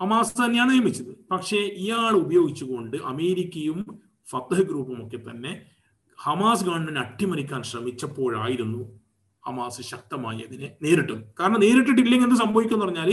ഹമാസ് 0.00 0.34
തന്നെയാണ് 0.40 0.70
നിയമിച്ചത്. 0.70 1.12
പക്ഷേ 1.32 1.58
ഇയാൾ 1.82 2.12
ഉപയോഗിച്ചുകൊണ്ട് 2.24 2.96
അമേരിക്കയും 3.12 3.78
ഫത്തഹ് 4.30 4.64
ഗ്രൂപ്പും 4.70 4.98
ഒക്കെ 5.06 5.18
തന്നെ 5.30 5.52
ഹമാസ് 6.18 6.64
ഗവൺമെന്റ് 6.64 7.00
അട്ടിമറിക്കാൻ 7.00 7.62
ശ്രമിച്ചപ്പോഴായിരുന്നു 7.62 8.82
ഹമാസ് 9.46 9.82
ശക്തമായി 9.82 10.40
അതിനെ 10.46 10.68
നേരിട്ടത്. 10.82 11.20
കാരണം 11.40 11.60
നേരിട്ടിട്ടില്ലെങ്കിൽ 11.60 12.26
എന്ത് 12.28 12.38
സംഭവിക്കും 12.44 12.76
എന്ന് 12.76 12.86
പറഞ്ഞാൽ 12.86 13.10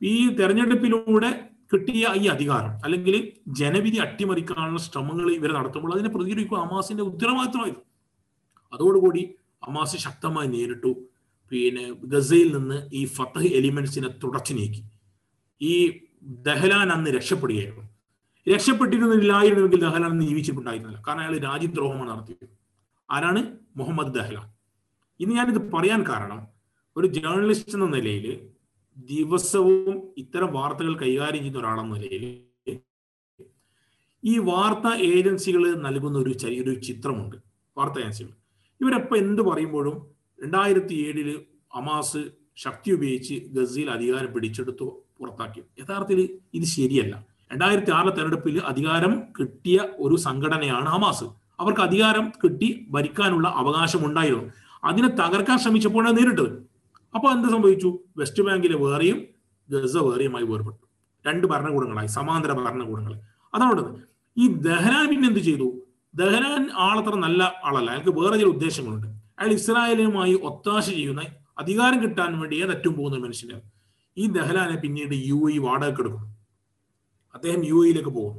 ഈ 0.00 0.14
തെരഞ്ഞെടുപ്പിലൂടെ 0.38 1.30
കിട്ടിയ 1.72 2.04
ഈ 2.20 2.24
അധികാരം 2.26 2.72
അല്ലെങ്കിൽ 2.84 3.16
ജനവിധി 3.58 3.98
അട്ടിമറിക്കാനുള്ള 4.04 4.80
ശ്രമങ്ങൾ 4.86 5.26
ഇവർ 5.32 5.50
നടത്തുമ്പോൾ 5.52 5.92
അതിനെ 5.94 6.08
പ്രതികരിക്കുക 6.08 6.58
ഹമാസിന്റെ 6.58 7.02
ഉത്തരവാദിത്തമായിരുന്നു 7.02 7.84
അതോടുകൂടി 8.72 9.22
ഹമാസ് 9.64 9.96
ശക്തമായി 9.96 10.48
നേരിട്ടു. 10.48 10.90
പിന്നെ 11.50 11.94
ഗസയിൽ 12.04 12.56
നിന്ന് 12.56 12.90
ഈ 12.92 13.04
ഫത്തഹ് 13.04 13.46
എലിമെന്റ്സിനെ 13.46 14.08
തുടച്ചു 14.08 14.54
നീക്കി. 14.54 14.84
ഈ 15.60 16.00
ദഹലാൻ 16.22 16.90
അന്ന് 16.90 17.10
രക്ഷപ്പെടുകയായിരുന്നു. 17.10 17.88
രക്ഷപ്പെട്ടിരുന്നില്ലായിരുന്നുവെങ്കിൽ 18.54 19.80
ദഹലാൻ 19.80 20.04
അന്ന് 20.04 20.24
ജീവിച്ചിട്ടുണ്ടായിരുന്നില്ല. 20.24 21.02
കാരണം 21.08 21.20
അയാൾ 21.20 21.38
രാജ്യദ്രോഹമാണ് 21.38 22.10
നടത്തിയത്. 22.10 22.48
ആരാണ്? 23.10 23.56
മുഹമ്മദ് 23.76 24.14
ദഹലാൻ. 24.14 24.52
ഇന്ന് 25.20 25.34
ഞാനിത് 25.34 25.72
പറയാൻ 25.72 26.02
കാരണം 26.08 26.46
ഒരു 26.96 27.06
ജേർണലിസ്റ്റ് 27.06 27.74
എന്ന 27.74 27.86
നിലയിൽ 27.86 28.48
ദിവസവും 28.98 30.08
ഇത്തരം 30.18 30.52
വാർത്തകൾ 30.52 30.98
കൈകാര്യം 30.98 31.38
ചെയ്യുന്ന 31.38 31.58
ഒരാളെന്ന 31.58 31.94
നിലയിൽ 31.94 32.40
ഈ 34.24 34.38
വാർത്താ 34.38 34.96
ഏജൻസികൾ 34.96 35.74
നൽകുന്ന 35.74 36.18
ഒരു 36.18 36.46
ഒരു 36.46 36.74
ചിത്രമുണ്ട്. 36.74 37.36
വാർത്താ 37.76 38.00
ഏജൻസികൾ 38.00 38.28
ഇവരെപ്പോ 38.80 39.16
എന്ത് 39.16 39.42
പറയുമ്പോഴും 39.42 40.09
രണ്ടായിരത്തി 40.42 40.94
ഏഴിൽ 40.94 41.40
അമാസ് 41.74 42.24
ശക്തി 42.56 42.90
ഉപയോഗിച്ച് 42.90 43.34
ഗസയിൽ 43.34 43.90
അധികാരം 43.90 44.32
പിടിച്ചെടുത്തു 44.32 45.04
പുറത്താക്കി. 45.20 45.60
യഥാർത്ഥത്തിൽ 45.60 46.38
ഇത് 46.54 46.64
ശരിയല്ല. 46.64 47.26
രണ്ടായിരത്തി 47.52 47.90
ആറിലെ 47.90 48.12
തെരഞ്ഞെടുപ്പിൽ 48.12 48.58
അധികാരം 48.58 49.22
കിട്ടിയ 49.40 49.80
ഒരു 49.98 50.16
സംഘടനയാണ് 50.16 50.86
ഹമാസ്. 50.86 51.24
അവർക്ക് 51.60 51.80
അധികാരം 51.80 52.32
കിട്ടി 52.44 52.86
ഭരിക്കാനുള്ള 52.90 53.48
അവകാശം 53.48 54.06
ഉണ്ടായിരുന്നു 54.06 54.50
അതിനെ 54.84 55.08
തകർക്കാൻ 55.08 55.58
ശ്രമിച്ചപ്പോഴാണ് 55.58 56.16
നേരിട്ടത് 56.16 56.70
അപ്പൊ 57.14 57.30
എന്ത് 57.30 57.48
സംഭവിച്ചു? 57.48 57.98
വെസ്റ്റ് 58.16 58.42
ബാങ്കിലെ 58.42 58.76
വേറെയും 58.78 59.22
ഗസ 59.70 59.96
വേറെയുമായി 59.96 60.44
വേർപെട്ടു. 60.44 60.88
രണ്ട് 61.26 61.46
ഭരണകൂടങ്ങളായി 61.46 62.06
സമാന്തര 62.06 62.52
ഭരണകൂടങ്ങൾ 62.52 63.20
അതാണ് 63.54 64.02
ഈ 64.36 64.48
ദഹനാൻ 64.48 65.08
പിന്നെ 65.08 65.28
എന്ത് 65.28 65.40
ചെയ്തു? 65.40 65.80
ദഹനാൻ 66.14 66.70
ആളത്ര 66.74 67.14
നല്ല 67.14 67.60
ആളല്ല. 67.64 67.90
അയാൾക്ക് 67.90 68.10
വേറെ 68.10 68.36
ചില 68.36 68.46
ഉദ്ദേശങ്ങളുണ്ട്. 68.46 69.19
അയാൾ 69.40 69.52
ഇസ്രായേലുമായി 69.52 70.34
ഒത്താശ 70.48 70.86
ചെയ്യുന്ന 70.90 71.22
അധികാരം 71.58 71.98
കിട്ടാൻ 72.02 72.32
വേണ്ടി 72.40 72.56
ഏതറ്റും 72.64 72.92
പോകുന്ന 72.96 73.18
മനുഷ്യനാണ് 73.18 73.62
ഈ 74.16 74.26
ദഹലാനെ 74.26 74.76
പിന്നീട് 74.76 75.14
യു 75.28 75.38
എ 75.50 75.58
വാടക 75.58 76.00
എടുക്കും 76.02 76.24
അദ്ദേഹം 77.34 77.60
യു 77.64 77.78
എയിലേക്ക് 77.84 78.08
പോകും 78.08 78.36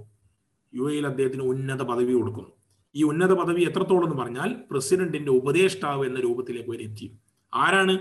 യു 0.74 0.84
എയിൽ 0.92 1.06
അദ്ദേഹത്തിന് 1.08 1.44
ഉന്നത 1.44 1.82
പദവി 1.82 2.14
കൊടുക്കുന്നു. 2.14 2.52
ഈ 2.96 3.04
ഉന്നത 3.04 3.34
പദവി 3.34 3.62
എത്രത്തോളം 3.70 4.04
എന്ന് 4.04 4.18
പറഞ്ഞാൽ 4.22 4.50
പ്രസിഡന്റിന്റെ 4.72 5.32
ഉപദേഷ്ടാവ് 5.32 6.04
എന്ന 6.10 6.20
രൂപത്തിലേക്ക് 6.20 6.70
വരെ 6.70 6.84
എത്തി 6.84 7.08
ആരാണ്? 7.54 7.96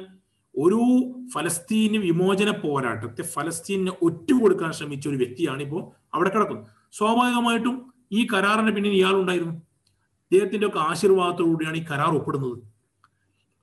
ഒരു 0.54 0.80
ഫലസ്തീന് 1.34 1.98
വിമോചന 2.06 2.50
പോരാട്ടത്തെ 2.64 3.22
ഫലസ്തീനെ 3.34 3.92
ഒറ്റുകൊടുക്കാൻ 4.02 4.72
ശ്രമിച്ച 4.72 5.08
ഒരു 5.08 5.16
വ്യക്തിയാണ് 5.16 5.62
ഇപ്പോൾ 5.62 5.82
അവിടെ 6.14 6.30
കിടക്കുന്നത്. 6.30 6.66
സ്വാഭാവികമായിട്ടും 6.92 7.76
ഈ 8.12 8.22
കരാറിന് 8.32 8.72
പിന്നിൽ 8.76 8.94
ഇയാളുണ്ടായിരുന്നു 9.00 9.54
അദ്ദേഹത്തിന്റെ 10.22 10.66
ഒക്കെ 10.66 10.80
ആശീർവാദത്തോടുകൂടിയാണ് 10.88 11.76
ഈ 11.76 11.84
കരാർ 11.90 12.12
ഒപ്പിടുന്നത്. 12.16 12.58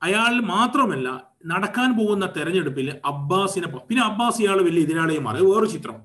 അയാൾ 0.02 0.40
മാത്രമല്ല 0.40 1.28
നടക്കാൻ 1.46 1.96
പോകുന്ന 1.98 2.26
തെരഞ്ഞെടുപ്പിൽ 2.26 3.00
അബ്ബാസിനെ 3.04 3.66
പിന്നെ 3.66 4.04
അബ്ബാസ് 4.04 4.42
ഇയാൾ 4.42 4.62
വലിയ 4.62 4.82
എതിരാളിയെ 4.82 5.18
മാറി. 5.18 5.44
വേറെ 5.44 5.66
ചിത്രം. 5.66 5.96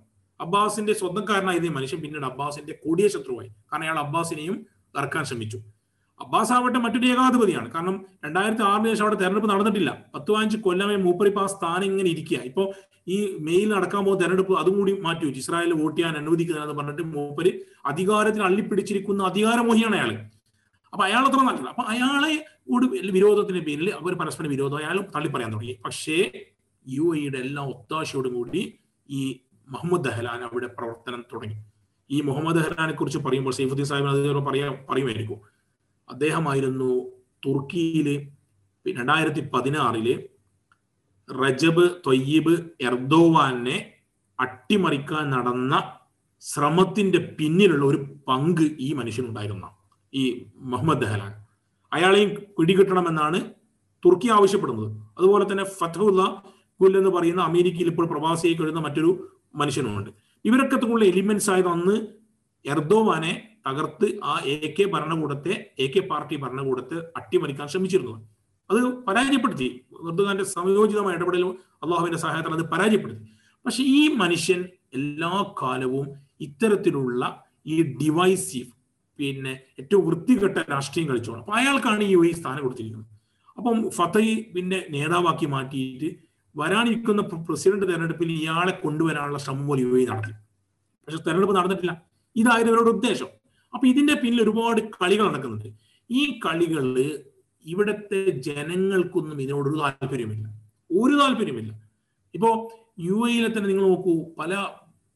അബ്ബാസിന്റെ 0.41 0.93
സ്വന്തക്കാരനായ 0.93 1.59
മനുഷ്യൻ 1.59 2.01
പിന്നീട് 2.01 2.25
അബ്ബാസിന്റെ 2.25 2.73
കൊടിയ 2.73 3.07
ശത്രുവായി. 3.07 3.47
കാരണം 3.47 3.83
അയാൾ 3.83 3.99
അബ്ബാസിനെയും 3.99 4.65
ഇറക്കാൻ 4.97 5.25
ശ്രമിച്ചു. 5.25 5.57
അബ്ബാസ് 6.21 6.53
ആവട്ടെ 6.53 6.79
മറ്റൊരു 6.79 7.05
ഏകാധിപതിയാണ്. 7.05 7.71
കാരണം 7.71 8.05
രണ്ടായിരത്തി 8.25 8.61
ആറിന് 8.61 8.89
ശേഷം 8.89 9.03
അവിടെ 9.03 9.15
തെരഞ്ഞെടുപ്പ് 9.15 9.49
നടന്നിട്ടില്ല. 9.49 10.03
പത്ത് 10.15 10.31
പതിനഞ്ച് 10.31 10.57
കൊല്ലമേ 10.57 10.95
മൂപ്പരിപ്പ് 10.95 11.41
ആ 11.41 11.45
സ്ഥാനം 11.45 11.85
ഇങ്ങനെ 11.85 12.09
ഇരിക്കുക. 12.09 12.37
ഇപ്പൊ 12.37 12.73
ഈ 13.07 13.37
മെയിൽ 13.39 13.73
നടക്കാൻ 13.73 14.05
പോകുന്ന 14.05 14.21
തെരഞ്ഞെടുപ്പ് 14.21 14.59
അതുകൂടി 14.59 14.99
മാറ്റി 15.01 15.25
വെച്ചു. 15.25 15.39
ഇസ്രായേലിൽ 15.39 15.73
വോട്ട് 15.73 15.97
ചെയ്യാൻ 15.97 16.17
അനുവദിക്കുന്നതെന്ന് 16.17 16.73
പറഞ്ഞിട്ട് 16.73 17.01
മൂപ്പര് 17.01 17.51
അധികാരത്തിൽ 17.85 18.43
അള്ളിപ്പിടിച്ചിരിക്കുന്ന 18.43 19.23
അധികാരമോഹിയാണ് 19.23 19.95
അയാൾ 19.95 20.29
അപ്പൊ 20.93 21.05
അയാൾ 21.05 21.27
അത്ര 21.27 21.37
നല്ലത് 21.37 21.67
അപ്പൊ 21.67 21.83
അയാളെ 21.83 22.45
കൂടി 22.67 23.11
വിരോധത്തിന്റെ 23.11 23.59
പേരിൽ 23.59 23.89
അവർ 23.89 24.13
പരസ്പരം 24.13 24.49
വിരോധം 24.49 24.77
അയാൾ 24.77 25.01
തള്ളി 25.15 25.27
തുടങ്ങി. 25.27 25.79
പക്ഷേ 25.85 26.31
യു 26.87 27.15
എയുടെ 27.15 27.37
എല്ലാ 27.37 27.63
ഒത്താശയോടും 27.63 28.33
കൂടി 28.33 28.79
ഈ 29.09 29.39
മുഹമ്മദ് 29.69 30.03
ദഹലാൻ 30.03 30.43
അവിടെ 30.43 30.67
പ്രവർത്തനം 30.67 31.25
തുടങ്ങി. 31.33 31.55
ഈ 32.11 32.21
മുഹമ്മദ് 32.21 32.55
ദഹലാനെ 32.55 32.93
കുറിച്ച് 32.93 33.19
പറയുമ്പോൾ 33.19 33.53
സൈഫുദ്ദീൻ 33.53 33.85
സാഹിബ് 33.85 34.07
അത് 34.07 34.43
പറയാ 34.43 34.85
പറയുമായിരിക്കും. 34.89 35.41
അദ്ദേഹമായിരുന്നു 36.09 37.09
തുർക്കിയിലെ 37.45 38.27
രണ്ടായിരത്തി 38.91 39.49
പതിനാറിൽ 39.49 40.29
റജബ് 41.43 41.89
തൊയ്യബ് 42.07 42.53
എർദോവാനെ 42.81 43.93
അട്ടിമറിക്കാൻ 44.39 45.29
നടന്ന 45.29 45.97
ശ്രമത്തിന്റെ 46.41 47.17
പിന്നിലുള്ള 47.39 47.85
ഒരു 47.85 47.97
പങ്ക് 48.27 48.61
ഈ 48.61 48.93
മനുഷ്യനുണ്ടായിരുന്ന 48.93 49.71
ഈ 50.13 50.47
മുഹമ്മദ് 50.55 51.01
ദഹലാൻ. 51.01 51.42
അയാളെയും 51.93 52.31
പിടികിട്ടണമെന്നാണ് 52.59 53.39
തുർക്കി 54.05 54.27
ആവശ്യപ്പെടുന്നത്. 54.29 54.87
അതുപോലെ 55.17 55.51
തന്നെ 55.51 55.63
ഫത്തഹുല്ല 55.63 56.21
ഗുൽ 56.81 56.97
എന്ന് 56.97 57.09
പറയുന്ന 57.09 57.41
അമേരിക്കയിൽ 57.41 57.87
ഇപ്പോൾ 57.87 58.07
പ്രവാസിയായി 58.07 58.55
കഴിയുന്ന 58.55 58.79
മറ്റൊരു 58.79 59.41
മനുഷ്യനുമുണ്ട്. 59.55 60.09
ഇവരൊക്കെ 60.45 60.75
തമ്മിലുള്ള 60.75 61.05
എലിമെന്റ്സ് 61.05 61.49
ആയത് 61.51 61.67
അന്ന് 61.67 61.95
എർദോവാനെ 62.65 63.49
തകർത്ത് 63.67 64.19
ആ 64.23 64.41
എ 64.45 64.73
കെ 64.79 64.83
ഭരണകൂടത്തെ 64.83 65.73
എ 65.79 65.87
കെ 65.87 65.99
പാർട്ടി 65.99 66.35
ഭരണകൂടത്തെ 66.35 66.97
അട്ടിമറിക്കാൻ 67.17 67.67
ശ്രമിച്ചിരുന്നു 67.67 68.29
അത് 68.71 69.05
പരാജയപ്പെടുത്തി. 69.05 69.81
എർദോഗാന്റെ 70.09 70.43
സംയോജിതമായ 70.43 71.15
ഇടപെടലും 71.15 71.57
അള്ളാഹുവിന്റെ 71.83 72.17
സഹായത്താൽ 72.17 72.53
അത് 72.53 72.69
പരാജയപ്പെടുത്തി. 72.69 73.25
പക്ഷെ 73.65 73.83
ഈ 73.83 74.07
മനുഷ്യൻ 74.07 74.65
എല്ലാ 74.93 75.53
കാലവും 75.61 76.07
ഇത്തരത്തിലുള്ള 76.41 77.43
ഈ 77.65 77.83
ഡിവൈസീവ് 77.83 78.71
പിന്നെ 79.19 79.53
ഏറ്റവും 79.79 80.03
വൃത്തികെട്ട 80.07 80.57
രാഷ്ട്രീയം 80.69 81.07
കളിച്ചോണം 81.09 81.39
അപ്പൊ 81.39 81.53
അയാൾക്കാണ് 81.53 82.03
ഈ 82.03 82.31
സ്ഥാനം 82.31 82.61
കൊടുത്തിരിക്കുന്നത്. 82.63 83.09
അപ്പം 83.57 83.89
ഫത്തഹി 83.89 84.33
പിന്നെ 84.55 84.85
നേതാവാക്കി 84.89 85.45
മാറ്റിയിട്ട് 85.45 86.09
വരാനിരിക്കുന്ന 86.55 87.21
പ്രസിഡന്റ് 87.21 87.85
തെരഞ്ഞെടുപ്പിൽ 87.89 88.31
ഇയാളെ 88.31 88.71
കൊണ്ടുവരാനുള്ള 88.71 89.37
ശ്രമം 89.37 89.67
പോലെ 89.67 89.81
യു 89.81 89.93
എ 90.01 90.05
നടത്തി 90.05 90.33
പക്ഷെ 91.07 91.17
തെരഞ്ഞെടുപ്പ് 91.17 91.55
നടന്നിട്ടില്ല. 91.57 91.93
ഇതായിരുന്നു 92.35 92.73
ഇവരുടെ 92.73 92.89
ഉദ്ദേശം. 92.89 93.29
അപ്പൊ 93.73 93.87
ഇതിന്റെ 93.87 94.13
പിന്നിൽ 94.13 94.41
ഒരുപാട് 94.41 94.81
കളികൾ 94.81 95.25
നടക്കുന്നുണ്ട്. 95.27 95.69
ഈ 96.09 96.39
കളികളിൽ 96.45 97.23
ഇവിടത്തെ 97.65 98.21
ജനങ്ങൾക്കൊന്നും 98.47 99.41
ഇതിനോടൊരു 99.41 99.77
താല്പര്യമില്ല. 99.79 100.45
ഒരു 100.91 101.13
താല്പര്യമില്ല. 101.21 101.71
ഇപ്പോ 102.35 102.49
യു 102.99 103.27
എയിലെ 103.27 103.47
തന്നെ 103.47 103.67
നിങ്ങൾ 103.69 103.85
നോക്കൂ 103.87 104.33
പല 104.39 104.53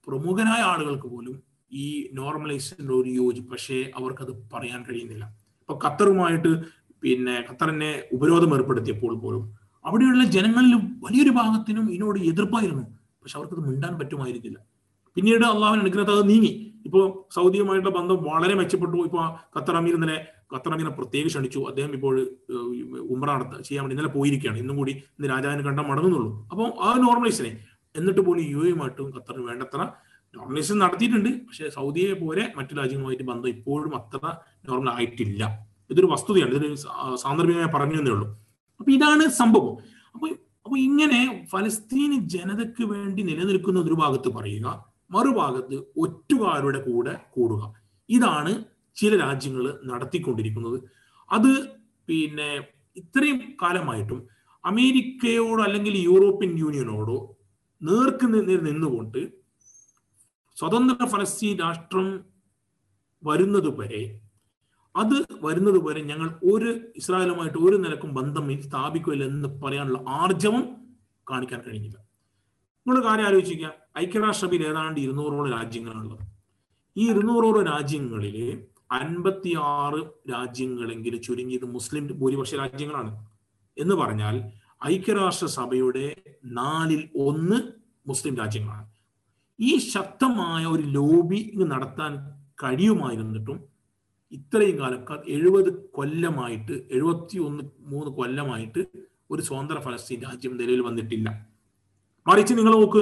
പ്രമുഖരായ 0.07 0.61
ആളുകൾക്ക് 0.61 1.07
പോലും 1.07 1.35
ഈ 1.71 1.85
നോർമലൈസേഷന്റെ 2.13 2.93
ഒരു 2.93 3.09
യോജിപ്പ് 3.09 3.51
പക്ഷേ 3.51 3.77
അവർക്കത് 3.95 4.31
പറയാൻ 4.53 4.83
കഴിയുന്നില്ല. 4.89 5.25
ഇപ്പൊ 5.61 5.79
ഖത്തറുമായിട്ട് 5.85 6.51
പിന്നെ 7.03 7.45
ഖത്തറിനെ 7.49 7.91
ഉപരോധം 8.13 8.53
ഏർപ്പെടുത്തിയപ്പോൾ 8.55 9.19
പോലും 9.19 9.43
അവിടെയുള്ള 9.85 10.23
ജനങ്ങളിൽ 10.23 10.73
വലിയൊരു 11.05 11.29
ഭാഗത്തിനും 11.29 11.85
ഇതിനോട് 11.91 12.19
എതിർപ്പായിരുന്നു. 12.19 12.85
പക്ഷെ 13.21 13.37
അവർക്കത് 13.37 13.61
മിണ്ടാൻ 13.67 13.93
പറ്റുമായിരുന്നില്ല. 13.99 14.57
പിന്നീട് 15.17 15.45
അള്ളാഹുവിന് 15.45 15.81
അനുഗ്രഹത്തെ 15.81 16.13
അത് 16.13 16.29
നീങ്ങി. 16.29 16.51
ഇപ്പോൾ 16.85 17.03
സൗദിയുമായിട്ടുള്ള 17.35 17.93
ബന്ധം 17.99 18.17
വളരെ 18.23 18.53
മെച്ചപ്പെട്ടു. 18.55 18.97
ഇപ്പൊ 18.97 19.19
ഖത്തർ 19.55 19.75
അമീർ 19.75 19.95
ഇന്നലെ 19.95 20.17
ഖത്തർ 20.53 20.71
അമീറിനെ 20.73 20.93
പ്രത്യേകം 20.99 21.27
ക്ഷണിച്ചു. 21.27 21.59
അദ്ദേഹം 21.59 21.93
ഇപ്പോൾ 21.93 22.15
ഉമ്ര 23.13 23.27
നടത്ത 23.33 23.61
ചെയ്യാൻ 23.61 23.83
വേണ്ടി 23.83 23.95
ഇന്നലെ 23.95 24.11
പോയിരിക്കുകയാണ്. 24.13 24.57
ഇന്നും 24.57 24.77
കൂടി 24.77 24.91
ഇന്ന് 24.91 25.29
രാജാവിനെ 25.33 25.63
കണ്ട 25.69 25.79
മടങ്ങുന്നുള്ളൂ. 25.79 26.31
അപ്പോൾ 26.51 26.67
ആ 26.87 26.91
നോർമലൈസിനെ 27.05 27.51
എന്നിട്ട് 27.95 28.21
പോലും 28.21 28.43
യു 28.53 28.61
എയുമായിട്ടും 28.67 29.09
ഖത്തറിന് 29.17 29.45
വേണ്ടത്ര 29.47 29.79
നോർമലൈസേഷൻ 30.37 30.79
നടത്തിയിട്ടുണ്ട്. 30.79 31.29
പക്ഷെ 31.47 31.69
സൗദിയെ 31.69 32.13
പോലെ 32.13 32.43
മറ്റു 32.57 32.73
രാജ്യങ്ങളുമായിട്ട് 32.75 33.23
ബന്ധം 33.23 33.49
ഇപ്പോഴും 33.49 33.93
അത്ര 33.95 34.23
നോർമൽ 34.69 34.89
ആയിട്ടില്ല. 34.89 35.43
ഇതൊരു 35.89 36.07
വസ്തുതയാണ്. 36.13 36.51
ഇതൊരു 36.51 36.75
സാന്ദർഭികമായി 37.15 37.71
പറഞ്ഞു 37.75 37.97
എന്നേ 38.01 38.11
ഉള്ളൂ. 38.11 38.27
അപ്പൊ 38.79 38.89
ഇതാണ് 38.91 39.23
സംഭവം. 39.41 39.75
അപ്പൊ 40.15 40.27
അപ്പൊ 40.65 40.77
ഇങ്ങനെ 40.77 41.19
ഫലസ്തീൻ 41.51 42.27
ജനതയ്ക്ക് 42.27 42.83
വേണ്ടി 42.83 43.21
നിലനിൽക്കുന്ന 43.23 43.79
ഒരു 43.79 43.93
ഭാഗത്ത് 43.93 44.29
പറയുക 44.29 44.67
മറുഭാഗത്ത് 45.11 45.75
ഒറ്റുകാരുടെ 45.97 46.79
കൂടെ 46.79 47.13
കൂടുക. 47.35 47.61
ഇതാണ് 48.09 48.51
ചില 48.97 49.11
രാജ്യങ്ങൾ 49.25 49.65
നടത്തിക്കൊണ്ടിരിക്കുന്നത്. 49.85 50.77
അത് 51.31 51.51
പിന്നെ 52.09 52.49
ഇത്രയും 52.97 53.39
കാലമായിട്ടും 53.61 54.19
അമേരിക്കയോടോ 54.63 55.61
അല്ലെങ്കിൽ 55.63 55.93
യൂറോപ്യൻ 56.09 56.51
യൂണിയനോടോ 56.59 57.17
നേർക്ക് 57.81 58.27
നിന്നുകൊണ്ട് 58.67 59.19
സ്വതന്ത്ര 60.59 61.05
ഫലസ്തീൻ 61.05 61.57
രാഷ്ട്രം 61.59 62.25
വരുന്നത് 63.23 63.79
വരെ 63.79 64.21
അത് 64.95 65.27
വരുന്നത് 65.41 65.89
വരെ 65.89 66.03
ഞങ്ങൾ 66.03 66.29
ഒരു 66.43 66.79
ഇസ്രായേലുമായിട്ട് 66.95 67.57
ഒരു 67.57 67.75
നിലക്കും 67.75 68.13
ബന്ധം 68.13 68.61
സ്ഥാപിക്കില്ല 68.61 69.23
എന്ന് 69.23 69.61
പറയാനുള്ള 69.61 70.03
ആർജവം 70.07 70.77
കാണിക്കാൻ 71.31 71.61
കഴിഞ്ഞില്ല. 71.61 71.97
നിങ്ങൾ 72.87 73.03
കാര്യം 73.05 73.25
ആലോചിക്കുക. 73.25 73.73
ഐക്യരാഷ്ട്രസഭയിൽ 73.97 74.67
ഏതാണ്ട് 74.67 74.99
ഇരുന്നൂറോളം 74.99 75.59
രാജ്യങ്ങളാണുള്ളത്. 75.59 76.19
ഈ 76.97 77.09
ഇരുന്നൂറോളം 77.09 77.65
രാജ്യങ്ങളിൽ 77.65 78.67
അൻപത്തി 78.91 79.55
ആറ് 79.59 80.31
രാജ്യങ്ങളെങ്കിലും 80.31 81.21
ചുരുങ്ങിയത് 81.21 81.65
മുസ്ലിം 81.65 82.07
ഭൂരിപക്ഷ 82.07 82.55
രാജ്യങ്ങളാണ്. 82.55 83.27
എന്ന് 83.77 83.95
പറഞ്ഞാൽ 83.95 84.51
ഐക്യരാഷ്ട്രസഭയുടെ 84.87 86.15
നാലിൽ 86.45 87.09
ഒന്ന് 87.15 87.61
മുസ്ലിം 88.07 88.37
രാജ്യങ്ങളാണ്. 88.37 88.96
ഈ 89.59 89.77
ശക്തമായ 89.77 90.65
ഒരു 90.65 90.83
ലോബിങ് 90.97 91.65
നടത്താൻ 91.71 92.13
കഴിയുമായിരുന്നിട്ടും 92.63 93.57
ഇത്രയും 94.31 94.79
കാലം 94.79 95.01
എഴുപത് 95.27 95.69
കൊല്ലമായിട്ട് 95.97 96.75
എഴുപത്തി 96.91 97.37
ഒന്ന് 97.37 97.63
മൂന്ന് 97.91 98.11
കൊല്ലമായിട്ട് 98.11 98.81
ഒരു 99.31 99.41
സ്വതന്ത്ര 99.41 99.79
ഫലസ്തീൻ 99.79 100.19
രാജ്യം 100.23 100.57
നിലവിൽ 100.57 100.81
വന്നിട്ടില്ല. 100.81 101.27
മറിച്ച് 102.25 102.53
നിങ്ങൾ 102.53 102.73
നോക്ക് 102.73 103.01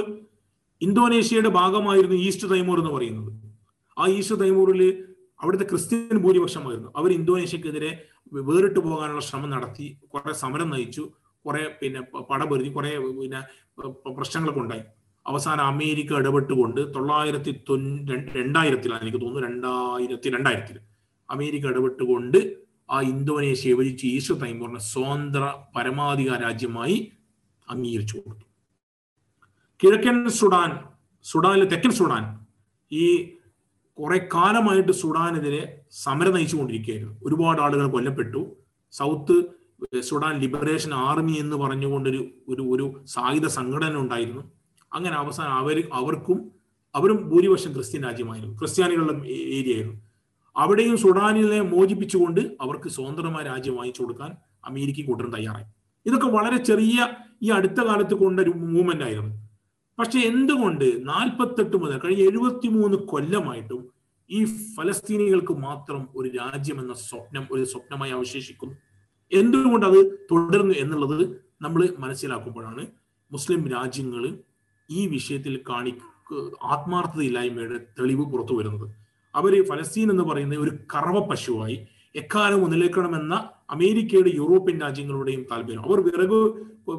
ഇന്തോനേഷ്യയുടെ 0.82 1.48
ഭാഗമായിരുന്നു 1.48 2.16
ഈസ്റ്റ് 2.16 2.50
തൈമൂർ 2.50 2.78
എന്ന് 2.78 2.92
പറയുന്നത്. 2.96 3.30
ആ 3.96 4.06
ഈസ്റ്റ് 4.06 4.40
തൈമൂറിൽ 4.40 4.82
അവിടുത്തെ 5.40 5.64
ക്രിസ്ത്യൻ 5.64 6.18
ഭൂരിപക്ഷമായിരുന്നു. 6.24 6.90
അവർ 6.96 7.10
ഇന്തോനേഷ്യക്കെതിരെ 7.12 7.90
വേറിട്ട് 8.32 8.80
പോകാനുള്ള 8.80 9.20
ശ്രമം 9.20 9.50
നടത്തി 9.50 9.86
കുറെ 10.12 10.32
സമരം 10.32 10.70
നയിച്ചു 10.70 11.04
കുറെ 11.44 11.76
പിന്നെ 11.80 12.00
പടപൊരുതി 12.30 12.68
കുറെ 12.68 12.92
പിന്നെ 13.20 13.40
പ്രശ്നങ്ങളൊക്കെ 14.18 14.60
ഉണ്ടായി. 14.60 14.84
അവസാനം 15.28 15.64
അമേരിക്ക 15.72 16.12
ഇടപെട്ടുകൊണ്ട് 16.20 16.80
തൊള്ളായിരത്തി 16.94 17.52
തൊണ്ണൂ 17.68 18.14
രണ്ടായിരത്തിലാണ് 18.38 19.02
എനിക്ക് 19.04 19.20
തോന്നുന്നു 19.20 19.46
രണ്ടായിരത്തി 19.48 20.28
രണ്ടായിരത്തിൽ 20.36 20.76
അമേരിക്ക 21.30 21.66
ഇടപെട്ടുകൊണ്ട് 21.66 22.38
ആ 22.90 23.00
ഇന്തോനേഷ്യ 23.12 23.72
വിഭജിച്ച് 23.72 24.06
ഈസ്റ്റ് 24.06 24.40
തൈമൂറിനെ 24.42 24.80
സ്വതന്ത്ര 24.92 25.44
പരമാധികാര 25.76 26.38
രാജ്യമായി 26.42 26.96
അംഗീകരിച്ചു 27.68 28.16
കൊടുത്തു. 28.18 28.46
കിഴക്കൻ 29.82 30.28
സുഡാൻ 30.40 30.70
സുഡാനിലെ 31.24 31.66
തെക്കൻ 31.66 31.90
സുഡാൻ 31.90 32.24
ഈ 32.92 33.04
കുറെ 33.98 34.18
കാലമായിട്ട് 34.34 34.92
സുഡാനെതിരെ 34.92 35.62
സമരം 36.04 36.34
നയിച്ചുകൊണ്ടിരിക്കുകയായിരുന്നു. 36.34 37.14
ഒരുപാട് 37.26 37.60
ആളുകൾ 37.60 37.86
കൊല്ലപ്പെട്ടു. 37.90 38.40
സൗത്ത് 38.92 39.36
സുഡാൻ 40.10 40.34
ലിബറേഷൻ 40.40 40.94
ആർമി 40.94 41.32
എന്ന് 41.32 41.56
പറഞ്ഞുകൊണ്ടൊരു 41.56 42.20
ഒരു 42.48 42.62
ഒരു 42.74 42.86
സായുധ 43.14 43.46
സംഘടന 43.58 43.96
ഉണ്ടായിരുന്നു. 43.96 44.42
അങ്ങനെ 44.96 45.16
അവസാനം 45.22 45.54
അവർ 45.62 45.76
അവർക്കും 45.98 46.38
അവരും 46.94 47.18
ഭൂരിപക്ഷം 47.30 47.72
ക്രിസ്ത്യൻ 47.76 48.02
രാജ്യമായിരുന്നു. 48.04 48.54
ക്രിസ്ത്യാനികളുടെ 48.60 49.14
ഏരിയ 49.56 49.74
ആയിരുന്നു 49.76 49.96
അവിടെയും 50.56 50.96
സുഡാനിലെ 50.96 51.58
മോചിപ്പിച്ചുകൊണ്ട് 51.72 52.42
അവർക്ക് 52.60 52.88
സ്വതന്ത്രമായ 52.88 53.44
രാജ്യം 53.44 53.74
വാങ്ങിച്ചു 53.78 54.02
കൊടുക്കാൻ 54.02 54.30
അമേരിക്ക 54.64 55.00
കൂട്ടരും 55.08 55.32
തയ്യാറായി. 55.36 55.66
ഇതൊക്കെ 56.06 56.28
വളരെ 56.36 56.58
ചെറിയ 56.68 57.08
ഈ 57.42 57.48
അടുത്ത 57.50 57.80
കാലത്ത് 57.88 58.14
കൊണ്ട 58.14 58.38
ഒരു 58.40 58.52
മൂവ്മെന്റ് 58.72 59.04
ആയിരുന്നു. 59.04 59.34
പക്ഷെ 59.98 60.18
എന്തുകൊണ്ട് 60.30 60.86
നാൽപ്പത്തെട്ട് 61.08 61.76
മുതൽ 61.82 61.98
കഴിഞ്ഞ 61.98 62.22
എഴുപത്തി 62.30 62.68
മൂന്ന് 62.68 62.96
കൊല്ലമായിട്ടും 63.12 63.82
ഈ 64.30 64.40
ഫലസ്തീനികൾക്ക് 64.76 65.54
മാത്രം 65.66 66.02
ഒരു 66.16 66.28
രാജ്യം 66.38 66.78
എന്ന 66.80 66.94
സ്വപ്നം 67.08 67.44
ഒരു 67.50 67.64
സ്വപ്നമായി 67.64 68.12
അവശേഷിക്കുന്നു? 68.12 68.74
എന്തുകൊണ്ട് 69.32 69.86
അത് 69.86 70.00
തുടർന്നു 70.30 70.74
എന്നുള്ളത് 70.82 71.24
നമ്മൾ 71.64 71.82
മനസ്സിലാക്കുമ്പോഴാണ് 71.98 72.82
മുസ്ലിം 73.32 73.62
രാജ്യങ്ങൾ 73.68 74.24
ഈ 74.90 75.06
വിഷയത്തിൽ 75.06 75.60
കാണി 75.70 75.94
ആത്മാർത്ഥതയില്ലായ്മയുടെ 76.62 77.78
തെളിവ് 77.98 78.24
പുറത്തു 78.32 78.54
വരുന്നത്. 78.54 78.94
അവർ 79.34 79.64
ഫലസ്തീൻ 79.64 80.10
എന്ന് 80.10 80.22
പറയുന്ന 80.22 80.54
ഒരു 80.54 80.70
കറവ 80.94 81.26
പശുവായി 81.26 81.86
എക്കാലം 82.14 82.70
നിലനിൽക്കണമെന്ന 82.70 83.50
അമേരിക്കയുടെ 83.70 84.30
യൂറോപ്യൻ 84.34 84.80
രാജ്യങ്ങളുടെയും 84.80 85.46
താല്പര്യം. 85.50 85.82
അവർ 85.84 86.00
വിറക് 86.00 86.38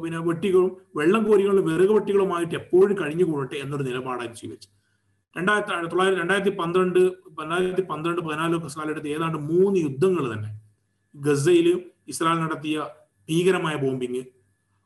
പിന്നെ 0.02 0.18
വെട്ടികളും 0.18 0.76
വെള്ളം 0.96 1.24
കോരികളും 1.24 1.64
വിറക് 1.72 1.90
വെട്ടികളുമായിട്ട് 1.90 2.54
എപ്പോഴും 2.54 2.96
കഴിഞ്ഞുകൂടട്ടെ 3.00 3.56
എന്നൊരു 3.56 3.82
നിലപാടായി 3.82 4.34
സ്വീകരിച്ചു 4.34 4.68
രണ്ടായിരത്തി 5.36 5.88
തൊള്ളായിരത്തി 5.90 6.20
രണ്ടായിരത്തി 6.20 6.50
പന്ത്രണ്ട് 6.50 6.98
രണ്ടായിരത്തി 7.40 7.82
പന്ത്രണ്ട് 7.82 8.20
പതിനാല് 8.20 8.54
കാലഘട്ടത്തിൽ 8.76 9.08
ഏതാണ്ട് 9.08 9.38
മൂന്ന് 9.38 9.80
യുദ്ധങ്ങൾ 9.80 10.32
തന്നെ. 10.32 10.60
ഗസയിൽ 11.14 11.80
ഇസ്രായേൽ 12.08 12.40
നടത്തിയ 12.40 12.86
ഭീകരമായ 13.28 13.76
ബോംബിങ് 13.76 14.22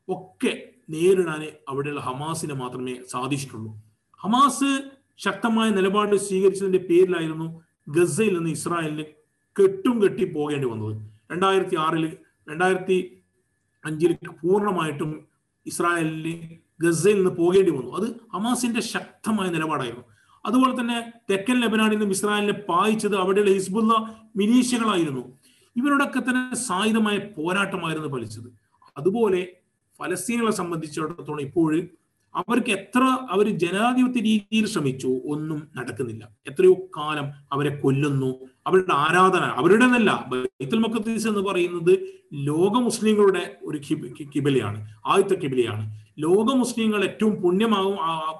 ഒക്കെ 0.09 0.72
നേരിടാൻ 0.89 1.47
അവിടെയുള്ള 1.69 2.01
ഹമാസിന് 2.01 2.53
മാത്രമേ 2.53 2.95
സാധിച്ചിട്ടുള്ളൂ. 3.11 3.75
ഹമാസ് 4.23 4.89
ശക്തമായ 5.17 5.69
നിലപാട് 5.69 6.15
സ്വീകരിച്ചതിന്റെ 6.15 6.79
പേരിലായിരുന്നു 6.79 7.63
ഗസയിൽ 7.87 8.33
നിന്ന് 8.33 8.49
ഇസ്രായേലിന് 8.49 9.03
കെട്ടും 9.61 10.03
കെട്ടി 10.03 10.33
പോകേണ്ടി 10.33 10.67
വന്നത്. 10.67 11.01
രണ്ടായിരത്തി 11.31 11.75
ആറിൽ 11.75 12.17
രണ്ടായിരത്തി 12.49 13.23
അഞ്ചിൽ 13.85 14.17
പൂർണമായിട്ടും 14.43 15.27
ഇസ്രായേലിന് 15.65 16.57
ഗസയിൽ 16.81 17.15
നിന്ന് 17.15 17.29
പോകേണ്ടി 17.29 17.71
വന്നു. 17.71 17.95
അത് 17.95 18.15
ഹമാസിന്റെ 18.33 18.81
ശക്തമായ 18.81 19.49
നിലപാടായിരുന്നു. 19.49 20.03
അതുപോലെ 20.45 20.79
തന്നെ 20.79 21.13
തെക്കൻ 21.29 21.61
ലെബനാനിൽ 21.61 21.91
നിന്നും 21.91 22.09
ഇസ്രായേലിനെ 22.09 22.53
പായിച്ചത് 22.53 23.15
അവിടെയുള്ള 23.15 23.51
ഹിസ്ബുല്ല 23.51 23.93
മിനീഷ്യകളായിരുന്നു. 24.35 25.37
ഇവരോടൊക്കെ 25.75 26.19
തന്നെ 26.19 26.55
സായുധമായ 26.55 27.17
പോരാട്ടമായിരുന്നു 27.17 28.07
ഫലിച്ചത്. 28.07 28.53
അതുപോലെ 28.97 29.47
ഫലസ്തീനുകളെ 29.99 30.51
സംബന്ധിച്ചിടത്തോളം 30.51 31.41
ഇപ്പോഴും 31.41 31.85
അവർക്ക് 32.35 32.69
എത്ര 32.69 33.03
അവർ 33.31 33.47
ജനാധിപത്യ 33.63 34.21
രീതിയിൽ 34.21 34.65
ശ്രമിച്ചു 34.65 35.21
ഒന്നും 35.25 35.59
നടക്കുന്നില്ല. 35.77 36.23
എത്രയോ 36.47 36.73
കാലം 36.97 37.25
അവരെ 37.51 37.71
കൊല്ലുന്നു. 37.83 38.29
അവരുടെ 38.67 38.93
ആരാധന 38.93 39.43
അവരുടെ 39.59 39.85
എന്നല്ല 39.85 40.25
ബൈത്തുൽ 40.31 40.79
മക്കത്തീസ് 40.79 41.27
എന്ന് 41.27 41.41
പറയുന്നത് 41.41 41.93
ലോക 42.33 42.75
മുസ്ലിങ്ങളുടെ 42.77 43.57
ഒരു 43.63 43.77
കിബിലയാണ് 44.35 44.79
ആദ്യത്തെ 45.05 45.35
കിബിലയാണ്. 45.43 45.83
ലോക 46.19 46.47
മുസ്ലിങ്ങൾ 46.53 47.03
ഏറ്റവും 47.03 47.41
പുണ്യമാകും 47.41 47.95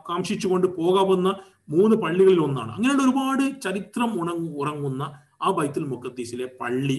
കാംക്ഷിച്ചുകൊണ്ട് 0.09 0.67
പോകാവുന്ന 0.67 1.29
മൂന്ന് 1.69 1.95
പള്ളികളിൽ 1.95 2.39
ഒന്നാണ്. 2.39 2.71
അങ്ങനെയുള്ള 2.71 3.03
ഒരുപാട് 3.03 3.61
ചരിത്രം 3.61 4.21
ഉണങ്ങു 4.21 4.49
ഉറങ്ങുന്ന 4.61 5.03
ആ 5.41 5.51
ബൈത്തുൽ 5.51 5.85
മുക്കത്തീസിലെ 5.85 6.45
പള്ളി 6.61 6.97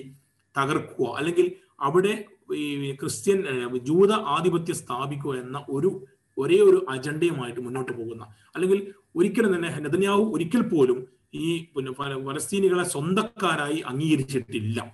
തകർക്കുക 0.59 1.07
അല്ലെങ്കിൽ 1.19 1.53
അവിടെ 1.81 2.25
ഈ 2.53 2.93
ക്രിസ്ത്യൻ 2.95 3.39
ജൂത 3.79 4.13
ആധിപത്യം 4.13 4.77
സ്ഥാപിക്കുക 4.77 5.35
എന്ന 5.35 5.65
ഒരു 5.69 6.07
ഒരേ 6.39 6.57
ഒരു 6.57 6.87
അജണ്ടയുമായിട്ട് 6.89 7.61
മുന്നോട്ട് 7.61 7.93
പോകുന്ന 7.93 8.23
അല്ലെങ്കിൽ 8.55 8.93
ഒരിക്കലും 9.17 9.57
തന്നെ 9.57 9.81
നെതന്യാവു 9.81 10.35
ഒരിക്കൽ 10.35 10.63
പോലും 10.63 11.07
ഈ 11.35 11.67
പിന്നെ 11.77 11.93
ഫലസ്തീനികളെ 11.93 12.85
സ്വന്തക്കാരായി 12.85 13.83
അംഗീകരിച്ചിട്ടില്ല. 13.87 14.93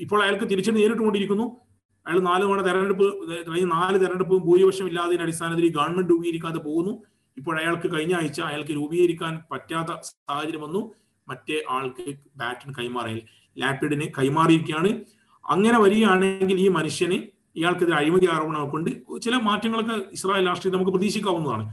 ഇപ്പോൾ 0.00 0.22
അയാൾക്ക് 0.22 0.44
തിരിച്ചു 0.44 0.70
നേരിട്ടുകൊണ്ടിരിക്കുന്നു. 0.70 1.56
അയാൾ 2.06 2.20
നാല് 2.20 2.42
തവണ 2.42 2.62
തെരഞ്ഞെടുപ്പ് 2.62 3.06
കഴിഞ്ഞ 3.48 3.66
നാല് 3.66 3.94
തെരഞ്ഞെടുപ്പ് 3.94 4.42
ഭൂരിപക്ഷം 4.42 4.86
ഇല്ലാതിന്റെ 4.86 5.22
അടിസ്ഥാനത്തിൽ 5.22 5.64
ഈ 5.64 5.72
ഗവൺമെന്റ് 5.72 6.10
രൂപീകരിക്കാതെ 6.10 6.58
പോകുന്നു. 6.58 7.02
ഇപ്പോൾ 7.36 7.60
അയാൾക്ക് 7.60 7.94
കഴിഞ്ഞ 7.94 8.14
ആഴ്ച 8.14 8.40
അയാൾക്ക് 8.40 8.70
രൂപീകരിക്കാൻ 8.70 9.40
പറ്റാത്ത 9.52 10.00
സാഹചര്യം 10.00 10.60
വന്നു. 10.60 10.94
മറ്റേ 11.28 11.62
ആൾക്ക് 11.70 12.14
ബാറ്റിന് 12.36 12.74
കൈമാറിയിൽ 12.74 13.22
ലാപ്പിഡിന് 13.58 14.04
കൈമാറിയിരിക്കുകയാണ്. 14.18 15.19
അങ്ങനെ 15.50 15.78
വരികയാണെങ്കിൽ 15.80 16.58
ഈ 16.60 16.68
മനുഷ്യന് 16.68 17.16
ഇയാൾക്കെതിരെ 17.56 17.96
അഴിമതി 17.96 18.26
ആരോപണം 18.32 18.70
കൊണ്ട് 18.70 18.90
ചില 19.22 19.36
മാറ്റങ്ങളൊക്കെ 19.36 19.96
ഇസ്രായേൽ 20.12 20.46
രാഷ്ട്രീയം 20.46 20.74
നമുക്ക് 20.74 20.90
പ്രതീക്ഷിക്കാവുന്നതാണ്. 20.90 21.64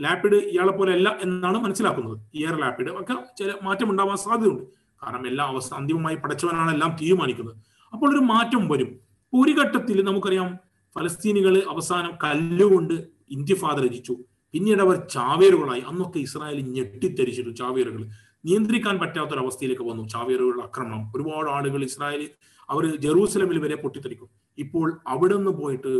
ലാപ്പിഡ് 0.00 0.34
ഇയാളെ 0.34 0.72
പോലെ 0.72 0.92
അല്ല 0.92 1.18
എന്നാണ് 1.22 1.58
മനസ്സിലാക്കുന്നത്. 1.58 2.18
ഇയർ 2.34 2.60
ലാപ്പിഡ് 2.60 2.90
ഒക്കെ 2.90 3.14
ചില 3.38 3.54
മാറ്റം 3.62 3.90
ഉണ്ടാവാൻ 3.90 4.16
സാധ്യതയുണ്ട്. 4.16 4.62
കാരണം 5.02 5.26
എല്ലാ 5.26 5.44
അവസ്ഥ 5.44 5.74
അന്തിമമായി 5.74 6.16
പടച്ചവനാണ് 6.16 6.70
എല്ലാം 6.72 6.96
തീരുമാനിക്കുന്നത്. 7.02 7.56
അപ്പോൾ 7.92 8.10
ഒരു 8.10 8.22
മാറ്റം 8.24 8.68
വരും. 8.68 9.00
ഒരു 9.32 9.52
ഘട്ടത്തിൽ 9.60 10.04
നമുക്കറിയാം 10.04 10.58
ഫലസ്തീനികൾ 10.96 11.62
അവസാനം 11.70 12.12
കല്ലുകൊണ്ട് 12.24 12.94
ഇന്ത്യഫാദ 13.30 13.86
രചിച്ചു. 13.86 14.16
പിന്നീട് 14.52 14.82
അവർ 14.82 14.96
ചാവേറുകളായി. 14.96 15.80
അന്നൊക്കെ 15.80 16.18
ഇസ്രായേൽ 16.18 16.60
ഞെട്ടിത്തരിച്ചിട്ടു 16.60 17.50
ചാവേറുകൾ 17.50 18.02
നിയന്ത്രിക്കാൻ 18.44 18.98
പറ്റാത്തൊരവസ്ഥയിലേക്ക് 18.98 19.82
വന്നു. 19.82 20.08
ചാവേറുകളുടെ 20.08 20.62
ആക്രമണം. 20.62 21.12
ഒരുപാട് 21.16 21.50
ആളുകൾ 21.50 21.84
ഇസ്രായേൽ 21.84 22.30
അവർ 22.72 22.84
ജെറൂസലമിൽ 23.04 23.58
വരെ 23.64 23.76
പൊട്ടിത്തെറിക്കും. 23.82 24.28
ഇപ്പോൾ 24.58 24.86
അവിടെ 25.14 25.36
നിന്ന് 25.36 25.52
പോയിട്ട് 25.60 25.92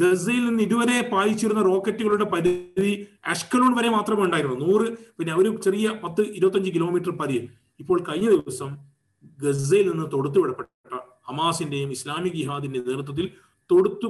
ഗസയിൽ 0.00 0.42
നിന്ന് 0.48 0.62
ഇതുവരെ 0.66 0.96
പായിച്ചിരുന്ന 1.12 1.62
റോക്കറ്റുകളുടെ 1.62 2.26
പരിധി 2.32 2.92
അഷ്കലോൺ 3.32 3.72
വരെ 3.78 3.90
മാത്രമേ 3.96 4.22
ഉണ്ടായിരുന്നു 4.26 4.56
നൂറ് 4.64 4.86
പിന്നെ 5.18 5.34
ഒരു 5.40 5.50
ചെറിയ 5.66 5.88
പത്ത് 6.04 6.22
ഇരുപത്തഞ്ച് 6.38 6.70
കിലോമീറ്റർ 6.76 7.12
പരിധി. 7.20 7.48
ഇപ്പോൾ 7.80 7.98
കഴിഞ്ഞ 8.08 8.28
ദിവസം 8.34 8.70
ഗസയിൽ 9.38 9.86
നിന്ന് 9.90 10.06
തൊടുത്തുവിടപ്പെട്ട 10.14 10.70
ഹമാസിന്റെയും 11.28 11.90
ഇസ്ലാമിക് 11.90 12.38
ജിഹാദിന്റെ 12.40 12.80
നേതൃത്വത്തിൽ 12.88 13.26
തൊടുത്തു 13.70 14.08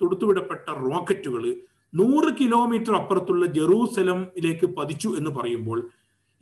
തൊടുത്തുവിടപ്പെട്ട 0.00 0.66
റോക്കറ്റുകൾ 0.84 1.44
നൂറ് 1.92 2.30
കിലോമീറ്റർ 2.40 2.92
അപ്പുറത്തുള്ള 2.98 3.46
ജെറൂസലമിലേക്ക് 3.56 4.66
പതിച്ചു 4.76 5.08
എന്ന് 5.18 5.30
പറയുമ്പോൾ 5.30 5.78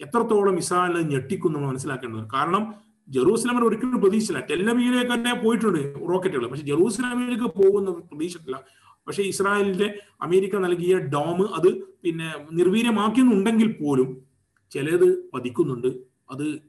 എത്രത്തോളം 0.01 0.57
ഇസ്രായേൽ 0.59 1.03
ഞെട്ടിക്കുന്നു 1.13 1.59
മനസ്സിലാക്കേണ്ടത് 1.61 2.27
കാരണം 2.35 2.63
ജെറൂസലമിൽ 3.11 3.65
ഒരിക്കലും 3.65 4.01
പ്രതീക്ഷിച്ചില്ല 4.01 4.47
ടെല്ലബിയിലേക്ക് 4.47 5.13
തന്നെ 5.13 5.35
പോയിട്ടുണ്ട് 5.35 5.95
റോക്കറ്റുകൾ. 6.09 6.47
പക്ഷെ 6.47 6.63
ജെറൂസലമിലേക്ക് 6.63 7.45
പോകുന്ന 7.45 7.91
പ്രതീക്ഷയില്ല. 7.91 8.61
പക്ഷെ 9.07 9.23
ഇസ്രായേലിന്റെ 9.23 9.99
അമേരിക്ക 10.23 10.57
നൽകിയ 10.57 10.99
ഡോം 10.99 11.55
അത് 11.55 11.69
പിന്നെ 11.75 12.35
നിർവീര്യമാക്കുന്നുണ്ടെങ്കിൽ 12.53 13.77
പോലും 13.81 14.25
ചിലത് 14.71 15.31
പതിക്കുന്നുണ്ട്. 15.31 15.89
അത് 16.31 16.61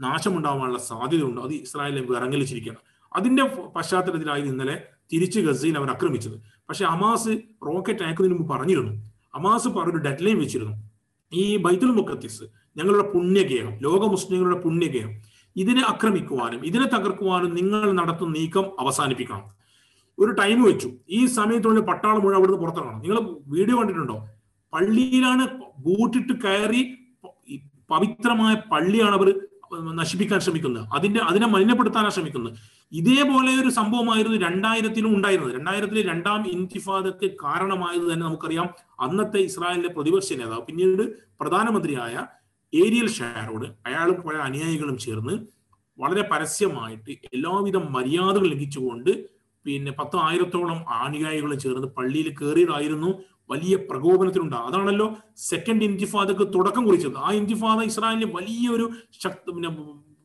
നാശമുണ്ടാവാനുള്ള 0.00 0.78
സാധ്യതയുണ്ട്. 0.78 1.40
അത് 1.40 1.52
ഇസ്രായേലിനെ 1.52 2.06
വിറങ്ങലിച്ചിരിക്കുകയാണ് 2.06 2.78
അതിന്റെ 3.16 3.44
പശ്ചാത്തലത്തിലായി 3.76 4.42
ഇന്നലെ 4.42 4.82
തിരിച്ച് 5.12 5.40
ഗസയിൽ 5.40 5.78
അവർ 5.78 5.90
ആക്രമിച്ചത്. 5.90 6.32
പക്ഷെ 6.68 6.84
അമാസ് 6.84 7.28
റോക്കറ്റ് 7.66 8.02
അയക്കുന്നതിന് 8.02 8.38
മുമ്പ് 8.38 8.54
പറഞ്ഞിരുന്നു. 8.54 8.92
അമാസ് 9.34 9.68
പറഞ്ഞൊരു 9.68 9.98
ഡെഡ് 9.98 10.26
ലൈൻ 10.26 10.38
വെച്ചിരുന്നു. 10.38 10.90
ഈ 11.32 11.56
ബൈത്തുൽ 11.56 11.86
മുക്കത്തിസ് 11.86 12.42
ഞങ്ങളുടെ 12.76 13.10
പുണ്യഗേഹം 13.10 13.78
ലോക 13.78 14.10
മുസ്ലിങ്ങളുടെ 14.10 14.60
പുണ്യഗേഹം 14.60 15.29
ഇതിനെ 15.56 15.82
ആക്രമിക്കുവാനും 15.88 16.66
ഇതിനെ 16.66 16.86
തകർക്കുവാനും 16.86 17.54
നിങ്ങൾ 17.54 17.92
നടത്തുന്ന 17.92 18.38
നീക്കം 18.38 18.80
അവസാനിപ്പിക്കണം. 18.80 19.42
ഒരു 20.18 20.30
ടൈം 20.32 20.62
വെച്ചു. 20.62 20.90
ഈ 21.10 21.26
സമയത്തുള്ള 21.26 21.80
പട്ടാളം 21.80 22.20
മുഴുവൻ 22.20 22.36
അവിടുന്ന് 22.36 22.60
പുറത്തിറങ്ങണം. 22.60 23.00
നിങ്ങൾ 23.00 23.18
വീഡിയോ 23.46 23.78
കണ്ടിട്ടുണ്ടോ? 23.78 24.28
പള്ളിയിലാണ് 24.72 25.48
ബൂട്ടിട്ട് 25.78 26.32
കയറി 26.32 26.96
പവിത്രമായ 27.90 28.54
പള്ളിയാണ് 28.54 29.14
അവർ 29.14 29.40
നശിപ്പിക്കാൻ 29.94 30.40
ശ്രമിക്കുന്നത്. 30.40 30.84
അതിന്റെ 30.94 31.20
അതിനെ 31.20 31.46
മലിനപ്പെടുത്താനാണ് 31.46 32.12
ശ്രമിക്കുന്നത്. 32.12 32.58
ഇതേപോലെ 32.92 33.62
ഒരു 33.62 33.68
സംഭവമായിരുന്നു 33.68 34.38
രണ്ടായിരത്തിലും 34.38 35.16
ഉണ്ടായിരുന്നത്. 35.16 35.58
രണ്ടായിരത്തിലെ 35.58 36.02
രണ്ടാം 36.02 36.46
ഇൻതിഫാദക്ക് 36.46 37.30
കാരണമായത് 37.30 38.12
തന്നെ 38.12 38.26
നമുക്കറിയാം. 38.26 38.68
അന്നത്തെ 39.00 39.38
ഇസ്രായേലിന്റെ 39.38 39.88
പ്രതിപക്ഷ 39.88 40.32
നേതാവ് 40.32 40.60
പിന്നീട് 40.60 41.02
പ്രധാനമന്ത്രിയായ 41.40 42.26
ഏരിയൽ 42.72 43.08
ഷാരോട് 43.08 43.66
അയാളും 43.86 44.16
പോയ 44.22 44.36
അനുയായികളും 44.48 44.96
ചേർന്ന് 44.98 45.34
വളരെ 45.98 46.22
പരസ്യമായിട്ട് 46.32 47.12
എല്ലാവിധ 47.36 47.76
മര്യാദകൾ 47.96 48.46
ലംഘിച്ചുകൊണ്ട് 48.52 49.10
പിന്നെ 49.66 49.92
പത്ത് 49.98 50.16
ആയിരത്തോളം 50.26 50.78
ചേർന്ന് 51.64 51.88
പള്ളിയിൽ 51.98 52.28
കയറിയതായിരുന്നു. 52.40 53.10
വലിയ 53.52 53.76
പ്രകോപനത്തിലുണ്ട് 53.90 54.56
അതാണല്ലോ 54.56 55.06
സെക്കൻഡ് 55.36 55.84
ഇൻതിഫാദക്ക് 55.84 56.44
തുടക്കം 56.54 56.82
കുറിച്ചത്. 56.86 57.16
ആ 57.26 57.30
ഇൻതിഫാദ 57.40 57.82
ഇസ്രായേലിന് 57.90 58.28
വലിയൊരു 58.36 58.86
ശക്ത 59.24 59.46
പിന്നെ 59.54 59.70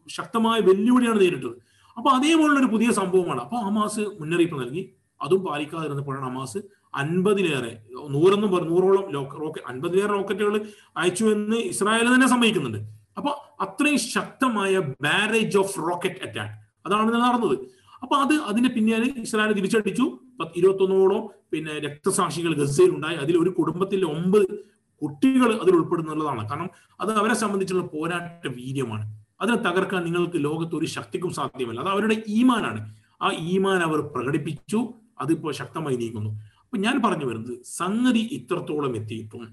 ശക്തമായ 0.09 0.59
വെല്ലുവിളിയാണ് 0.59 1.19
നേരിട്ടത്. 1.21 1.55
അപ്പൊ 1.97 2.09
അതേപോലുള്ള 2.09 2.59
ഒരു 2.59 2.69
പുതിയ 2.75 2.89
സംഭവമാണ്. 2.91 3.41
അപ്പൊ 3.41 3.57
ഹമാസ് 3.57 4.03
മുന്നറിയിപ്പ് 4.19 4.61
നൽകി. 4.61 4.83
അതും 5.21 5.41
പാലിക്കാതിരുന്നപ്പോഴാണ് 5.43 6.25
ഹമാസ് 6.25 6.59
അൻപതിലേറെ 6.95 7.77
നൂറൊന്നും 8.09 8.51
പറഞ്ഞു 8.51 8.69
നൂറോളം 8.69 9.11
റോക്കറ്റ് 9.41 9.65
അൻപതിലേറെ 9.67 10.07
റോക്കറ്റുകൾ 10.07 10.65
അയച്ചു 10.97 11.25
എന്ന് 11.25 11.55
ഇസ്രായേൽ 11.55 12.15
തന്നെ 12.15 12.27
സമ്മതിക്കുന്നുണ്ട് 12.27 12.77
അപ്പൊ 13.17 13.31
അത്രയും 13.59 13.97
ശക്തമായ 13.97 14.79
ബാരേജ് 14.79 15.57
ഓഫ് 15.57 15.79
റോക്കറ്റ് 15.79 16.27
അറ്റാക്ക് 16.27 16.53
അതാണ് 16.87 17.13
നടന്നത്. 17.13 17.57
അപ്പൊ 18.03 18.15
അത് 18.15 18.33
അതിന്റെ 18.33 18.69
പിന്നാലെ 18.69 19.21
ഇസ്രായേൽ 19.21 19.53
തിരിച്ചടിച്ചു. 19.53 20.19
ഇരുപത്തൊന്നോളം 20.55 21.29
പിന്നെ 21.51 21.79
രക്തസാക്ഷികൾ 21.79 22.53
ഗസയിൽ 22.53 22.89
ഉണ്ടായി 22.89 23.15
അതിൽ 23.15 23.37
ഒരു 23.37 23.49
കുടുംബത്തിലെ 23.49 24.05
ഒമ്പത് 24.05 24.45
കുട്ടികൾ 25.01 25.55
അതിൽ 25.55 25.71
ഉൾപ്പെടുന്നുള്ളതാണ്. 25.71 26.49
കാരണം 26.49 26.69
അത് 26.99 27.13
അവരെ 27.13 27.33
സംബന്ധിച്ചുള്ള 27.33 27.83
പോരാട്ട 27.83 28.47
വീര്യമാണ്. 28.47 29.23
അതിനെ 29.41 29.57
തകർക്കാൻ 29.57 30.03
നിങ്ങൾക്ക് 30.03 30.33
ലോകത്ത് 30.35 30.75
ഒരു 30.75 30.85
ശക്തിക്കും 30.85 31.33
സാധ്യമല്ല. 31.33 31.79
അത് 31.79 31.89
അവരുടെ 31.89 32.23
ഈമാനാണ്. 32.27 32.95
ആ 33.21 33.31
ഈമാൻ 33.31 33.77
അവർ 33.77 34.01
പ്രകടിപ്പിച്ചു. 34.01 34.93
അതിപ്പോ 35.21 35.51
ശക്തമായി 35.51 35.95
നീങ്ങുന്നു. 35.95 36.31
അപ്പൊ 36.65 36.77
ഞാൻ 36.77 36.95
പറഞ്ഞു 37.01 37.25
വരുന്നത് 37.25 37.55
സംഗതി 37.63 38.19
ഇത്രത്തോളം 38.31 38.95
എത്തിയിട്ടും 38.95 39.43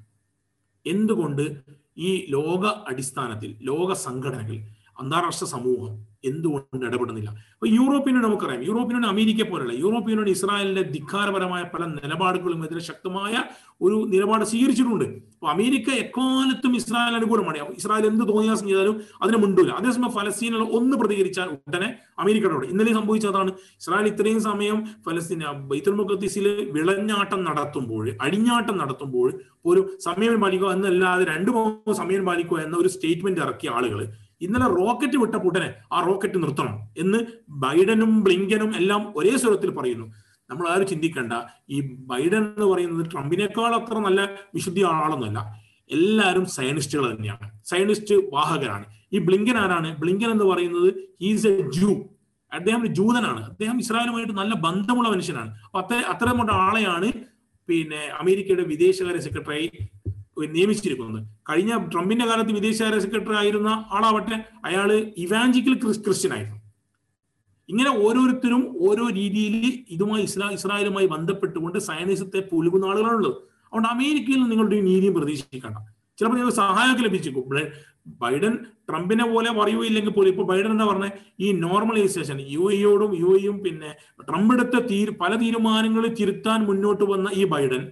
എന്തുകൊണ്ട് 0.87 1.45
ഈ 1.97 2.11
ലോക 2.29 2.67
അടിസ്ഥാനത്തിൽ 2.67 3.51
ലോക 3.63 3.93
സംഘടനകൾ 3.93 4.57
അന്താരാഷ്ട്ര 4.99 5.47
സമൂഹം 5.47 5.93
എന്തുകൊണ്ട് 6.25 6.87
ഇടപെടുന്നില്ല? 6.87 7.31
അപ്പൊ 7.31 7.67
യൂറോപ്യൻ 7.67 8.15
യൂണിയൻ 8.15 8.29
നമുക്കറിയാം. 8.29 8.63
യൂറോപ്യൻ 8.63 8.97
യൂണിയൻ 8.97 9.11
അമേരിക്ക 9.11 9.51
പോലുള്ള 9.51 9.73
യൂറോപ്യൻ 9.73 10.17
യൂണിയൻ 10.17 10.37
ഇസ്രായേലിന്റെ 10.37 10.83
ധിക്കാരപരമായ 10.83 11.63
പല 11.75 11.85
നിലപാടുകളും 11.87 12.65
എതിരെ 12.65 12.81
ശക്തമായ 12.81 13.35
ഒരു 13.83 13.97
നിലപാട് 14.09 14.45
സ്വീകരിച്ചിട്ടുണ്ട്. 14.45 15.05
അപ്പൊ 15.05 15.49
അമേരിക്ക 15.49 15.91
എക്കാലത്തും 15.91 16.77
ഇസ്രായേൽ 16.77 17.15
അനുകൂലമാണ്. 17.15 17.59
ഇസ്രായേൽ 17.77 18.07
എന്ത് 18.07 18.25
തോന്നിയാസം 18.29 18.69
ചെയ്താലും 18.69 19.01
അതിന് 19.23 19.37
മുണ്ടൂല. 19.37 19.71
അതേസമയം 19.71 20.13
ഫലസ്തീനിൽ 20.13 20.63
ഒന്ന് 20.79 20.97
പ്രതികരിച്ചാൽ 20.97 21.49
ഉടനെ 21.69 21.89
അമേരിക്കയോട് 22.19 22.67
ഇന്നലെ 22.67 22.93
സംഭവിച്ചതാണ് 22.93 23.51
ഇസ്രായേൽ 23.81 24.07
ഇത്രയും 24.07 24.41
സമയം 24.41 24.85
ഫലസ്തീൻ 25.07 25.43
ബൈത്തുൽ 25.71 25.95
മുഖത്തീസിൽ 25.95 26.47
വിളഞ്ഞാട്ടം 26.73 27.45
നടത്തുമ്പോൾ 27.45 28.05
അടിഞ്ഞാട്ടം 28.21 28.79
നടത്തുമ്പോൾ 28.79 29.29
ഒരു 29.67 29.81
സമയം 29.99 30.41
പാലിക്കുക 30.41 30.73
എന്നല്ലാതെ 30.73 31.25
രണ്ടു 31.25 31.51
സമയം 31.93 32.25
പാലിക്കുക 32.25 32.59
എന്ന 32.59 32.77
ഒരു 32.77 32.89
സ്റ്റേറ്റ്മെന്റ് 32.89 33.41
ഇറക്കിയ 33.41 33.71
ആളുകൾ 33.71 34.01
ഇന്നലെ 34.43 34.67
റോക്കറ്റ് 34.67 35.17
വിട്ട 35.17 35.35
പുട്ടനെ 35.35 35.75
ആ 35.93 36.05
റോക്കറ്റ് 36.05 36.43
നിർത്തണം 36.43 36.79
എന്ന് 36.99 37.19
ബൈഡനും 37.49 38.25
ബ്ലിങ്കനും 38.25 38.77
എല്ലാം 38.77 39.13
ഒരേ 39.17 39.37
സ്വരത്തിൽ 39.37 39.71
പറയുന്നു. 39.71 40.07
നമ്മൾ 40.51 40.69
ആരും 40.69 40.87
ചിന്തിക്കേണ്ട. 40.87 41.33
ഈ 41.71 41.81
ബൈഡൻ 41.81 42.45
എന്ന് 42.45 42.67
പറയുന്നത് 42.67 43.13
ട്രംപിനേക്കാൾ 43.13 43.75
അത്ര 43.75 43.99
നല്ല 43.99 44.25
വിശുദ്ധി 44.55 44.85
ആളൊന്നുമല്ല. 44.85 45.63
എല്ലാവരും 45.91 46.47
സയനിസ്റ്റുകൾ 46.47 47.17
തന്നെയാണ്. 47.17 47.51
സയനിസ്റ്റ് 47.65 48.15
വാഹകരാണ്. 48.15 48.85
ഈ 49.13 49.19
ബ്ലിങ്കൻ 49.19 49.57
ആരാണ്? 49.57 49.97
ബ്ലിങ്കൻ 49.97 50.31
എന്ന് 50.31 50.45
പറയുന്നത് 50.45 50.95
ഈസ് 51.21 51.47
എ 51.47 51.71
ജൂ 51.71 52.03
അദ്ദേഹം 52.53 52.81
ഒരു 52.81 52.89
ജൂതനാണ്. 52.89 53.45
അദ്ദേഹം 53.45 53.79
ഇസ്രായേലുമായിട്ട് 53.79 54.33
നല്ല 54.33 54.55
ബന്ധമുള്ള 54.55 55.09
മനുഷ്യനാണ്. 55.09 55.51
അപ്പൊ 55.65 55.81
അത്ര 55.81 55.95
അത്തരമുള്ള 55.95 56.53
ആളെയാണ് 56.53 57.13
പിന്നെ 57.69 58.01
അമേരിക്കയുടെ 58.21 58.63
വിദേശകാര്യ 58.63 59.21
സെക്രട്ടറി 59.21 59.71
നിയമിച്ചിരിക്കുന്നത്. 60.37 61.21
കഴിഞ്ഞ 61.51 61.73
ട്രംപിന്റെ 61.93 62.27
കാലത്ത് 62.27 62.53
വിദേശകാര്യ 62.53 62.99
സെക്രട്ടറി 62.99 63.37
ആയിരുന്ന 63.43 63.71
ആളാവട്ടെ 63.97 64.37
അയാൾ 64.65 64.93
ഇവാഞ്ചിക്കൽ 65.25 65.75
ക്രിസ്ത്യൻ 65.85 66.33
ആയിരുന്നു 66.37 66.59
ഇങ്ങനെ 67.69 67.91
ഓരോരുത്തരും 68.05 68.63
ഓരോ 68.87 69.05
രീതിയിൽ 69.09 69.55
ഇതുമായി 69.91 70.23
ഇസ്രാ 70.23 70.51
ഇസ്രായേലുമായി 70.51 71.07
ബന്ധപ്പെട്ടുകൊണ്ട് 71.07 71.79
സയനിസത്തെ 71.79 72.41
പുലുകുന്ന 72.51 72.87
ആളുകളാണുള്ളത്. 72.87 73.37
അതുകൊണ്ട് 73.67 73.89
അമേരിക്കയിൽ 73.89 74.39
നിന്ന് 74.39 74.51
നിങ്ങളുടെ 74.51 74.77
ഒരു 74.77 74.85
നീതിയും 74.89 75.15
പ്രതീക്ഷിക്കേണ്ട. 75.15 75.79
ചിലപ്പോൾ 76.19 76.37
നിങ്ങൾക്ക് 76.37 76.57
സഹായമൊക്കെ 76.57 77.03
ലഭിച്ചേക്കും. 77.03 77.45
ബൈഡൻ 78.23 78.55
ട്രംപിനെ 78.89 79.25
പോലെ 79.33 79.51
പറയുകയില്ലെങ്കിൽ 79.51 80.13
പോലും 80.13 80.31
ഇപ്പൊ 80.31 80.43
ബൈഡൻ 80.43 80.71
എന്താ 80.71 80.85
പറഞ്ഞത് 80.85 81.13
ഈ 81.41 81.53
നോർമലൈസേഷൻ 81.53 82.39
യു 82.55 82.65
എയോടും 82.73 83.13
യു 83.21 83.31
എയും 83.39 83.57
പിന്നെ 83.65 83.91
ട്രംപ് 84.29 84.55
എടുത്ത 84.55 84.77
തീ 84.91 84.99
പല 85.21 85.33
തീരുമാനങ്ങൾ 85.37 86.07
തിരുത്താൻ 86.21 86.61
മുന്നോട്ട് 86.65 87.05
വന്ന 87.05 87.29
ഈ 87.35 87.45
ബൈഡൻ 87.45 87.83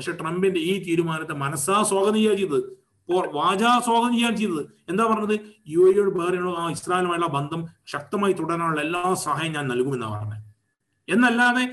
പക്ഷെ 0.00 0.12
ട്രംപിന്റെ 0.12 0.60
ഈ 0.60 0.84
തീരുമാനത്തെ 0.84 1.34
മനസ്സാ 1.34 1.82
സ്വാഗതം 1.82 2.14
ചെയ്യാൻ 2.14 2.36
ചെയ്തത്. 2.36 2.60
വാചാ 3.08 3.80
സ്വാഗതം 3.84 4.12
ചെയ്യാൻ 4.12 4.36
ചെയ്തത്. 4.36 4.62
എന്താ 4.88 5.04
പറഞ്ഞത്? 5.04 5.34
യു 5.68 5.80
എയോട് 5.90 6.10
ബഹറിനോട് 6.10 6.58
ആ 6.58 6.70
ഇസ്രായേലുമായുള്ള 6.70 7.26
ബന്ധം 7.26 7.66
ശക്തമായി 7.86 8.32
തുടരാനുള്ള 8.32 8.80
എല്ലാ 8.80 9.14
സഹായം 9.14 9.52
ഞാൻ 9.52 9.68
നൽകുമെന്നാണ് 9.68 10.14
പറഞ്ഞത് 10.14 10.46
എന്നല്ലാതെ 11.08 11.64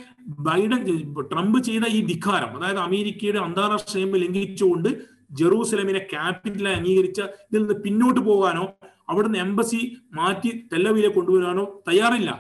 ബൈഡൻ 0.49 0.83
ട്രംപ് 1.31 1.59
ചെയ്ത 1.59 1.85
ഈ 1.85 2.01
ധിക്കാരം 2.05 2.57
അതായത് 2.57 2.77
അമേരിക്കയുടെ 2.79 3.39
അന്താരാഷ്ട്ര 3.39 3.97
നിയമം 3.99 4.19
ലംഘിച്ചുകൊണ്ട് 4.25 4.89
ജെറൂസലമിനെ 5.31 5.99
ക്യാപിറ്റലായി 5.99 6.75
അംഗീകരിച്ച 6.75 7.21
ഇതിൽ 7.21 7.61
നിന്ന് 7.61 7.81
പിന്നോട്ട് 7.83 8.19
പോകാനോ 8.19 8.67
അവിടുന്ന് 9.09 9.39
എംബസി 9.39 9.97
മാറ്റി 10.13 10.69
തെല്ലവിലെ 10.73 11.07
കൊണ്ടുവരാനോ 11.07 11.83
തയ്യാറില്ല. 11.89 12.31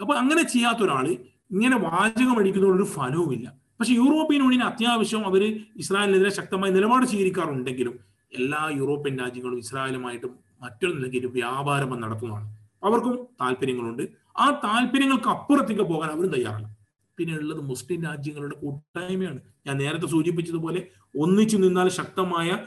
അപ്പൊ 0.00 0.14
അങ്ങനെ 0.14 0.42
ചെയ്യാത്ത 0.42 0.78
ഒരാൾ 0.78 1.06
ഇങ്ങനെ 1.50 1.76
വാചകം 1.76 2.38
അടിക്കുന്നതുകൊണ്ട് 2.38 2.82
ഒരു 2.82 2.90
ഫലവുമില്ല. 2.96 3.65
പക്ഷെ 3.80 3.92
യൂറോപ്യൻ 3.92 4.42
യൂണിയൻ 4.42 4.62
അത്യാവശ്യം 4.62 5.26
അവർ 5.26 5.42
ഇസ്രായേലിനെതിരെ 5.76 6.30
ശക്തമായ 6.30 6.70
നിലപാട് 6.70 7.06
സ്വീകരിക്കാറുണ്ടെങ്കിലും 7.06 7.98
എല്ലാ 8.32 8.70
യൂറോപ്യൻ 8.76 9.18
രാജ്യങ്ങളും 9.18 9.58
ഇസ്രായേലുമായിട്ട് 9.58 10.26
മറ്റൊരു 10.62 10.92
നിലയ്ക്ക് 10.92 11.26
വ്യാപാരം 11.26 12.00
നടത്തുന്നതാണ്. 12.00 12.56
അവർക്കും 12.84 13.28
താല്പര്യങ്ങളുണ്ട്. 13.40 14.02
ആ 14.38 14.60
താല്പര്യങ്ങൾക്ക് 14.64 15.28
അപ്പുറത്തേക്ക് 15.28 15.82
പോകാൻ 15.82 16.10
അവരും 16.10 16.32
തയ്യാറല്ല. 16.32 16.76
പിന്നെ 17.18 17.34
ഉള്ളത് 17.34 17.60
മുസ്ലിം 17.60 18.02
രാജ്യങ്ങളുടെ 18.02 18.54
കൂട്ടായ്മയാണ്. 18.54 19.40
ഞാൻ 19.66 19.76
നേരത്തെ 19.76 20.06
സൂചിപ്പിച്ചതുപോലെ 20.06 20.88
ഒന്നിച്ചു 21.18 21.56
നിന്നാൽ 21.56 21.88
ശക്തമായ 21.88 22.66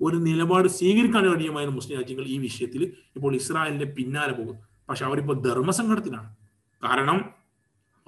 ഒരു 0.00 0.16
നിലപാട് 0.16 0.68
സ്വീകരിക്കാൻ 0.68 1.34
കഴിയുമായിരുന്ന 1.34 1.76
മുസ്ലിം 1.76 1.98
രാജ്യങ്ങൾ 1.98 2.24
ഈ 2.24 2.38
വിഷയത്തിൽ 2.38 2.92
ഇപ്പോൾ 3.16 3.34
ഇസ്രായേലിന്റെ 3.34 3.84
പിന്നാലെ 3.84 4.32
പോകും 4.32 4.58
പക്ഷെ 4.88 5.04
അവരിപ്പോൾ 5.04 5.42
ധർമ്മസംഘടത്തിനാണ് 5.42 6.36
കാരണം 6.84 7.18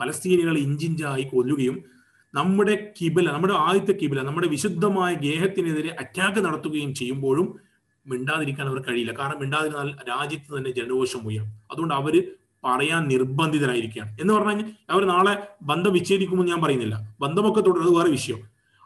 പലസ്തീനികൾ 0.00 0.58
ഇഞ്ചിഞ്ചായി 0.58 1.22
കൊല്ലുകയും 1.22 1.99
നമ്മുടെ 2.34 2.92
കിബില 3.00 3.32
നമ്മുടെ 3.32 3.54
ആദ്യത്തെ 3.54 3.92
കിബില 3.92 4.22
നമ്മുടെ 4.22 4.48
വിശുദ്ധമായ 4.48 5.14
ഗേഹത്തിനെതിരെ 5.14 5.96
അറ്റാക്ക് 6.00 6.40
നടത്തുകയും 6.40 6.94
ചെയ്യുമ്പോഴും 6.94 7.58
മിണ്ടാതിരിക്കാൻ 8.06 8.68
അവർ 8.68 8.80
കഴിയില്ല. 8.80 9.12
കാരണം 9.18 9.40
മിണ്ടാതിരുന്നാൽ 9.40 9.92
രാജ്യത്ത് 10.08 10.58
തന്നെ 10.58 10.70
ജനരോഷം 10.70 11.18
ഉയരും. 11.18 11.46
അതുകൊണ്ട് 11.46 11.94
അവർ 11.94 12.22
പറയാൻ 12.64 13.08
നിർബന്ധിതരായിരിക്കുകയാണ്. 13.08 14.16
എന്ന് 14.20 14.34
പറഞ്ഞു 14.34 14.48
കഴിഞ്ഞാൽ 14.48 14.70
അവർ 14.90 15.06
നാളെ 15.06 15.46
ബന്ധം 15.62 15.92
വിച്ഛേദിക്കുമെന്ന് 15.92 16.52
ഞാൻ 16.52 16.62
പറയുന്നില്ല. 16.62 17.16
ബന്ധമൊക്കെ 17.20 17.60
തുടരുന്നത് 17.60 17.96
വേറെ 17.96 18.10
വിഷയം. 18.10 18.40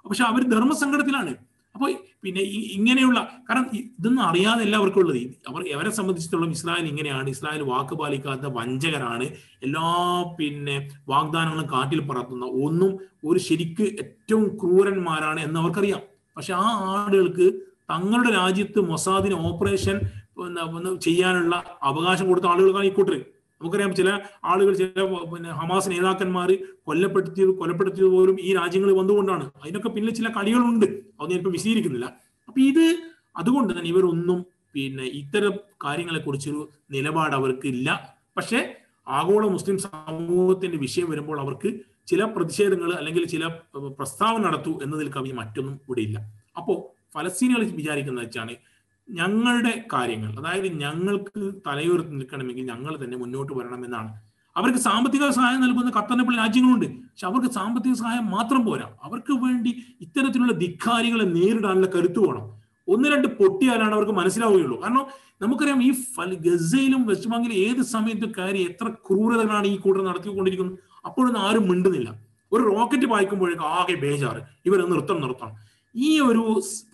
പക്ഷെ 0.09 0.25
അവർ 0.25 0.43
ധർമ്മസങ്കടത്തിലാണ്. 0.51 1.35
അപ്പോൾ 1.75 1.91
പിന്നെ 2.25 2.43
ഇങ്ങനെയുള്ള 2.77 3.19
കാരണം 3.49 3.67
ഇതൊന്നും 3.79 4.23
അറിയാതെ 4.23 4.63
എല്ലാവർക്കും 4.63 5.01
ഉള്ളത്. 5.01 5.19
അവർ 5.49 5.63
അവരെ 5.77 5.91
സംബന്ധിച്ചിടത്തോളം 5.91 6.51
ഇസ്രായേൽ 6.51 6.87
ഇങ്ങനെയാണ്. 6.93 7.29
ഇസ്രായേൽ 7.29 7.63
വാക്ക് 7.63 7.95
പാലിക്കാത്ത 8.01 8.53
വഞ്ചകരാണ്. 8.59 9.27
എല്ലാ 9.63 9.89
പിന്നെ 10.39 10.77
വാഗ്ദാനങ്ങളും 11.09 11.67
കാറ്റിൽ 11.73 12.01
പറത്തുന്ന 12.11 12.47
ഒന്നും 12.67 12.93
ഒരു 13.25 13.39
ശരിക്ക് 13.39 13.87
ഏറ്റവും 14.05 14.47
ക്രൂരന്മാരാണ് 14.63 15.41
എന്ന് 15.41 15.61
അവർക്കറിയാം. 15.61 16.03
പക്ഷെ 16.37 16.53
ആ 16.65 16.69
ആളുകൾക്ക് 16.93 17.47
തങ്ങളുടെ 17.91 18.31
രാജ്യത്ത് 18.31 18.81
മൊസാദിന് 18.91 19.37
ഓപ്പറേഷൻ 19.49 19.97
ചെയ്യാനുള്ള 21.07 21.55
അവകാശം 21.83 22.29
കൊടുത്ത 22.29 22.47
ആളുകൾക്കാണ് 22.47 22.87
ഈ 22.87 22.93
കൂട്ടർ 22.95 23.15
നമുക്കറിയാം 23.65 23.93
ചില 23.95 24.09
ആളുകൾ 24.45 24.73
ചില 24.75 25.03
പിന്നെ 25.33 25.51
ഹമാസ് 25.51 25.91
നേതാക്കന്മാർ 25.91 26.51
കൊല്ലപ്പെടുത്തിയത് 26.85 27.53
കൊലപ്പെടുത്തിയത് 27.61 28.11
പോലും 28.15 28.37
ഈ 28.41 28.55
രാജ്യങ്ങൾ 28.55 28.91
വന്നുകൊണ്ടാണ്. 28.99 29.45
അതിനൊക്കെ 29.63 29.89
പിന്നിൽ 29.89 30.13
ചില 30.15 30.29
കളികളുണ്ട്. 30.29 30.87
അത് 31.21 31.31
ഞാനിപ്പോ 31.31 31.51
വിശദീകരിക്കുന്നില്ല. 31.51 32.07
അപ്പൊ 32.49 32.61
ഇത് 32.61 32.85
അതുകൊണ്ട് 33.37 33.71
തന്നെ 33.73 33.91
ഇവരൊന്നും 33.91 34.41
പിന്നെ 34.75 35.05
ഇത്തരം 35.21 35.55
കാര്യങ്ങളെ 35.85 36.19
കുറിച്ചൊരു 36.19 36.63
നിലപാട് 36.91 37.35
അവർക്ക് 37.35 37.67
ഇല്ല 37.67 37.89
പക്ഷെ 38.37 38.61
ആഗോള 39.09 39.45
മുസ്ലിം 39.47 39.79
സമൂഹത്തിന്റെ 39.79 40.79
വിഷയം 40.79 41.11
വരുമ്പോൾ 41.11 41.39
അവർക്ക് 41.41 41.71
ചില 42.07 42.25
പ്രതിഷേധങ്ങൾ 42.25 42.91
അല്ലെങ്കിൽ 42.93 43.25
ചില 43.27 43.47
പ്രസ്താവന 43.99 44.41
നടത്തൂ 44.43 44.73
എന്നതിൽ 44.83 45.09
കവി 45.09 45.33
മറ്റൊന്നും 45.33 45.75
ഇവിടെ 45.75 46.01
ഇല്ല. 46.01 46.19
അപ്പോ 46.57 46.75
ഫലസ്തീനികൾ 47.15 47.63
വിചാരിക്കുന്ന 47.71 48.21
വെച്ചാണ് 48.21 48.55
ഞങ്ങളുടെ 49.09 49.85
കാര്യങ്ങൾ 49.93 50.39
അതായത് 50.41 50.81
ഞങ്ങൾക്ക് 50.81 51.53
തലയുയർത്തി 51.67 52.09
നിൽക്കണമെങ്കിൽ 52.09 52.67
ഞങ്ങൾ 52.67 53.05
തന്നെ 53.05 53.17
മുന്നോട്ട് 53.17 53.53
വരണമെന്നാണ്. 53.53 54.13
അവർക്ക് 54.57 54.79
സാമ്പത്തിക 54.79 55.31
സഹായം 55.31 55.61
നൽകുന്ന 55.61 55.93
ഖത്തറിനെ 55.97 56.25
പോലെ 56.25 56.37
രാജ്യങ്ങളുണ്ട്. 56.37 56.87
പക്ഷെ 56.87 57.27
അവർക്ക് 57.27 57.51
സാമ്പത്തിക 57.55 57.93
സഹായം 57.93 58.31
മാത്രം 58.31 58.67
പോരാ. 58.67 58.89
അവർക്ക് 59.03 59.33
വേണ്ടി 59.33 59.71
ഇത്തരത്തിലുള്ള 60.01 60.53
ധിക്കാരികളെ 60.53 61.25
നേരിടാനുള്ള 61.25 61.87
കരുത്തു 61.87 62.21
വേണം. 62.21 62.45
ഒന്ന് 62.89 63.09
രണ്ട് 63.09 63.29
പൊട്ടിയാലാണ് 63.29 63.95
അവർക്ക് 63.95 64.13
മനസ്സിലാവുകയുള്ളൂ. 64.13 64.83
കാരണം 64.83 65.07
നമുക്കറിയാം 65.43 65.83
ഈ 65.83 65.91
ഗസയിലും 66.47 67.07
വെസ്റ്റ് 67.07 67.31
ബാങ്കിലും 67.31 67.55
ഏത് 67.55 67.83
സമയത്തും 67.83 68.33
കയറി 68.39 68.59
എത്ര 68.59 68.89
ക്രൂരതകളാണ് 68.89 69.67
ഈ 69.67 69.77
കൂട്ടർ 69.77 70.05
നടത്തിക്കൊണ്ടിരിക്കുന്നത്. 70.05 70.79
അപ്പോഴൊന്നും 71.05 71.43
ആരും 71.43 71.69
മിണ്ടുന്നില്ല. 71.69 72.11
ഒരു 72.53 72.63
റോക്കറ്റ് 72.63 73.07
വായിക്കുമ്പോഴേക്കും 73.07 73.67
ആകെ 73.67 73.95
ബേജാറ്. 73.95 74.43
ഇവരെ 74.67 74.87
നൃത്തം 74.87 75.21
നിർത്തണം 75.21 75.74
ഈ 75.95 76.21
ഒരു 76.21 76.45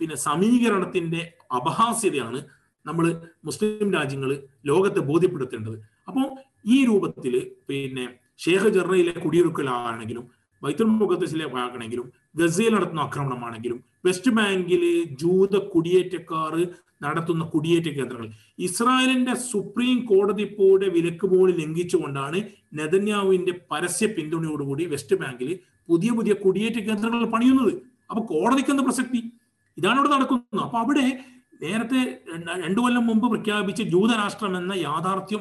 പിന്നെ 0.01 0.17
സമീകരണത്തിന്റെ 0.29 1.21
അപഹാസ്യതയാണ് 1.53 2.41
നമ്മൾ 2.87 3.07
മുസ്ലിം 3.45 3.89
രാജ്യങ്ങൾ 3.95 4.31
ലോകത്തെ 4.65 5.01
ബോധ്യപ്പെടുത്തേണ്ടത്. 5.01 5.77
അപ്പോൾ 6.09 6.27
ഈ 6.67 6.85
രൂപത്തിൽ 6.85 7.35
പിന്നെ 7.69 8.05
ഷേഖ് 8.39 8.69
ജർണയിലെ 8.69 9.15
കുടിയൊരുക്കലാണെങ്കിലും 9.21 10.25
ബൈത്തുൽ 10.63 10.89
മുഖദ്സിലെ 11.01 11.47
ആകണമെങ്കിലും 11.65 12.07
ഗസയിൽ 12.37 12.73
നടത്തുന്ന 12.75 13.01
ആക്രമണമാണെങ്കിലും 13.01 13.79
വെസ്റ്റ് 14.05 14.31
ബാങ്കിൽ 14.31 14.83
ജൂത 15.23 15.57
കുടിയേറ്റക്കാർ 15.73 16.55
നടത്തുന്ന 17.03 17.45
കുടിയേറ്റ 17.45 17.89
കേന്ദ്രങ്ങൾ 17.89 18.29
ഇസ്രായേലിന്റെ 18.59 19.35
സുപ്രീം 19.51 19.99
കോടതി 20.07 20.45
പോലെ 20.45 20.87
വിലക്ക് 20.89 21.27
പോലും 21.27 21.55
ലംഘിച്ചുകൊണ്ടാണ് 21.61 22.39
നെതന്യാവിന്റെ 22.75 23.53
പരസ്യ 23.71 24.07
പിന്തുണയോടുകൂടി 24.07 24.85
വെസ്റ്റ് 24.85 25.17
ബാങ്കിൽ 25.17 25.51
പുതിയ 25.89 26.11
പുതിയ 26.11 26.33
കുടിയേറ്റ 26.33 26.79
കേന്ദ്രങ്ങൾ 26.89 27.23
പണിയുന്നത്. 27.27 27.73
അപ്പൊ 28.11 28.23
കോടതിക്ക് 28.23 28.71
എന്ത് 28.71 28.83
പ്രസക്തി? 28.83 29.33
ഇതാണ് 29.79 29.99
ഇവിടെ 29.99 30.09
നടക്കുന്നത്. 30.09 30.63
അപ്പൊ 30.63 30.79
അവിടെ 30.79 31.19
നേരത്തെ 31.63 32.21
രണ്ടു 32.65 32.81
കൊല്ലം 32.81 33.07
മുമ്പ് 33.07 33.27
പ്രഖ്യാപിച്ച 33.29 33.83
ജൂതരാഷ്ട്രം 33.83 34.57
എന്ന 34.57 34.73
യാഥാർത്ഥ്യം 34.73 35.41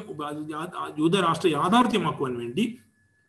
ജൂതരാഷ്ട്ര 0.98 1.48
യാഥാർത്ഥ്യമാക്കുവാൻ 1.48 2.38
വേണ്ടി 2.38 2.78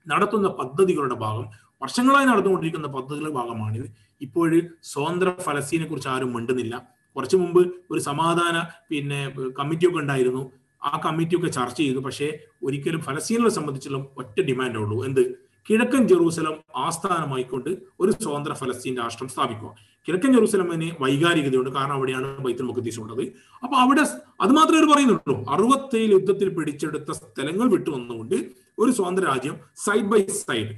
നടത്തുന്ന 0.08 0.48
പദ്ധതികളുടെ 0.48 1.16
ഭാഗം 1.16 1.46
വർഷങ്ങളായി 1.82 2.26
നടന്നുകൊണ്ടിരിക്കുന്ന 2.26 2.88
പദ്ധതികളുടെ 2.88 3.32
ഭാഗമാണിത്. 3.32 3.86
ഇപ്പോഴ് 4.22 4.62
സ്വതന്ത്ര 4.84 5.34
ഫലസ്തീനെ 5.40 5.86
കുറിച്ച് 5.86 6.10
ആരും 6.10 6.34
മിണ്ടുന്നില്ല. 6.34 6.88
കുറച്ചു 7.16 7.38
മുമ്പ് 7.38 7.72
ഒരു 7.92 8.00
സമാധാന 8.00 8.66
പിന്നെ 8.90 9.30
കമ്മിറ്റിയൊക്കെ 9.60 10.00
ഉണ്ടായിരുന്നു. 10.00 10.52
ആ 10.84 11.02
കമ്മിറ്റിയൊക്കെ 11.06 11.48
ചർച്ച 11.48 11.78
ചെയ്തു. 11.78 12.00
പക്ഷേ 12.00 12.40
ഒരിക്കലും 12.64 13.02
ഫലസ്തീനുകളെ 13.02 13.50
സംബന്ധിച്ചുള്ള 13.50 13.98
ഒറ്റ 14.18 14.42
ഡിമാൻഡേ 14.42 14.80
ഉള്ളൂ. 14.80 15.06
എന്ത്? 15.06 15.51
കിഴക്കൻ 15.70 16.08
ജെറൂസലം 16.08 16.56
ആസ്ഥാനമായിക്കൊണ്ട് 16.76 17.70
ഒരു 18.00 18.12
സ്വതന്ത്ര 18.12 18.54
ഫലസ്തീൻ 18.54 18.98
രാഷ്ട്രം 18.98 19.30
സ്ഥാപിക്കുക. 19.30 19.76
കിഴക്കൻ 20.08 20.34
ജെറൂസലമിന് 20.34 20.92
വൈകാരികതയുണ്ട്. 21.02 21.70
കാരണം 21.70 21.94
അവിടെയാണ് 21.94 22.38
ബൈത്തുൽ 22.38 22.64
മുഖദ്ദീസ് 22.64 23.00
ഉള്ളത്. 23.00 23.22
അപ്പൊ 23.64 23.76
അവിടെ 23.78 24.02
അത് 24.42 24.52
മാത്രമേ 24.52 24.94
പറയുന്നുള്ളൂ. 24.94 25.52
അറുപത്തേഴ് 25.52 26.12
യുദ്ധത്തിൽ 26.12 26.50
പിടിച്ചെടുത്ത 26.50 27.12
സ്ഥലങ്ങൾ 27.12 27.70
വിട്ടു 27.70 27.90
വന്നുകൊണ്ട് 27.90 28.36
ഒരു 28.80 28.92
സ്വതന്ത്ര 28.92 29.24
രാജ്യം 29.24 29.60
സൈഡ് 29.76 30.06
ബൈ 30.06 30.26
സൈഡ് 30.26 30.74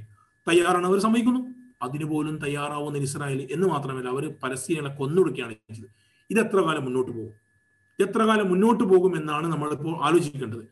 തയ്യാറാണ് 0.48 0.86
അവർ 0.86 0.98
സമ്മതിക്കുന്നു 0.98 1.40
അതിനുപോലും 1.82 2.36
തയ്യാറാവുന്ന 2.36 2.98
ഇസ്രായേൽ 2.98 3.48
എന്ന് 3.50 3.66
മാത്രമല്ല 3.66 4.08
അവർ 4.08 4.34
പലസ്തീനകളെ 4.42 4.94
കൊന്നൊടുക്കുകയാണ് 4.94 5.52
ചെയ്തത്. 5.52 5.88
ഇത് 6.30 6.40
എത്ര 6.40 6.56
കാലം 6.56 6.84
മുന്നോട്ട് 6.84 7.10
പോകും? 7.10 7.32
എത്ര 8.00 8.22
കാലം 8.22 8.50
മുന്നോട്ട് 8.50 8.84
പോകും 8.84 9.16
എന്നാണ് 9.16 9.46
നമ്മളിപ്പോൾ 9.46 10.04
ആലോചിക്കേണ്ടത്. 10.04 10.64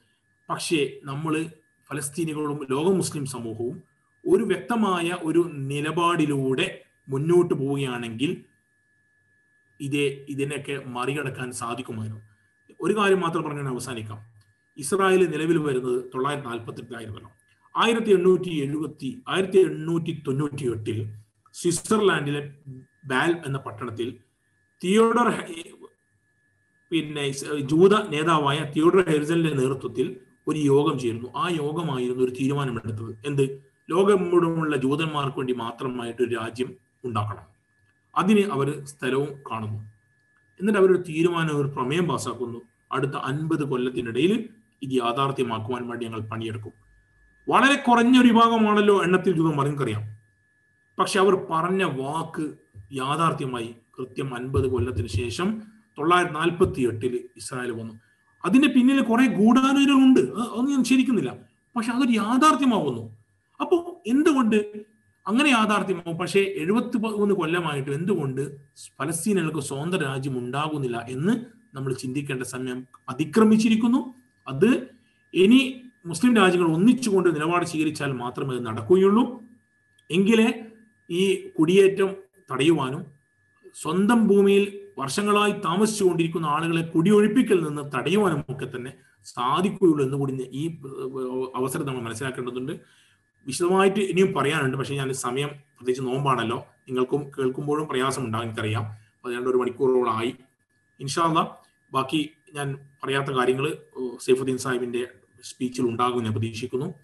പക്ഷേ 0.51 0.91
നമ്മൾ 1.05 1.47
ഫലസ്തീനികളും 1.91 2.67
ലോക 2.71 2.87
മുസ്ലിം 2.93 3.27
സമൂഹവും 3.27 3.91
ഒരു 4.25 4.45
വ്യക്തമായ 4.45 5.18
ഒരു 5.23 5.51
നിലപാടിലൂടെ 5.53 6.66
മുന്നോട്ട് 7.09 7.55
പോവുകയാണെങ്കിൽ 7.55 8.45
ഇതേ 9.81 10.25
ഇതിനൊക്കെ 10.29 10.75
മറികടക്കാൻ 10.87 11.53
സാധിക്കുമായിരുന്നു. 11.53 12.23
ഒരു 12.81 12.97
കാര്യം 12.99 13.20
മാത്രം 13.20 13.43
പറഞ്ഞാൽ 13.43 13.68
അവസാനിക്കാം. 13.68 14.18
ഇസ്രായേൽ 14.79 15.23
നിലവിൽ 15.31 15.59
വരുന്നത് 15.59 16.05
തൊള്ളായിരത്തി 16.14 16.49
നാൽപ്പത്തി 16.49 16.81
എട്ടിലായിരുന്നല്ലോ 16.81 17.31
ആയിരത്തി 17.77 18.11
എണ്ണൂറ്റി 18.11 18.51
എഴുപത്തി 18.64 19.23
ആയിരത്തി 19.29 19.59
എണ്ണൂറ്റി 19.59 20.23
തൊണ്ണൂറ്റി 20.27 20.64
എട്ടിൽ 20.75 20.99
സ്വിറ്റ്സർലാൻഡിലെ 21.55 22.41
ബാൽ 23.05 23.31
എന്ന 23.47 23.59
പട്ടണത്തിൽ 23.59 24.09
തിയോഡർ 24.83 25.29
പിന്നെ 26.91 27.25
ജൂത 27.70 27.95
നേതാവായ 28.09 28.59
തിയോഡർ 28.75 29.05
ഹെർസലിന്റെ 29.11 29.51
നേതൃത്വത്തിൽ 29.51 30.16
ഒരു 30.49 30.59
യോഗം 30.59 30.99
ചേരുന്നു. 30.99 31.29
ആ 31.37 31.49
യോഗമായിരുന്നു 31.49 32.25
ഒരു 32.25 32.33
തീരുമാനമെടുത്തത്. 32.41 33.12
എന്ത്? 33.27 33.72
ലോകമെമ്പിടുമുള്ള 33.91 34.76
ജൂതന്മാർക്ക് 34.76 35.39
വേണ്ടി 35.39 35.53
മാത്രമായിട്ട് 35.53 36.22
ഒരു 36.22 36.35
രാജ്യം 36.35 36.74
ഉണ്ടാക്കണം. 37.05 37.53
അതിന് 38.16 38.53
അവർ 38.53 38.85
സ്ഥലവും 38.85 39.28
കാണുന്നു. 39.51 39.78
എന്നിട്ട് 40.61 40.80
അവരൊരു 40.80 41.03
തീരുമാനം 41.03 41.57
ഒരു 41.57 41.68
പ്രമേയം 41.68 42.09
പാസ്സാക്കുന്നു 42.09 42.61
അടുത്ത 42.93 43.12
അൻപത് 43.12 43.64
കൊല്ലത്തിനിടയിൽ 43.64 44.49
ഇത് 44.83 44.93
യാഥാർത്ഥ്യമാക്കുവാൻ 44.93 45.89
വേണ്ടി 45.89 46.07
ഞങ്ങൾ 46.07 46.20
പണിയെടുക്കും. 46.20 46.72
വളരെ 47.49 47.76
കുറഞ്ഞ 47.76 48.20
ഒരു 48.20 48.28
വിഭാഗമാണല്ലോ 48.28 49.03
എണ്ണത്തിൽ 49.03 49.37
ജൂതം 49.37 49.59
പറഞ്ഞറിയാം 49.59 50.03
പക്ഷെ 50.99 51.20
അവർ 51.20 51.47
പറഞ്ഞ 51.51 51.85
വാക്ക് 51.85 52.53
യാഥാർത്ഥ്യമായി 52.93 53.74
കൃത്യം 53.99 54.35
അൻപത് 54.35 54.68
കൊല്ലത്തിന് 54.68 55.07
ശേഷം 55.07 55.62
തൊള്ളായിരത്തി 55.99 56.35
നാൽപ്പത്തി 56.35 56.80
എട്ടിൽ 56.80 57.28
ഇസ്രായേൽ 57.37 57.70
വന്നു. 57.70 57.95
അതിന്റെ 58.45 58.68
പിന്നിൽ 58.68 59.03
കുറെ 59.03 59.26
ഗൂഢാലോചനകളുണ്ട്. 59.26 60.20
അത് 60.20 60.70
ഞാൻ 60.70 60.85
ശരിക്കുന്നില്ല 60.85 61.35
പക്ഷെ 61.76 61.93
അതൊരു 61.93 62.12
യാഥാർത്ഥ്യമാവുന്നു. 62.12 63.22
അപ്പോൾ 63.63 63.81
എന്തുകൊണ്ട്? 64.07 64.59
അങ്ങനെ 65.27 65.49
യാഥാർത്ഥ്യമാവും 65.49 66.17
പക്ഷേ 66.19 66.41
എഴുപത്തി 66.63 66.97
മൂന്ന് 67.03 67.35
കൊല്ലമായിട്ട് 67.41 67.91
എന്തുകൊണ്ട് 67.91 68.43
ഫലസ്തീനുകൾക്ക് 69.01 69.63
സ്വതന്ത്ര 69.69 70.01
രാജ്യം 70.09 70.35
ഉണ്ടാകുന്നില്ല 70.39 70.99
എന്ന് 71.15 71.35
നമ്മൾ 71.77 71.93
ചിന്തിക്കേണ്ട 72.03 72.45
സമയം 72.55 72.79
അതിക്രമിച്ചിരിക്കുന്നു. 73.09 74.01
അത് 74.49 74.71
ഇനി 75.35 75.61
മുസ്ലിം 76.07 76.33
രാജ്യങ്ങൾ 76.37 76.69
ഒന്നിച്ചുകൊണ്ട് 76.77 77.29
നിലപാട് 77.37 77.65
സ്വീകരിച്ചാൽ 77.65 78.13
മാത്രമേ 78.23 78.57
നടക്കുകയുള്ളൂ. 78.59 79.25
എങ്കിലേ 80.11 80.49
ഈ 81.11 81.23
കുടിയേറ്റം 81.59 82.11
തടയുവാനും 82.53 83.03
സ്വന്തം 83.83 84.21
ഭൂമിയിൽ 84.29 84.65
വർഷങ്ങളായി 84.99 85.53
താമസിച്ചുകൊണ്ടിരിക്കുന്ന 85.67 86.47
ആളുകളെ 86.47 86.83
കുടിയൊഴിപ്പിക്കൽ 86.95 87.59
നിന്ന് 87.67 87.83
തടയുവാനും 87.95 88.41
ഒക്കെ 88.55 88.67
തന്നെ 88.67 88.93
സാധിക്കുകയുള്ളൂ 89.27 90.03
എന്ന് 90.07 90.17
കൂടി 90.17 90.33
ഈ 90.61 90.65
അവസരം 91.59 91.87
നമ്മൾ 91.87 92.03
മനസ്സിലാക്കേണ്ടതുണ്ട്. 92.03 92.75
വിശദമായിട്ട് 93.47 94.01
ഇനിയും 94.01 94.32
പറയാനുണ്ട്. 94.32 94.76
പക്ഷേ 94.76 94.95
ഞാൻ 94.95 95.12
സമയം 95.12 95.49
പ്രത്യേകിച്ച് 95.49 96.03
നോമ്പാണല്ലോ. 96.03 96.66
നിങ്ങൾക്കും 96.88 97.30
കേൾക്കുമ്പോഴും 97.38 97.88
പ്രയാസം 97.88 98.24
ഉണ്ടാകും 98.24 98.45
എനിക്കറിയാം. 98.45 98.84
പതിനെണ്ട് 99.24 99.51
ഒരു 99.51 99.57
മണിക്കൂറോളായി. 99.57 100.36
ഇൻഷാല്ല 101.01 101.59
ബാക്കി 101.93 102.30
ഞാൻ 102.55 102.78
പറയാത്ത 103.05 103.26
കാര്യങ്ങൾ 103.26 103.76
സൈഫുദ്ദീൻ 104.24 104.59
സാഹിബിന്റെ 104.59 105.07
സ്പീച്ചിൽ 105.45 105.82
ഉണ്ടാകും 105.82 106.22
ഞാൻ 106.22 106.32
പ്രതീക്ഷിക്കുന്നു. 106.32 106.95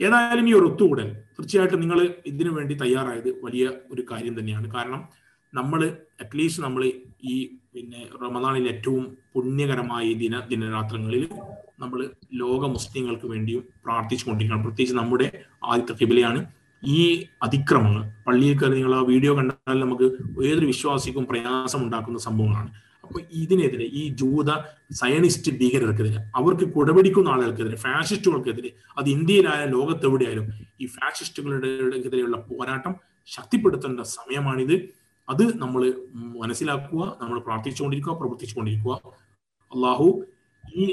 ഏതായാലും 0.00 0.48
ഈ 0.48 0.52
ഒരു 0.52 0.64
ഒത്തുകൂടൽ 0.64 1.12
തീർച്ചയായിട്ടും 1.12 1.80
നിങ്ങൾ 1.80 2.14
ഇതിനു 2.26 2.50
വേണ്ടി 2.50 2.74
തയ്യാറായത് 2.74 3.44
വലിയ 3.44 3.70
ഒരു 3.90 4.02
കാര്യം 4.10 4.38
തന്നെയാണ്. 4.38 4.74
കാരണം 4.74 5.08
നമ്മൾ 5.54 5.96
അറ്റ്ലീസ്റ്റ് 6.20 6.62
നമ്മൾ 6.62 6.92
ഈ 7.24 7.56
പിന്നെ 7.74 8.00
റമദാനിൽ 8.22 8.64
ഏറ്റവും 8.70 9.02
പുണ്യകരമായ 9.32 10.06
ദിന 10.22 10.38
ദിനരാത്രങ്ങളിൽ 10.50 11.24
നമ്മൾ 11.82 12.00
ലോക 12.40 12.62
മുസ്ലിങ്ങൾക്ക് 12.72 13.26
വേണ്ടിയും 13.32 13.62
പ്രാർത്ഥിച്ചുകൊണ്ടിരിക്കണം 13.84 14.62
പ്രത്യേകിച്ച് 14.64 14.96
നമ്മുടെ 14.98 15.26
ആദ്യത്തെ 15.64 15.94
കിബിലയാണ് 16.00 16.40
ഈ 16.82 17.00
അതിക്രമങ്ങൾ. 17.42 18.02
പള്ളിയിൽ 18.26 18.56
കയറി 18.58 18.74
നിങ്ങൾ 18.74 18.94
ആ 18.98 19.02
വീഡിയോ 19.12 19.32
കണ്ടാൽ 19.38 19.78
നമുക്ക് 19.84 20.06
ഏതൊരു 20.48 20.68
വിശ്വാസിക്കും 20.72 21.24
പ്രയാസം 21.30 21.80
ഉണ്ടാക്കുന്ന 21.84 22.20
സംഭവങ്ങളാണ്. 22.28 22.70
അപ്പൊ 23.04 23.20
ഇതിനെതിരെ 23.42 23.86
ഈ 24.00 24.02
ജൂത 24.20 24.50
സയനിസ്റ്റ് 25.00 25.52
ഭീകരർക്കെതിരെ 25.60 26.20
അവർക്ക് 26.40 26.66
കുടപിടിക്കുന്ന 26.74 27.28
ആളുകൾക്കെതിരെ 27.34 27.78
ഫാഷിസ്റ്റുകൾക്കെതിരെ 27.86 28.70
അത് 28.98 29.08
ഇന്ത്യയിലായാലും 29.16 29.72
ലോകത്തെവിടെയായാലും 29.76 30.46
ഈ 30.80 30.88
ഫാഷിസ്റ്റുകളുടെ 30.96 31.70
എതിരെയുള്ള 31.98 32.38
പോരാട്ടം 32.50 32.94
ശക്തിപ്പെടുത്തേണ്ട 33.28 34.00
സമയമാണിത്. 34.18 34.76
അത് 35.32 35.44
നമ്മൾ 35.62 35.82
മനസ്സിലാക്കുക 36.42 37.02
നമ്മൾ 37.22 37.38
പ്രാർത്ഥിച്ചുകൊണ്ടിരിക്കുക 37.46 38.12
പ്രവർത്തിച്ചുകൊണ്ടിരിക്കുക. 38.20 38.94
അള്ളാഹു 39.72 40.06
ഈ 40.82 40.84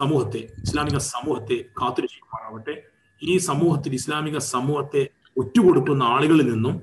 സമൂഹത്തെ 0.00 0.40
ഇസ്ലാമിക 0.64 0.98
സമൂഹത്തെ 1.12 1.56
കാത്തുരക്ഷിക്കുമാറാവട്ടെ. 1.80 2.74
ഈ 3.22 3.34
സമൂഹത്തിൽ 3.48 3.92
ഇസ്ലാമിക 4.00 4.36
സമൂഹത്തെ 4.54 5.02
ഒറ്റുകൊടുക്കുന്ന 5.36 6.02
ആളുകളിൽ 6.14 6.46
നിന്നും 6.52 6.74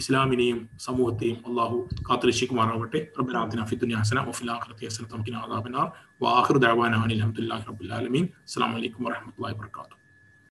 ഇസ്ലാമിനെയും 0.00 0.58
സമൂഹത്തെയും 0.86 1.38
അള്ളാഹു 1.48 1.76
കാത്തുരക്ഷിക്കുമാറാവട്ടെ. 2.08 3.00
റബ്ബനാത്തിന 3.18 3.64
ഫിദ്ദുനിയ 3.70 3.96
ഹസന 4.02 4.18
വഫിൽ 4.28 4.50
ആഖിറതി 4.54 4.86
ഹസന 4.88 5.04
തംകിന 5.12 5.36
അദാബന്നാർ 5.46 5.86
വാഖിർ 6.24 6.56
ദഅവാന 6.64 6.94
റബ്ബിൽ 7.68 7.92
ആലമീൻ. 7.98 8.24
അസ്സലാമു 8.46 8.76
അലൈക്കും 8.80 9.04
വറഹ്മത്തുള്ളാഹി 9.06 9.56
വബറകാതുഹു. 9.58 10.00